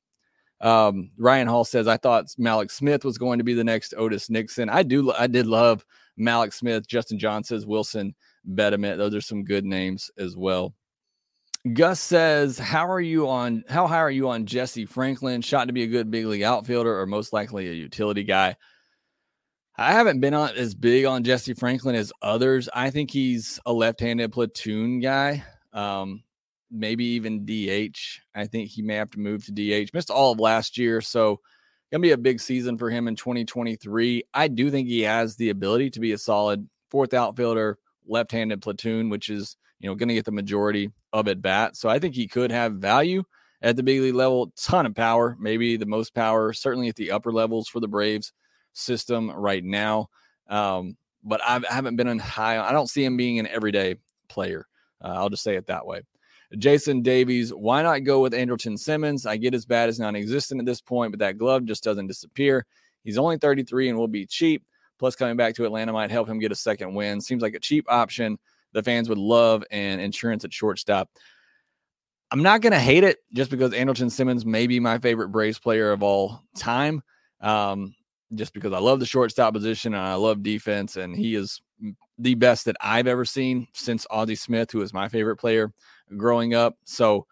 Um, 0.61 1.11
Ryan 1.19 1.49
Hall 1.49 1.65
says, 1.65 1.89
I 1.89 1.97
thought 1.97 2.33
Malik 2.39 2.71
Smith 2.71 3.05
was 3.05 3.19
going 3.19 3.39
to 3.39 3.45
be 3.45 3.55
the 3.55 3.65
next 3.65 3.95
Otis 3.97 4.31
Nixon. 4.31 4.69
I 4.69 4.85
do, 4.85 5.11
I 5.13 5.27
did 5.27 5.47
love 5.47 5.85
Malik 6.17 6.53
Smith. 6.53 6.87
Justin 6.87 7.19
John 7.19 7.43
says 7.43 7.67
Wilson 7.67 8.15
Betemit. 8.55 8.97
Those 8.97 9.15
are 9.15 9.21
some 9.21 9.43
good 9.43 9.65
names 9.65 10.09
as 10.19 10.37
well. 10.37 10.73
Gus 11.71 12.01
says, 12.01 12.59
How 12.59 12.91
are 12.91 13.01
you 13.01 13.29
on 13.29 13.65
how 13.69 13.87
high 13.87 13.99
are 13.99 14.11
you 14.11 14.29
on 14.29 14.47
Jesse 14.47 14.85
Franklin? 14.85 15.43
Shot 15.43 15.67
to 15.67 15.73
be 15.73 15.85
a 15.85 15.89
good 15.89 16.11
big 16.11 16.27
league 16.27 16.43
outfielder 16.43 16.99
or 16.99 17.07
most 17.07 17.33
likely 17.33 17.69
a 17.69 17.73
utility 17.73 18.25
guy. 18.25 18.57
I 19.77 19.93
haven't 19.93 20.21
been 20.21 20.35
on 20.35 20.51
as 20.57 20.75
big 20.75 21.05
on 21.05 21.25
Jesse 21.25 21.55
Franklin 21.55 21.95
as 21.95 22.13
others. 22.21 22.69
I 22.75 22.91
think 22.91 23.11
he's 23.11 23.59
a 23.65 23.73
left-handed 23.73 24.33
platoon 24.33 25.01
guy. 25.01 25.45
Um, 25.73 26.25
maybe 26.71 27.05
even 27.05 27.47
DH. 27.47 27.99
I 28.35 28.47
think 28.47 28.69
he 28.69 28.83
may 28.83 28.97
have 28.97 29.11
to 29.11 29.21
move 29.21 29.47
to 29.47 29.53
DH. 29.53 29.95
Missed 29.95 30.11
all 30.11 30.33
of 30.33 30.41
last 30.41 30.77
year, 30.77 31.01
so 31.01 31.41
gonna 31.91 32.03
be 32.03 32.11
a 32.11 32.19
big 32.19 32.41
season 32.41 32.77
for 32.77 32.91
him 32.91 33.07
in 33.07 33.15
2023. 33.15 34.25
I 34.35 34.49
do 34.49 34.71
think 34.71 34.89
he 34.89 35.03
has 35.03 35.37
the 35.37 35.51
ability 35.51 35.91
to 35.91 36.01
be 36.01 36.13
a 36.13 36.19
solid 36.19 36.69
fourth 36.91 37.15
outfielder, 37.15 37.79
left-handed 38.07 38.63
platoon, 38.63 39.11
which 39.11 39.31
is 39.31 39.57
you 39.83 39.89
know 39.89 39.95
gonna 39.95 40.15
get 40.15 40.25
the 40.25 40.33
majority 40.33 40.91
of 41.13 41.29
at 41.29 41.43
bat. 41.43 41.77
So 41.77 41.89
I 41.89 41.99
think 41.99 42.15
he 42.15 42.29
could 42.29 42.51
have 42.51 42.75
value 42.75 43.25
at 43.61 43.77
the 43.77 43.83
big 43.83 44.01
league 44.01 44.15
level. 44.15 44.53
Ton 44.57 44.87
of 44.87 44.95
power, 44.95 45.37
maybe 45.39 45.77
the 45.77 45.87
most 45.87 46.15
power, 46.15 46.53
certainly 46.53 46.89
at 46.89 46.97
the 46.97 47.11
upper 47.11 47.33
levels 47.33 47.69
for 47.69 47.81
the 47.81 47.89
Braves 47.89 48.33
system 48.73 49.31
right 49.31 49.63
now. 49.63 50.09
Um, 50.49 50.97
but 51.25 51.41
I've, 51.45 51.65
I 51.69 51.75
have 51.75 51.85
not 51.85 51.97
been 51.97 52.09
on 52.09 52.19
high. 52.19 52.59
I 52.59 52.73
don't 52.73 52.89
see 52.89 53.05
him 53.05 53.17
being 53.17 53.39
an 53.39 53.47
everyday 53.49 53.97
player. 54.29 54.67
Uh, 55.05 55.09
I'll 55.09 55.31
just 55.31 55.43
say 55.43 55.57
it 55.57 55.67
that 55.67 55.87
way. 55.87 56.03
Jason 56.59 57.03
Davies, 57.03 57.51
why 57.51 57.83
not 57.83 58.05
go 58.05 58.21
with 58.21 58.35
Andrelton 58.35 58.79
Simmons? 58.79 59.27
I 59.27 59.37
get 59.37 59.53
his 59.53 59.67
bat 59.67 59.89
is 59.89 59.99
non 59.99 60.17
existent 60.17 60.61
at 60.61 60.67
this 60.67 60.81
point, 60.81 61.13
but 61.13 61.21
that 61.21 61.39
glove 61.39 61.65
just 61.65 61.83
doesn't 61.83 62.07
disappear. 62.07 62.67
He's 63.05 63.19
only 63.19 63.39
33 63.39 63.89
and 63.89 63.99
will 63.99 64.09
be 64.09 64.27
cheap. 64.27 64.63
Plus, 64.99 65.17
coming 65.17 65.37
back 65.37 65.55
to 65.57 65.65
Atlanta 65.65 65.93
might 65.93 66.11
help 66.11 66.29
him 66.29 66.39
get 66.39 66.53
a 66.53 66.57
second 66.57 66.95
win. 66.95 67.21
Seems 67.21 67.43
like 67.43 67.55
a 67.55 67.61
cheap 67.61 67.87
option 67.89 68.39
the 68.73 68.83
fans 68.83 69.09
would 69.09 69.19
love 69.19 69.65
and 69.71 70.01
insurance 70.01 70.45
at 70.45 70.53
shortstop. 70.53 71.09
I'm 72.31 72.43
not 72.43 72.63
going 72.63 72.73
to 72.73 72.79
hate 72.81 73.05
it 73.05 73.19
just 73.35 73.51
because 73.51 73.73
Andrelton 73.73 74.11
Simmons 74.11 74.47
may 74.47 74.67
be 74.67 74.81
my 74.81 74.99
favorite 74.99 75.29
Braves 75.29 75.59
player 75.59 75.93
of 75.93 76.03
all 76.03 76.43
time. 76.57 77.03
Um, 77.41 77.95
just 78.35 78.55
because 78.55 78.73
I 78.73 78.79
love 78.79 79.01
the 79.01 79.07
shortstop 79.07 79.53
position 79.53 79.95
and 79.95 80.03
I 80.03 80.15
love 80.15 80.43
defense, 80.43 80.97
and 80.97 81.15
he 81.15 81.35
is 81.35 81.61
the 82.19 82.35
best 82.35 82.65
that 82.65 82.77
I've 82.81 83.07
ever 83.07 83.25
seen 83.25 83.67
since 83.75 84.07
Ozzie 84.11 84.35
Smith, 84.35 84.71
who 84.71 84.79
was 84.79 84.95
my 84.95 85.09
favorite 85.09 85.37
player 85.37 85.73
growing 86.17 86.55
up. 86.55 86.77
So 86.85 87.27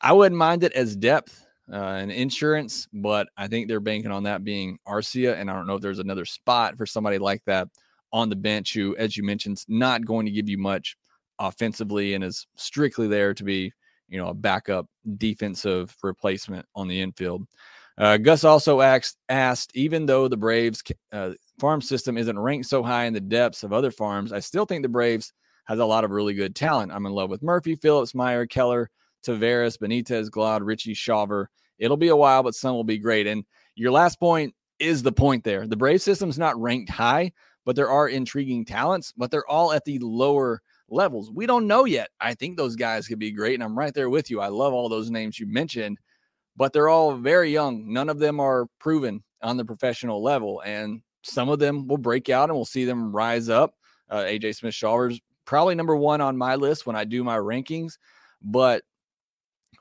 I 0.00 0.12
wouldn't 0.12 0.38
mind 0.38 0.64
it 0.64 0.72
as 0.72 0.96
depth 0.96 1.46
uh, 1.72 1.76
and 1.76 2.10
insurance, 2.10 2.88
but 2.92 3.28
I 3.36 3.46
think 3.46 3.68
they're 3.68 3.80
banking 3.80 4.10
on 4.10 4.24
that 4.24 4.44
being 4.44 4.78
Arcia, 4.86 5.38
and 5.38 5.50
I 5.50 5.54
don't 5.54 5.66
know 5.66 5.76
if 5.76 5.82
there's 5.82 5.98
another 5.98 6.24
spot 6.24 6.76
for 6.76 6.86
somebody 6.86 7.18
like 7.18 7.44
that 7.44 7.68
on 8.14 8.28
the 8.30 8.36
bench 8.36 8.72
who, 8.72 8.96
as 8.96 9.16
you 9.16 9.24
mentioned, 9.24 9.58
is 9.58 9.66
not 9.68 10.06
going 10.06 10.24
to 10.24 10.32
give 10.32 10.48
you 10.48 10.56
much 10.56 10.96
offensively 11.40 12.14
and 12.14 12.22
is 12.22 12.46
strictly 12.54 13.08
there 13.08 13.34
to 13.34 13.42
be, 13.42 13.72
you 14.08 14.16
know, 14.16 14.28
a 14.28 14.34
backup 14.34 14.86
defensive 15.18 15.94
replacement 16.02 16.64
on 16.76 16.86
the 16.86 17.00
infield. 17.00 17.44
Uh, 17.98 18.16
Gus 18.16 18.44
also 18.44 18.80
asked, 18.80 19.18
asked, 19.28 19.72
even 19.74 20.06
though 20.06 20.28
the 20.28 20.36
Braves 20.36 20.80
uh, 21.12 21.32
farm 21.58 21.80
system 21.80 22.16
isn't 22.16 22.38
ranked 22.38 22.68
so 22.68 22.84
high 22.84 23.04
in 23.06 23.14
the 23.14 23.20
depths 23.20 23.64
of 23.64 23.72
other 23.72 23.90
farms, 23.90 24.32
I 24.32 24.38
still 24.38 24.64
think 24.64 24.82
the 24.82 24.88
Braves 24.88 25.32
has 25.64 25.80
a 25.80 25.84
lot 25.84 26.04
of 26.04 26.12
really 26.12 26.34
good 26.34 26.54
talent. 26.54 26.92
I'm 26.92 27.06
in 27.06 27.12
love 27.12 27.30
with 27.30 27.42
Murphy, 27.42 27.74
Phillips, 27.74 28.14
Meyer, 28.14 28.46
Keller, 28.46 28.90
Tavarez, 29.24 29.76
Benitez, 29.76 30.30
Glaude, 30.30 30.64
Ritchie, 30.64 30.94
Shawver. 30.94 31.46
It'll 31.80 31.96
be 31.96 32.08
a 32.08 32.16
while, 32.16 32.44
but 32.44 32.54
some 32.54 32.74
will 32.74 32.84
be 32.84 32.98
great. 32.98 33.26
And 33.26 33.44
your 33.74 33.90
last 33.90 34.20
point 34.20 34.54
is 34.78 35.02
the 35.02 35.12
point 35.12 35.42
there. 35.42 35.66
The 35.66 35.76
Brave 35.76 36.00
system's 36.00 36.38
not 36.38 36.60
ranked 36.60 36.90
high, 36.90 37.32
but 37.64 37.76
there 37.76 37.90
are 37.90 38.08
intriguing 38.08 38.64
talents, 38.64 39.12
but 39.16 39.30
they're 39.30 39.48
all 39.48 39.72
at 39.72 39.84
the 39.84 39.98
lower 40.00 40.62
levels. 40.88 41.30
We 41.30 41.46
don't 41.46 41.66
know 41.66 41.84
yet. 41.84 42.10
I 42.20 42.34
think 42.34 42.56
those 42.56 42.76
guys 42.76 43.08
could 43.08 43.18
be 43.18 43.32
great. 43.32 43.54
And 43.54 43.62
I'm 43.62 43.78
right 43.78 43.94
there 43.94 44.10
with 44.10 44.30
you. 44.30 44.40
I 44.40 44.48
love 44.48 44.72
all 44.72 44.88
those 44.88 45.10
names 45.10 45.38
you 45.38 45.46
mentioned 45.46 45.98
but 46.56 46.72
they're 46.72 46.88
all 46.88 47.16
very 47.16 47.50
young. 47.50 47.92
None 47.92 48.08
of 48.08 48.18
them 48.18 48.40
are 48.40 48.66
proven 48.78 49.22
on 49.42 49.56
the 49.56 49.64
professional 49.64 50.22
level, 50.22 50.62
and 50.64 51.02
some 51.22 51.48
of 51.48 51.58
them 51.58 51.86
will 51.86 51.98
break 51.98 52.28
out 52.28 52.48
and 52.48 52.56
we'll 52.56 52.64
see 52.64 52.84
them 52.84 53.14
rise 53.14 53.48
up. 53.48 53.74
Uh, 54.10 54.22
AJ 54.22 54.56
Smith 54.56 54.74
Shawver's 54.74 55.20
probably 55.44 55.74
number 55.74 55.96
one 55.96 56.20
on 56.20 56.36
my 56.36 56.54
list 56.54 56.86
when 56.86 56.96
I 56.96 57.04
do 57.04 57.24
my 57.24 57.36
rankings, 57.36 57.98
but 58.42 58.82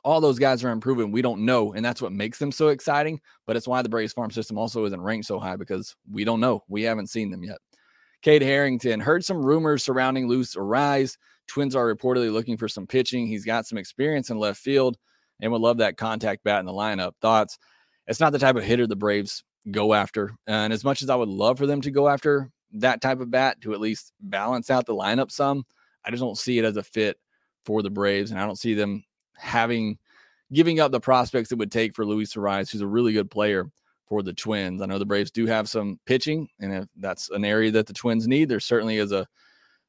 all 0.04 0.20
those 0.20 0.40
guys 0.40 0.64
are 0.64 0.72
improving. 0.72 1.12
We 1.12 1.22
don't 1.22 1.46
know, 1.46 1.74
and 1.74 1.86
that's 1.86 2.02
what 2.02 2.12
makes 2.12 2.40
them 2.40 2.52
so 2.52 2.70
exciting. 2.70 3.22
But 3.46 3.56
it's 3.56 3.68
why 3.68 3.82
the 3.82 3.90
Braves 3.90 4.14
farm 4.14 4.32
system 4.32 4.58
also 4.58 4.86
isn't 4.86 5.02
ranked 5.02 5.28
so 5.28 5.40
high 5.40 5.56
because 5.56 5.96
we 6.12 6.24
don't 6.24 6.40
know. 6.40 6.64
We 6.68 6.84
haven't 6.84 7.08
seen 7.08 7.30
them 7.30 7.44
yet. 7.44 7.58
Cade 8.24 8.42
Harrington 8.42 9.02
heard 9.02 9.24
some 9.26 9.46
rumors 9.46 9.84
surrounding 9.84 10.28
Luis 10.28 10.56
Arraez. 10.56 11.18
Twins 11.48 11.76
are 11.76 11.94
reportedly 11.94 12.32
looking 12.32 12.56
for 12.56 12.70
some 12.70 12.88
pitching. 12.88 13.28
He's 13.28 13.44
got 13.44 13.68
some 13.68 13.78
experience 13.78 14.30
in 14.30 14.40
left 14.40 14.60
field 14.60 14.98
and 15.42 15.52
would 15.52 15.62
love 15.62 15.78
that 15.78 15.98
contact 15.98 16.44
bat 16.44 16.62
in 16.62 16.66
the 16.66 16.72
lineup. 16.72 17.12
Thoughts? 17.22 17.60
It's 18.08 18.22
not 18.22 18.32
the 18.32 18.40
type 18.40 18.56
of 18.56 18.64
hitter 18.64 18.88
the 18.88 18.96
Braves 18.96 19.44
go 19.70 19.94
after. 19.94 20.36
And 20.48 20.72
as 20.72 20.86
much 20.86 21.02
as 21.04 21.10
I 21.10 21.16
would 21.16 21.28
love 21.28 21.58
for 21.58 21.68
them 21.68 21.82
to 21.82 21.92
go 21.92 22.08
after 22.08 22.50
that 22.76 23.02
type 23.02 23.20
of 23.20 23.30
bat 23.30 23.60
to 23.62 23.74
at 23.74 23.82
least 23.82 24.14
balance 24.22 24.70
out 24.72 24.86
the 24.86 24.96
lineup 24.96 25.30
some, 25.30 25.66
I 26.06 26.10
just 26.10 26.22
don't 26.22 26.38
see 26.38 26.58
it 26.58 26.66
as 26.66 26.78
a 26.78 26.84
fit 26.84 27.18
for 27.66 27.82
the 27.82 27.90
Braves. 27.90 28.32
And 28.32 28.40
I 28.40 28.46
don't 28.46 28.58
see 28.58 28.74
them 28.74 29.04
having 29.36 29.98
giving 30.54 30.80
up 30.80 30.92
the 30.94 31.00
prospects 31.00 31.52
it 31.52 31.58
would 31.58 31.72
take 31.72 31.94
for 31.94 32.06
Luis 32.06 32.36
Arraez, 32.36 32.72
who's 32.72 32.82
a 32.82 32.88
really 32.88 33.12
good 33.12 33.30
player 33.30 33.70
for 34.14 34.22
the 34.22 34.32
Twins. 34.32 34.80
I 34.80 34.86
know 34.86 35.00
the 35.00 35.08
Braves 35.08 35.32
do 35.32 35.48
have 35.48 35.68
some 35.68 36.00
pitching, 36.06 36.48
and 36.60 36.72
if 36.72 36.86
that's 36.98 37.32
an 37.32 37.44
area 37.44 37.72
that 37.72 37.88
the 37.88 37.94
Twins 37.94 38.28
need, 38.28 38.48
there 38.48 38.60
certainly 38.60 38.98
is 38.98 39.12
a 39.12 39.26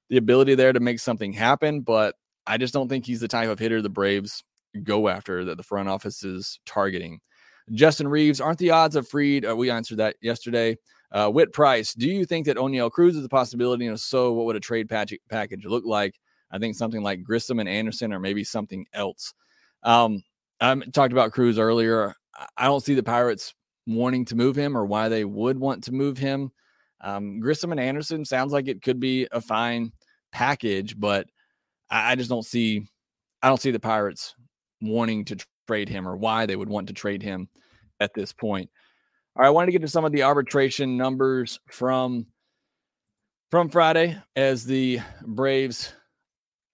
the 0.08 0.16
ability 0.16 0.54
there 0.54 0.72
to 0.72 0.80
make 0.80 0.98
something 0.98 1.30
happen. 1.30 1.82
But 1.82 2.14
I 2.46 2.56
just 2.56 2.72
don't 2.72 2.88
think 2.88 3.04
he's 3.04 3.20
the 3.20 3.28
type 3.28 3.50
of 3.50 3.58
hitter 3.58 3.82
the 3.82 3.90
Braves 3.90 4.42
go 4.82 5.08
after 5.08 5.44
that 5.44 5.58
the 5.58 5.62
front 5.62 5.90
office 5.90 6.24
is 6.24 6.58
targeting. 6.64 7.20
Justin 7.72 8.08
Reeves, 8.08 8.40
aren't 8.40 8.58
the 8.58 8.70
odds 8.70 8.96
of 8.96 9.06
Fried? 9.06 9.44
Uh, 9.44 9.54
we 9.54 9.68
answered 9.68 9.98
that 9.98 10.16
yesterday. 10.22 10.78
Uh, 11.12 11.28
Whit 11.28 11.52
Price, 11.52 11.92
do 11.92 12.08
you 12.08 12.24
think 12.24 12.46
that 12.46 12.56
Oneil 12.56 12.90
Cruz 12.90 13.16
is 13.16 13.26
a 13.26 13.28
possibility? 13.28 13.86
And 13.86 13.94
if 13.94 14.00
so, 14.00 14.32
what 14.32 14.46
would 14.46 14.56
a 14.56 14.60
trade 14.60 14.88
package, 14.88 15.20
package 15.28 15.66
look 15.66 15.84
like? 15.84 16.14
I 16.50 16.58
think 16.58 16.76
something 16.76 17.02
like 17.02 17.22
Grissom 17.22 17.60
and 17.60 17.68
Anderson, 17.68 18.10
or 18.10 18.20
maybe 18.20 18.42
something 18.42 18.86
else. 18.94 19.34
Um, 19.82 20.22
I 20.62 20.74
talked 20.94 21.12
about 21.12 21.32
Cruz 21.32 21.58
earlier. 21.58 22.14
I 22.56 22.64
don't 22.64 22.82
see 22.82 22.94
the 22.94 23.02
Pirates 23.02 23.52
wanting 23.86 24.24
to 24.26 24.36
move 24.36 24.56
him 24.56 24.76
or 24.76 24.84
why 24.84 25.08
they 25.08 25.24
would 25.24 25.58
want 25.58 25.84
to 25.84 25.92
move 25.92 26.18
him. 26.18 26.50
Um, 27.00 27.40
Grissom 27.40 27.70
and 27.70 27.80
Anderson 27.80 28.24
sounds 28.24 28.52
like 28.52 28.68
it 28.68 28.82
could 28.82 28.98
be 28.98 29.28
a 29.30 29.40
fine 29.40 29.92
package, 30.32 30.98
but 30.98 31.26
I, 31.90 32.12
I 32.12 32.14
just 32.14 32.30
don't 32.30 32.46
see. 32.46 32.86
I 33.42 33.48
don't 33.48 33.60
see 33.60 33.70
the 33.70 33.80
Pirates 33.80 34.34
wanting 34.80 35.24
to 35.26 35.36
trade 35.66 35.88
him 35.88 36.08
or 36.08 36.16
why 36.16 36.46
they 36.46 36.56
would 36.56 36.68
want 36.68 36.86
to 36.88 36.94
trade 36.94 37.22
him 37.22 37.48
at 38.00 38.14
this 38.14 38.32
point. 38.32 38.70
All 39.36 39.42
right, 39.42 39.48
I 39.48 39.50
wanted 39.50 39.66
to 39.66 39.72
get 39.72 39.82
to 39.82 39.88
some 39.88 40.04
of 40.04 40.12
the 40.12 40.22
arbitration 40.22 40.96
numbers 40.96 41.60
from 41.68 42.26
from 43.50 43.68
Friday 43.68 44.16
as 44.34 44.64
the 44.64 45.00
Braves 45.26 45.92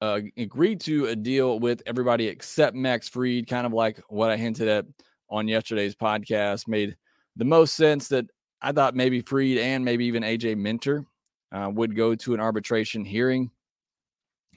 uh, 0.00 0.20
agreed 0.36 0.80
to 0.82 1.06
a 1.06 1.16
deal 1.16 1.58
with 1.58 1.82
everybody 1.86 2.28
except 2.28 2.74
Max 2.76 3.08
Fried, 3.08 3.46
kind 3.46 3.66
of 3.66 3.72
like 3.72 4.00
what 4.08 4.30
I 4.30 4.36
hinted 4.36 4.68
at 4.68 4.86
on 5.30 5.48
yesterday's 5.48 5.94
podcast. 5.94 6.68
Made 6.68 6.96
the 7.36 7.44
most 7.44 7.74
sense 7.74 8.08
that 8.08 8.26
I 8.60 8.72
thought 8.72 8.94
maybe 8.94 9.20
Fried 9.20 9.58
and 9.58 9.84
maybe 9.84 10.04
even 10.06 10.22
AJ 10.22 10.56
Minter 10.56 11.04
uh, 11.52 11.70
would 11.72 11.96
go 11.96 12.14
to 12.14 12.34
an 12.34 12.40
arbitration 12.40 13.04
hearing. 13.04 13.50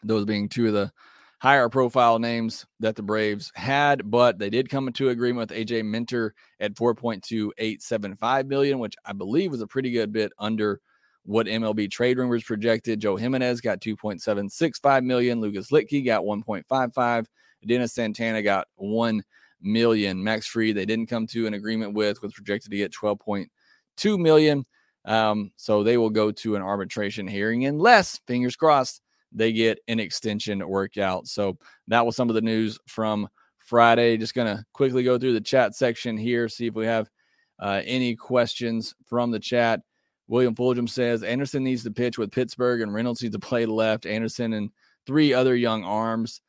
Those 0.03 0.25
being 0.25 0.49
two 0.49 0.67
of 0.67 0.73
the 0.73 0.91
higher 1.39 1.69
profile 1.69 2.19
names 2.19 2.65
that 2.79 2.95
the 2.95 3.03
Braves 3.03 3.51
had, 3.55 4.09
but 4.09 4.39
they 4.39 4.49
did 4.49 4.69
come 4.69 4.87
into 4.87 5.09
agreement 5.09 5.49
with 5.49 5.57
AJ 5.57 5.85
Minter 5.85 6.33
at 6.59 6.73
4.2875 6.73 8.47
million, 8.47 8.79
which 8.79 8.95
I 9.05 9.13
believe 9.13 9.51
was 9.51 9.61
a 9.61 9.67
pretty 9.67 9.91
good 9.91 10.11
bit 10.11 10.31
under 10.39 10.79
what 11.25 11.47
MLB 11.47 11.91
trade 11.91 12.17
rumors 12.17 12.43
projected. 12.43 12.99
Joe 12.99 13.15
Jimenez 13.15 13.61
got 13.61 13.81
2.765 13.81 15.03
million, 15.03 15.41
Lucas 15.41 15.69
Luetge 15.69 16.05
got 16.05 16.23
1.55, 16.23 17.25
Dennis 17.65 17.93
Santana 17.93 18.41
got 18.41 18.67
1 18.75 19.23
million. 19.63 20.23
Max 20.23 20.47
Fried, 20.47 20.75
they 20.75 20.85
didn't 20.85 21.07
come 21.07 21.25
to 21.27 21.47
an 21.47 21.53
agreement 21.53 21.93
with, 21.93 22.21
was 22.21 22.33
projected 22.33 22.71
to 22.71 22.77
get 22.77 22.93
12.2 22.93 24.19
million. 24.19 24.65
Um, 25.05 25.51
so 25.55 25.83
they 25.83 25.97
will 25.97 26.09
go 26.09 26.31
to 26.31 26.55
an 26.55 26.61
arbitration 26.61 27.27
hearing 27.27 27.65
unless, 27.65 28.19
fingers 28.27 28.55
crossed, 28.55 29.01
they 29.31 29.51
get 29.51 29.79
an 29.87 29.99
extension 29.99 30.65
workout. 30.67 31.27
So 31.27 31.57
that 31.87 32.05
was 32.05 32.15
some 32.15 32.29
of 32.29 32.35
the 32.35 32.41
news 32.41 32.79
from 32.87 33.27
Friday. 33.57 34.17
Just 34.17 34.35
going 34.35 34.55
to 34.55 34.63
quickly 34.73 35.03
go 35.03 35.17
through 35.17 35.33
the 35.33 35.41
chat 35.41 35.75
section 35.75 36.17
here, 36.17 36.47
see 36.47 36.67
if 36.67 36.75
we 36.75 36.85
have 36.85 37.09
uh, 37.59 37.81
any 37.85 38.15
questions 38.15 38.93
from 39.05 39.31
the 39.31 39.39
chat. 39.39 39.81
William 40.27 40.55
Fulgham 40.55 40.89
says 40.89 41.23
Anderson 41.23 41.63
needs 41.63 41.83
to 41.83 41.91
pitch 41.91 42.17
with 42.17 42.31
Pittsburgh 42.31 42.81
and 42.81 42.93
Reynolds 42.93 43.21
needs 43.21 43.35
to 43.35 43.39
play 43.39 43.65
left. 43.65 44.05
Anderson 44.05 44.53
and 44.53 44.69
three 45.05 45.33
other 45.33 45.55
young 45.55 45.83
arms. 45.83 46.41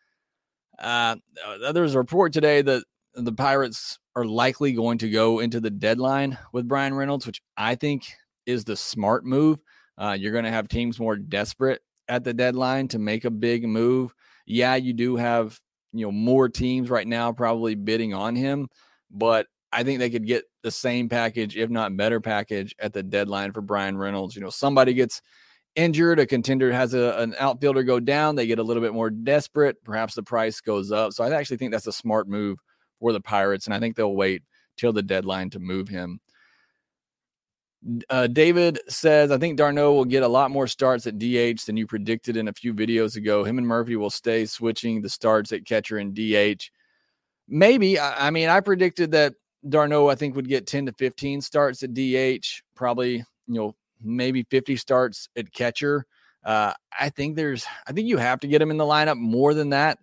Uh, 0.79 1.17
uh 1.45 1.73
there's 1.73 1.95
a 1.95 1.99
report 1.99 2.33
today 2.33 2.63
that 2.63 2.85
the 3.15 3.33
Pirates 3.33 3.99
are 4.17 4.25
likely 4.25 4.73
going 4.73 4.99
to 4.99 5.11
go 5.11 5.41
into 5.41 5.61
the 5.61 5.71
deadline 5.71 6.39
with 6.53 6.69
Bryan 6.69 6.95
Reynolds, 6.95 7.27
which 7.27 7.43
I 7.57 7.75
think 7.75 8.07
is 8.47 8.65
the 8.65 8.77
smart 8.77 9.25
move. 9.25 9.59
Uh, 9.97 10.17
you're 10.19 10.33
going 10.33 10.45
to 10.45 10.51
have 10.51 10.69
teams 10.69 10.99
more 10.99 11.17
desperate 11.17 11.83
at 12.09 12.25
the 12.25 12.35
deadline 12.35 12.89
to 12.89 12.99
make 12.99 13.25
a 13.25 13.31
big 13.31 13.65
move. 13.65 14.15
Yeah, 14.47 14.75
you 14.75 14.93
do 14.93 15.17
have 15.17 15.59
you 15.93 16.07
know 16.07 16.13
more 16.13 16.49
teams 16.49 16.91
right 16.91 17.07
now 17.07 17.33
probably 17.33 17.75
bidding 17.75 18.15
on 18.15 18.35
him, 18.37 18.69
but 19.11 19.47
I 19.73 19.83
think 19.83 19.99
they 19.99 20.11
could 20.11 20.27
get 20.27 20.45
the 20.63 20.71
same 20.71 21.09
package, 21.09 21.57
if 21.57 21.71
not 21.71 21.97
better 21.97 22.21
package, 22.21 22.75
at 22.79 22.93
the 22.93 23.03
deadline 23.03 23.53
for 23.53 23.61
Bryan 23.61 23.97
Reynolds. 23.97 24.37
You 24.37 24.43
know, 24.43 24.51
somebody 24.51 24.95
gets 24.95 25.21
injured, 25.75 26.21
a 26.21 26.27
contender 26.27 26.73
has 26.73 26.95
a, 26.95 27.17
an 27.19 27.35
outfielder 27.39 27.83
go 27.83 27.99
down, 27.99 28.37
they 28.37 28.47
get 28.47 28.61
a 28.61 28.63
little 28.63 28.83
bit 28.83 28.95
more 28.95 29.11
desperate. 29.11 29.83
Perhaps 29.85 30.15
the 30.15 30.23
price 30.23 30.61
goes 30.61 30.93
up. 30.93 31.13
So 31.13 31.25
I 31.25 31.33
actually 31.35 31.57
think 31.57 31.73
that's 31.73 31.87
a 31.87 31.93
smart 31.93 32.29
move 32.29 32.59
for 33.01 33.13
the 33.13 33.21
Pirates, 33.21 33.67
and 33.67 33.75
I 33.75 33.81
think 33.81 33.97
they'll 33.97 34.15
wait 34.15 34.43
till 34.77 34.93
the 34.93 35.03
deadline 35.03 35.51
to 35.51 35.59
move 35.59 35.89
him. 35.89 36.21
Uh, 38.09 38.27
David 38.27 38.81
says, 38.89 39.31
I 39.31 39.37
think 39.37 39.59
d'Arnaud 39.59 39.93
will 39.93 40.07
get 40.07 40.23
a 40.23 40.29
lot 40.29 40.51
more 40.51 40.67
starts 40.67 41.07
at 41.07 41.19
DH 41.19 41.67
than 41.67 41.77
you 41.77 41.87
predicted 41.87 42.37
in 42.37 42.49
a 42.49 42.53
few 42.53 42.73
videos 42.73 43.17
ago. 43.17 43.45
Him 43.45 43.59
and 43.59 43.67
Murphy 43.67 43.97
will 43.97 44.11
stay 44.11 44.47
switching 44.47 45.03
the 45.03 45.11
starts 45.11 45.53
at 45.53 45.67
catcher 45.67 45.99
and 45.99 46.15
DH. 46.15 46.71
Maybe. 47.47 47.99
I, 47.99 48.29
I 48.29 48.31
mean, 48.31 48.49
I 48.49 48.61
predicted 48.61 49.11
that 49.11 49.35
d'Arnaud, 49.69 50.09
I 50.09 50.15
think, 50.15 50.35
would 50.35 50.49
get 50.49 50.67
10 50.67 50.87
to 50.87 50.93
15 50.93 51.43
starts 51.43 51.83
at 51.83 51.93
DH, 51.93 52.63
probably, 52.75 53.17
you 53.47 53.55
know, 53.55 53.75
maybe 54.01 54.45
50 54.45 54.77
starts 54.77 55.29
at 55.37 55.53
catcher. 55.53 56.07
Uh, 56.43 56.73
I 56.99 57.11
think 57.11 57.37
there's, 57.37 57.67
I 57.87 57.93
think 57.93 58.09
you 58.09 58.17
have 58.17 58.41
to 58.41 58.49
get 58.49 58.63
him 58.63 58.71
in 58.71 58.79
the 58.79 58.85
lineup 58.85 59.19
more 59.19 59.53
than 59.53 59.71
that 59.71 59.99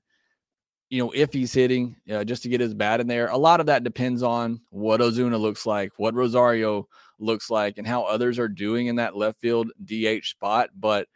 you 0.92 1.02
know, 1.02 1.12
if 1.16 1.32
he's 1.32 1.54
hitting, 1.54 1.96
uh, 2.12 2.26
just 2.26 2.44
to 2.44 2.50
get 2.50 2.60
his 2.60 2.74
bat 2.74 3.00
in 3.00 3.08
there. 3.08 3.28
A 3.28 3.38
lot 3.38 3.62
of 3.62 3.68
that 3.68 3.86
depends 3.86 4.22
on 4.22 4.60
what 4.72 5.00
Ozuna 5.00 5.40
looks 5.40 5.66
like, 5.66 5.94
what 5.96 6.14
Rosario 6.14 6.86
looks 7.18 7.50
like, 7.50 7.78
and 7.78 7.88
how 7.88 8.04
others 8.04 8.38
are 8.38 8.50
doing 8.50 8.88
in 8.88 8.98
that 8.98 9.16
left 9.16 9.40
field 9.40 9.72
DH 9.84 10.26
spot. 10.26 10.70
But, 10.78 11.08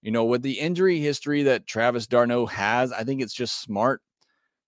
you 0.00 0.10
know, 0.10 0.24
with 0.24 0.40
the 0.40 0.58
injury 0.58 0.98
history 0.98 1.42
that 1.42 1.66
Travis 1.66 2.06
d'Arnaud 2.06 2.46
has, 2.46 2.90
I 2.90 3.04
think 3.04 3.20
it's 3.20 3.34
just 3.34 3.60
smart 3.60 4.00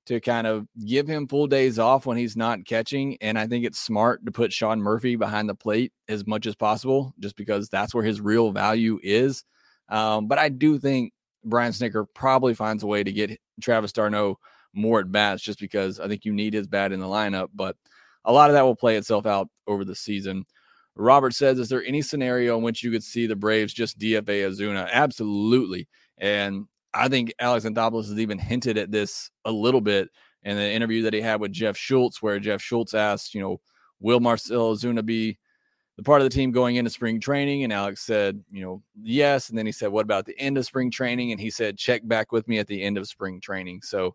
to 0.07 0.21
kind 0.21 0.47
of 0.47 0.67
give 0.85 1.09
him 1.09 1.27
full 1.27 1.47
days 1.47 1.79
off 1.79 2.05
when 2.05 2.19
he's 2.19 2.37
not 2.37 2.67
catching. 2.67 3.17
And 3.23 3.39
I 3.39 3.47
think 3.47 3.65
it's 3.65 3.81
smart 3.81 4.27
to 4.27 4.33
put 4.33 4.53
Sean 4.53 4.79
Murphy 4.79 5.17
behind 5.17 5.49
the 5.49 5.55
plate 5.55 5.95
as 6.07 6.27
much 6.27 6.45
as 6.45 6.55
possible, 6.55 7.15
just 7.19 7.35
because 7.35 7.71
that's 7.71 7.95
where 7.95 8.05
his 8.05 8.21
real 8.21 8.53
value 8.53 9.01
is. 9.03 9.43
Um, 9.89 10.29
but 10.29 10.39
I 10.39 10.51
do 10.51 10.79
think 10.79 11.15
Brian 11.45 11.73
Snitker 11.73 12.05
probably 12.15 12.53
finds 12.53 12.83
a 12.83 12.87
way 12.87 13.03
to 13.03 13.11
get 13.11 13.41
Travis 13.61 13.93
d'Arnaud 13.93 14.39
more 14.73 15.01
at 15.01 15.11
bats 15.11 15.43
just 15.43 15.59
because 15.59 15.99
I 16.01 16.09
think 16.09 16.25
you 16.25 16.33
need 16.33 16.55
his 16.55 16.67
bat 16.67 16.93
in 16.93 17.01
the 17.01 17.07
lineup. 17.07 17.49
But 17.55 17.77
a 18.25 18.33
lot 18.33 18.51
of 18.51 18.55
that 18.55 18.63
will 18.63 18.77
play 18.77 18.97
itself 18.97 19.27
out 19.27 19.49
over 19.67 19.85
the 19.85 19.95
season. 19.95 20.45
Robert 20.97 21.35
says, 21.35 21.59
Is 21.59 21.69
there 21.69 21.85
any 21.85 22.03
scenario 22.03 22.57
in 22.57 22.63
which 22.63 22.83
you 22.83 22.91
could 22.91 23.05
see 23.05 23.27
the 23.27 23.37
Braves 23.37 23.73
just 23.73 23.99
DFA 23.99 24.49
Ozuna? 24.49 24.89
Absolutely. 24.91 25.89
And 26.19 26.67
I 26.93 27.09
think 27.09 27.33
Alex 27.39 27.65
Anthopoulos 27.65 28.09
has 28.09 28.19
even 28.19 28.39
hinted 28.39 28.77
at 28.77 28.91
this 28.91 29.31
a 29.45 29.53
little 29.53 29.81
bit 29.81 30.09
in 30.43 30.57
the 30.57 30.71
interview 30.71 31.03
that 31.03 31.15
he 31.15 31.21
had 31.21 31.41
with 31.41 31.53
Jeff 31.53 31.77
Schultz, 31.77 32.21
where 32.23 32.39
Jeff 32.39 32.61
Schultz 32.61 32.95
asked, 32.95 33.35
you 33.35 33.41
know, 33.41 33.61
will 34.01 34.21
Marcell 34.21 34.75
Ozuna 34.75 35.05
be 35.05 35.39
the 36.01 36.05
part 36.05 36.23
of 36.23 36.25
the 36.25 36.35
team 36.35 36.51
going 36.51 36.77
into 36.77 36.91
spring 36.91 37.21
training? 37.21 37.63
And 37.63 37.75
Alex 37.75 38.01
said, 38.01 38.43
you 38.51 38.63
know, 38.63 38.83
yes. 39.03 39.51
And 39.51 39.59
then 39.59 39.67
he 39.67 39.73
said, 39.73 39.93
what 39.93 40.07
about 40.07 40.25
the 40.25 40.39
end 40.41 40.57
of 40.57 40.65
spring 40.65 40.91
training? 40.91 41.31
And 41.31 41.39
he 41.39 41.51
said, 41.51 41.77
check 41.77 42.01
back 42.09 42.33
with 42.33 42.49
me 42.49 42.59
at 42.59 42.67
the 42.67 42.83
end 42.83 42.97
of 42.97 43.07
spring 43.07 43.39
training. 43.39 43.83
So 43.83 44.15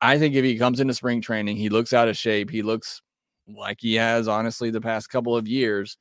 I 0.00 0.18
think 0.18 0.34
if 0.34 0.44
he 0.44 0.58
comes 0.58 0.80
into 0.80 0.94
spring 0.94 1.20
training, 1.20 1.58
he 1.58 1.68
looks 1.68 1.92
out 1.92 2.08
of 2.08 2.16
shape, 2.16 2.50
he 2.50 2.62
looks 2.62 3.02
like 3.46 3.78
he 3.80 3.94
has 3.94 4.26
honestly 4.26 4.70
the 4.70 4.80
past 4.80 5.08
couple 5.08 5.36
of 5.36 5.46
years. 5.46 5.96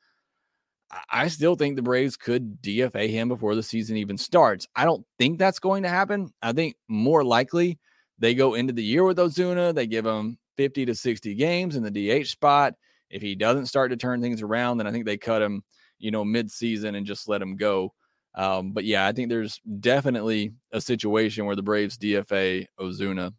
I 1.12 1.28
still 1.28 1.56
think 1.56 1.76
the 1.76 1.84
Braves 1.84 2.18
could 2.18 2.60
DFA 2.64 3.08
him 3.08 3.28
before 3.28 3.54
the 3.54 3.62
season 3.62 3.98
even 3.98 4.18
starts. 4.18 4.68
I 4.76 4.86
don't 4.86 5.06
think 5.20 5.38
that's 5.38 5.60
going 5.60 5.84
to 5.84 5.90
happen. 5.90 6.34
I 6.42 6.52
think 6.52 6.78
more 6.88 7.24
likely 7.24 7.78
they 8.18 8.34
go 8.34 8.56
into 8.56 8.74
the 8.74 8.84
year 8.84 9.04
with 9.04 9.18
Ozuna, 9.18 9.76
they 9.76 9.86
give 9.86 10.08
him 10.08 10.40
50 10.58 10.88
to 10.88 10.96
60 10.96 11.36
games 11.36 11.76
in 11.76 11.84
the 11.84 11.92
DH 12.24 12.26
spot 12.26 12.74
if 13.10 13.22
he 13.22 13.36
doesn't 13.36 13.68
start 13.68 13.92
to 13.92 13.98
turn 13.98 14.22
things 14.22 14.42
around, 14.42 14.78
then 14.78 14.88
I 14.88 14.92
think 14.92 15.06
they 15.06 15.18
cut 15.18 15.42
him, 15.42 15.64
you 16.00 16.12
know, 16.12 16.26
mid-season 16.26 16.96
and 16.96 17.06
just 17.06 17.28
let 17.30 17.42
him 17.42 17.56
go. 17.56 17.94
Um, 18.36 18.72
but 18.74 18.84
yeah, 18.84 19.08
I 19.08 19.14
think 19.14 19.30
there's 19.30 19.62
definitely 19.80 20.54
a 20.72 20.82
situation 20.82 21.46
where 21.46 21.56
the 21.56 21.64
Braves 21.64 21.98
DFA 21.98 22.66
Ozuna. 22.80 23.34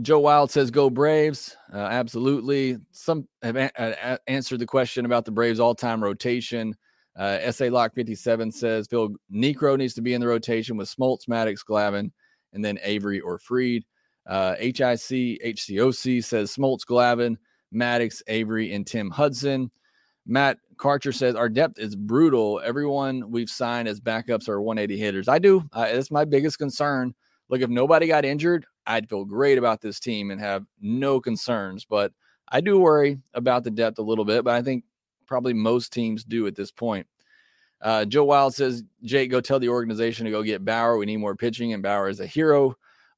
Joe 0.00 0.20
Wild 0.20 0.50
says, 0.50 0.70
"Go 0.70 0.90
Braves!" 0.90 1.56
Uh, 1.72 1.78
absolutely. 1.78 2.78
Some 2.90 3.28
have 3.42 3.56
a- 3.56 3.70
a- 3.76 4.18
answered 4.28 4.58
the 4.58 4.66
question 4.66 5.06
about 5.06 5.24
the 5.24 5.30
Braves' 5.30 5.60
all-time 5.60 6.02
rotation. 6.02 6.74
Uh, 7.16 7.38
SA 7.52 7.68
Lock 7.68 7.94
57 7.94 8.50
says 8.50 8.88
Phil 8.88 9.10
Niekro 9.32 9.78
needs 9.78 9.94
to 9.94 10.02
be 10.02 10.14
in 10.14 10.20
the 10.20 10.26
rotation 10.26 10.76
with 10.76 10.88
Smoltz, 10.88 11.28
Maddux, 11.28 11.60
Glavine, 11.68 12.10
and 12.52 12.64
then 12.64 12.78
Avery 12.82 13.20
or 13.20 13.38
Fried. 13.38 13.84
Uh, 14.26 14.54
HIC 14.56 15.38
HCOC 15.44 16.24
says 16.24 16.54
Smoltz, 16.54 16.80
Glavine, 16.88 17.36
Maddux, 17.72 18.22
Avery, 18.26 18.72
and 18.72 18.86
Tim 18.86 19.10
Hudson. 19.10 19.70
Matt 20.26 20.58
Karcher 20.76 21.14
says 21.14 21.34
our 21.34 21.48
depth 21.48 21.78
is 21.78 21.94
brutal. 21.94 22.60
Everyone 22.64 23.30
we've 23.30 23.50
signed 23.50 23.88
as 23.88 24.00
backups 24.00 24.48
are 24.48 24.60
180 24.60 24.98
hitters. 24.98 25.28
I 25.28 25.38
do. 25.38 25.64
Uh, 25.72 25.86
it's 25.88 26.10
my 26.10 26.24
biggest 26.24 26.58
concern. 26.58 27.14
Look, 27.48 27.60
if 27.60 27.68
nobody 27.70 28.06
got 28.06 28.24
injured, 28.24 28.66
I'd 28.86 29.08
feel 29.08 29.24
great 29.24 29.58
about 29.58 29.80
this 29.80 30.00
team 30.00 30.30
and 30.30 30.40
have 30.40 30.64
no 30.80 31.20
concerns. 31.20 31.84
But 31.84 32.12
I 32.48 32.60
do 32.60 32.78
worry 32.78 33.20
about 33.34 33.64
the 33.64 33.70
depth 33.70 33.98
a 33.98 34.02
little 34.02 34.24
bit. 34.24 34.44
But 34.44 34.54
I 34.54 34.62
think 34.62 34.84
probably 35.26 35.52
most 35.52 35.92
teams 35.92 36.24
do 36.24 36.46
at 36.46 36.56
this 36.56 36.70
point. 36.70 37.06
Uh, 37.80 38.04
Joe 38.04 38.24
Wild 38.24 38.54
says, 38.54 38.82
Jake, 39.02 39.30
go 39.30 39.40
tell 39.42 39.58
the 39.58 39.68
organization 39.68 40.24
to 40.24 40.30
go 40.30 40.42
get 40.42 40.64
Bauer. 40.64 40.96
We 40.96 41.04
need 41.04 41.18
more 41.18 41.36
pitching, 41.36 41.74
and 41.74 41.82
Bauer 41.82 42.08
is 42.08 42.20
a 42.20 42.26
hero. 42.26 42.76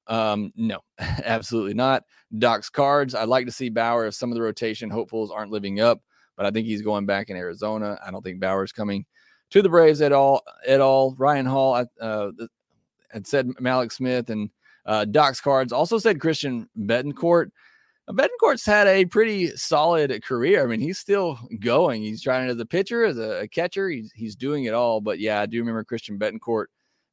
Um, 0.09 0.53
no, 0.57 0.81
absolutely 0.99 1.75
not. 1.75 2.05
Doc's 2.39 2.71
cards. 2.71 3.15
I'd 3.15 3.29
like 3.29 3.47
to 3.47 3.53
see 3.53 3.69
Bauer 3.69 4.07
if 4.07 4.15
some 4.15 4.31
of 4.31 4.37
the 4.37 4.43
rotation 4.43 4.91
hopefuls 4.91 5.31
aren't 5.31 5.53
living 5.53 5.81
up, 5.81 6.01
but 6.37 6.47
I 6.47 6.51
think 6.51 6.67
he's 6.67 6.83
going 6.83 7.07
back 7.07 7.31
in 7.31 7.37
Arizona. 7.37 7.99
I 8.05 8.11
don't 8.11 8.23
think 8.23 8.41
Bauer's 8.41 8.73
coming 8.73 9.05
to 9.51 9.63
the 9.63 9.69
Braves 9.69 10.01
at 10.01 10.13
all. 10.13 10.43
At 10.67 10.81
all. 10.81 11.15
Ryan 11.19 11.47
Hall 11.47 11.85
uh, 12.01 12.31
had 13.11 13.27
said 13.27 13.49
Malik 13.61 13.93
Smith 13.93 14.31
and 14.31 14.51
uh, 14.85 15.05
Doc's 15.05 15.41
cards 15.41 15.73
also 15.73 15.99
said 15.99 16.21
Christian 16.21 16.69
Bethancourt. 16.79 17.51
Bethancourt's 18.09 18.65
had 18.65 18.87
a 18.87 19.05
pretty 19.05 19.49
solid 19.57 20.23
career. 20.23 20.63
I 20.63 20.67
mean, 20.67 20.81
he's 20.81 20.99
still 20.99 21.39
going. 21.59 22.03
He's 22.03 22.23
trying 22.23 22.49
as 22.49 22.61
a 22.61 22.67
pitcher, 22.67 23.05
as 23.05 23.19
a, 23.19 23.41
a 23.41 23.49
catcher. 23.49 23.89
He's 23.89 24.13
he's 24.13 24.37
doing 24.37 24.65
it 24.65 24.75
all. 24.75 25.01
But 25.01 25.19
yeah, 25.19 25.41
I 25.41 25.47
do 25.47 25.59
remember 25.59 25.83
Christian 25.83 26.17
Bethancourt 26.17 26.67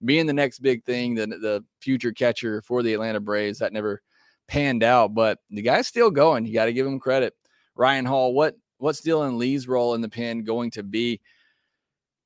being 0.04 0.26
the 0.26 0.34
next 0.34 0.60
big 0.60 0.84
thing, 0.84 1.16
the 1.16 1.28
the 1.28 1.64
future 1.80 2.12
catcher 2.12 2.62
for 2.62 2.84
the 2.84 2.94
Atlanta 2.94 3.20
Braves. 3.20 3.60
That 3.60 3.74
never 3.74 4.02
panned 4.48 4.84
out, 4.84 5.14
but 5.14 5.40
the 5.50 5.62
guy's 5.62 5.88
still 5.88 6.12
going. 6.12 6.46
You 6.46 6.54
got 6.54 6.66
to 6.66 6.74
give 6.74 6.88
him 6.88 7.00
credit. 7.00 7.34
Ryan 7.76 8.06
Hall, 8.06 8.34
what 8.34 8.56
what's 8.78 9.02
Dylan 9.02 9.38
Lee's 9.38 9.68
role 9.68 9.94
in 9.94 10.02
the 10.02 10.10
pen 10.10 10.44
going 10.44 10.72
to 10.72 10.84
be? 10.84 11.20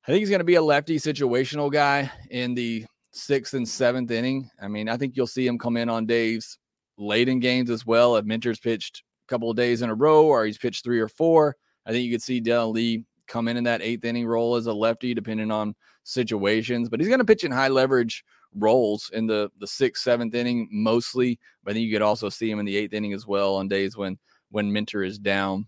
I 0.06 0.10
think 0.10 0.20
he's 0.20 0.30
going 0.30 0.40
to 0.40 0.44
be 0.44 0.54
a 0.54 0.62
lefty 0.62 0.98
situational 0.98 1.70
guy 1.70 2.10
in 2.30 2.54
the 2.54 2.86
sixth 3.12 3.54
and 3.54 3.68
seventh 3.68 4.10
inning. 4.10 4.50
I 4.60 4.68
mean, 4.68 4.88
I 4.88 4.96
think 4.96 5.16
you'll 5.16 5.26
see 5.26 5.46
him 5.46 5.58
come 5.58 5.76
in 5.76 5.88
on 5.88 6.06
days 6.06 6.58
late 6.96 7.28
in 7.28 7.40
games 7.40 7.70
as 7.70 7.86
well. 7.86 8.16
If 8.16 8.24
Minter's 8.24 8.58
pitched 8.58 9.02
a 9.26 9.28
couple 9.30 9.50
of 9.50 9.56
days 9.56 9.82
in 9.82 9.90
a 9.90 9.94
row 9.94 10.26
or 10.26 10.44
he's 10.44 10.58
pitched 10.58 10.84
three 10.84 11.00
or 11.00 11.08
four, 11.08 11.56
I 11.86 11.90
think 11.90 12.04
you 12.04 12.10
could 12.10 12.22
see 12.22 12.40
Dylan 12.40 12.72
Lee 12.72 13.04
come 13.26 13.48
in 13.48 13.56
in 13.56 13.64
that 13.64 13.82
eighth 13.82 14.04
inning 14.04 14.26
role 14.26 14.56
as 14.56 14.66
a 14.66 14.72
lefty, 14.72 15.14
depending 15.14 15.50
on 15.50 15.74
situations. 16.08 16.88
But 16.88 17.00
he's 17.00 17.08
going 17.08 17.20
to 17.20 17.24
pitch 17.24 17.44
in 17.44 17.52
high 17.52 17.68
leverage 17.68 18.24
roles 18.54 19.10
in 19.12 19.26
the 19.26 19.50
the 19.58 19.66
sixth, 19.66 20.02
seventh 20.02 20.34
inning 20.34 20.68
mostly, 20.70 21.38
but 21.64 21.74
then 21.74 21.82
you 21.82 21.92
could 21.92 22.02
also 22.02 22.28
see 22.28 22.50
him 22.50 22.58
in 22.58 22.66
the 22.66 22.76
eighth 22.76 22.94
inning 22.94 23.12
as 23.12 23.26
well 23.26 23.56
on 23.56 23.68
days 23.68 23.96
when 23.96 24.18
when 24.50 24.72
Minter 24.72 25.02
is 25.02 25.18
down. 25.18 25.66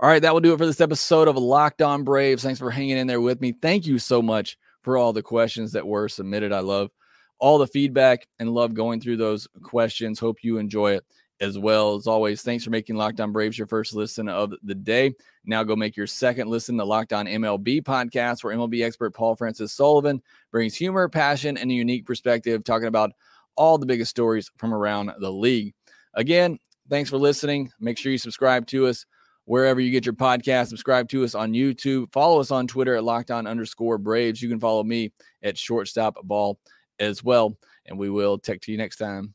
All 0.00 0.08
right, 0.08 0.22
that 0.22 0.32
will 0.32 0.40
do 0.40 0.52
it 0.52 0.58
for 0.58 0.66
this 0.66 0.80
episode 0.80 1.26
of 1.26 1.36
Locked 1.36 1.82
On 1.82 2.04
Braves. 2.04 2.42
Thanks 2.42 2.60
for 2.60 2.70
hanging 2.70 2.98
in 2.98 3.06
there 3.06 3.20
with 3.20 3.40
me. 3.40 3.52
Thank 3.52 3.86
you 3.86 3.98
so 3.98 4.22
much 4.22 4.56
for 4.82 4.96
all 4.96 5.12
the 5.12 5.22
questions 5.22 5.72
that 5.72 5.86
were 5.86 6.08
submitted. 6.08 6.52
I 6.52 6.60
love 6.60 6.90
all 7.40 7.58
the 7.58 7.66
feedback 7.66 8.26
and 8.38 8.50
love 8.50 8.74
going 8.74 9.00
through 9.00 9.16
those 9.16 9.48
questions. 9.62 10.18
Hope 10.18 10.38
you 10.42 10.58
enjoy 10.58 10.92
it 10.92 11.04
as 11.40 11.58
well. 11.58 11.94
As 11.94 12.06
always, 12.06 12.42
thanks 12.42 12.64
for 12.64 12.70
making 12.70 12.96
Locked 12.96 13.20
On 13.20 13.32
Braves 13.32 13.56
your 13.58 13.66
first 13.66 13.94
listen 13.94 14.28
of 14.28 14.52
the 14.62 14.74
day. 14.74 15.14
Now 15.44 15.62
go 15.62 15.76
make 15.76 15.96
your 15.96 16.06
second 16.06 16.48
listen 16.48 16.76
to 16.78 16.84
Locked 16.84 17.12
On 17.12 17.26
MLB 17.26 17.82
podcast, 17.82 18.42
where 18.42 18.56
MLB 18.56 18.84
expert 18.84 19.14
Paul 19.14 19.36
Francis 19.36 19.72
Sullivan 19.72 20.22
brings 20.50 20.74
humor, 20.74 21.08
passion, 21.08 21.56
and 21.56 21.70
a 21.70 21.74
unique 21.74 22.06
perspective, 22.06 22.64
talking 22.64 22.88
about 22.88 23.12
all 23.56 23.78
the 23.78 23.86
biggest 23.86 24.10
stories 24.10 24.50
from 24.56 24.72
around 24.72 25.12
the 25.20 25.32
league. 25.32 25.74
Again, 26.14 26.58
thanks 26.88 27.10
for 27.10 27.18
listening. 27.18 27.70
Make 27.80 27.98
sure 27.98 28.12
you 28.12 28.18
subscribe 28.18 28.66
to 28.68 28.86
us 28.86 29.06
wherever 29.44 29.80
you 29.80 29.90
get 29.90 30.04
your 30.06 30.14
podcast. 30.14 30.68
Subscribe 30.68 31.08
to 31.08 31.24
us 31.24 31.34
on 31.34 31.52
YouTube. 31.52 32.12
Follow 32.12 32.40
us 32.40 32.50
on 32.50 32.66
Twitter 32.66 32.96
at 32.96 33.02
lockdown 33.02 33.48
underscore 33.48 33.98
Braves. 33.98 34.42
You 34.42 34.48
can 34.48 34.60
follow 34.60 34.84
me 34.84 35.12
at 35.42 35.56
shortstop 35.56 36.16
ball 36.22 36.58
as 36.98 37.24
well. 37.24 37.56
And 37.86 37.98
we 37.98 38.10
will 38.10 38.38
talk 38.38 38.60
to 38.60 38.72
you 38.72 38.78
next 38.78 38.96
time. 38.96 39.34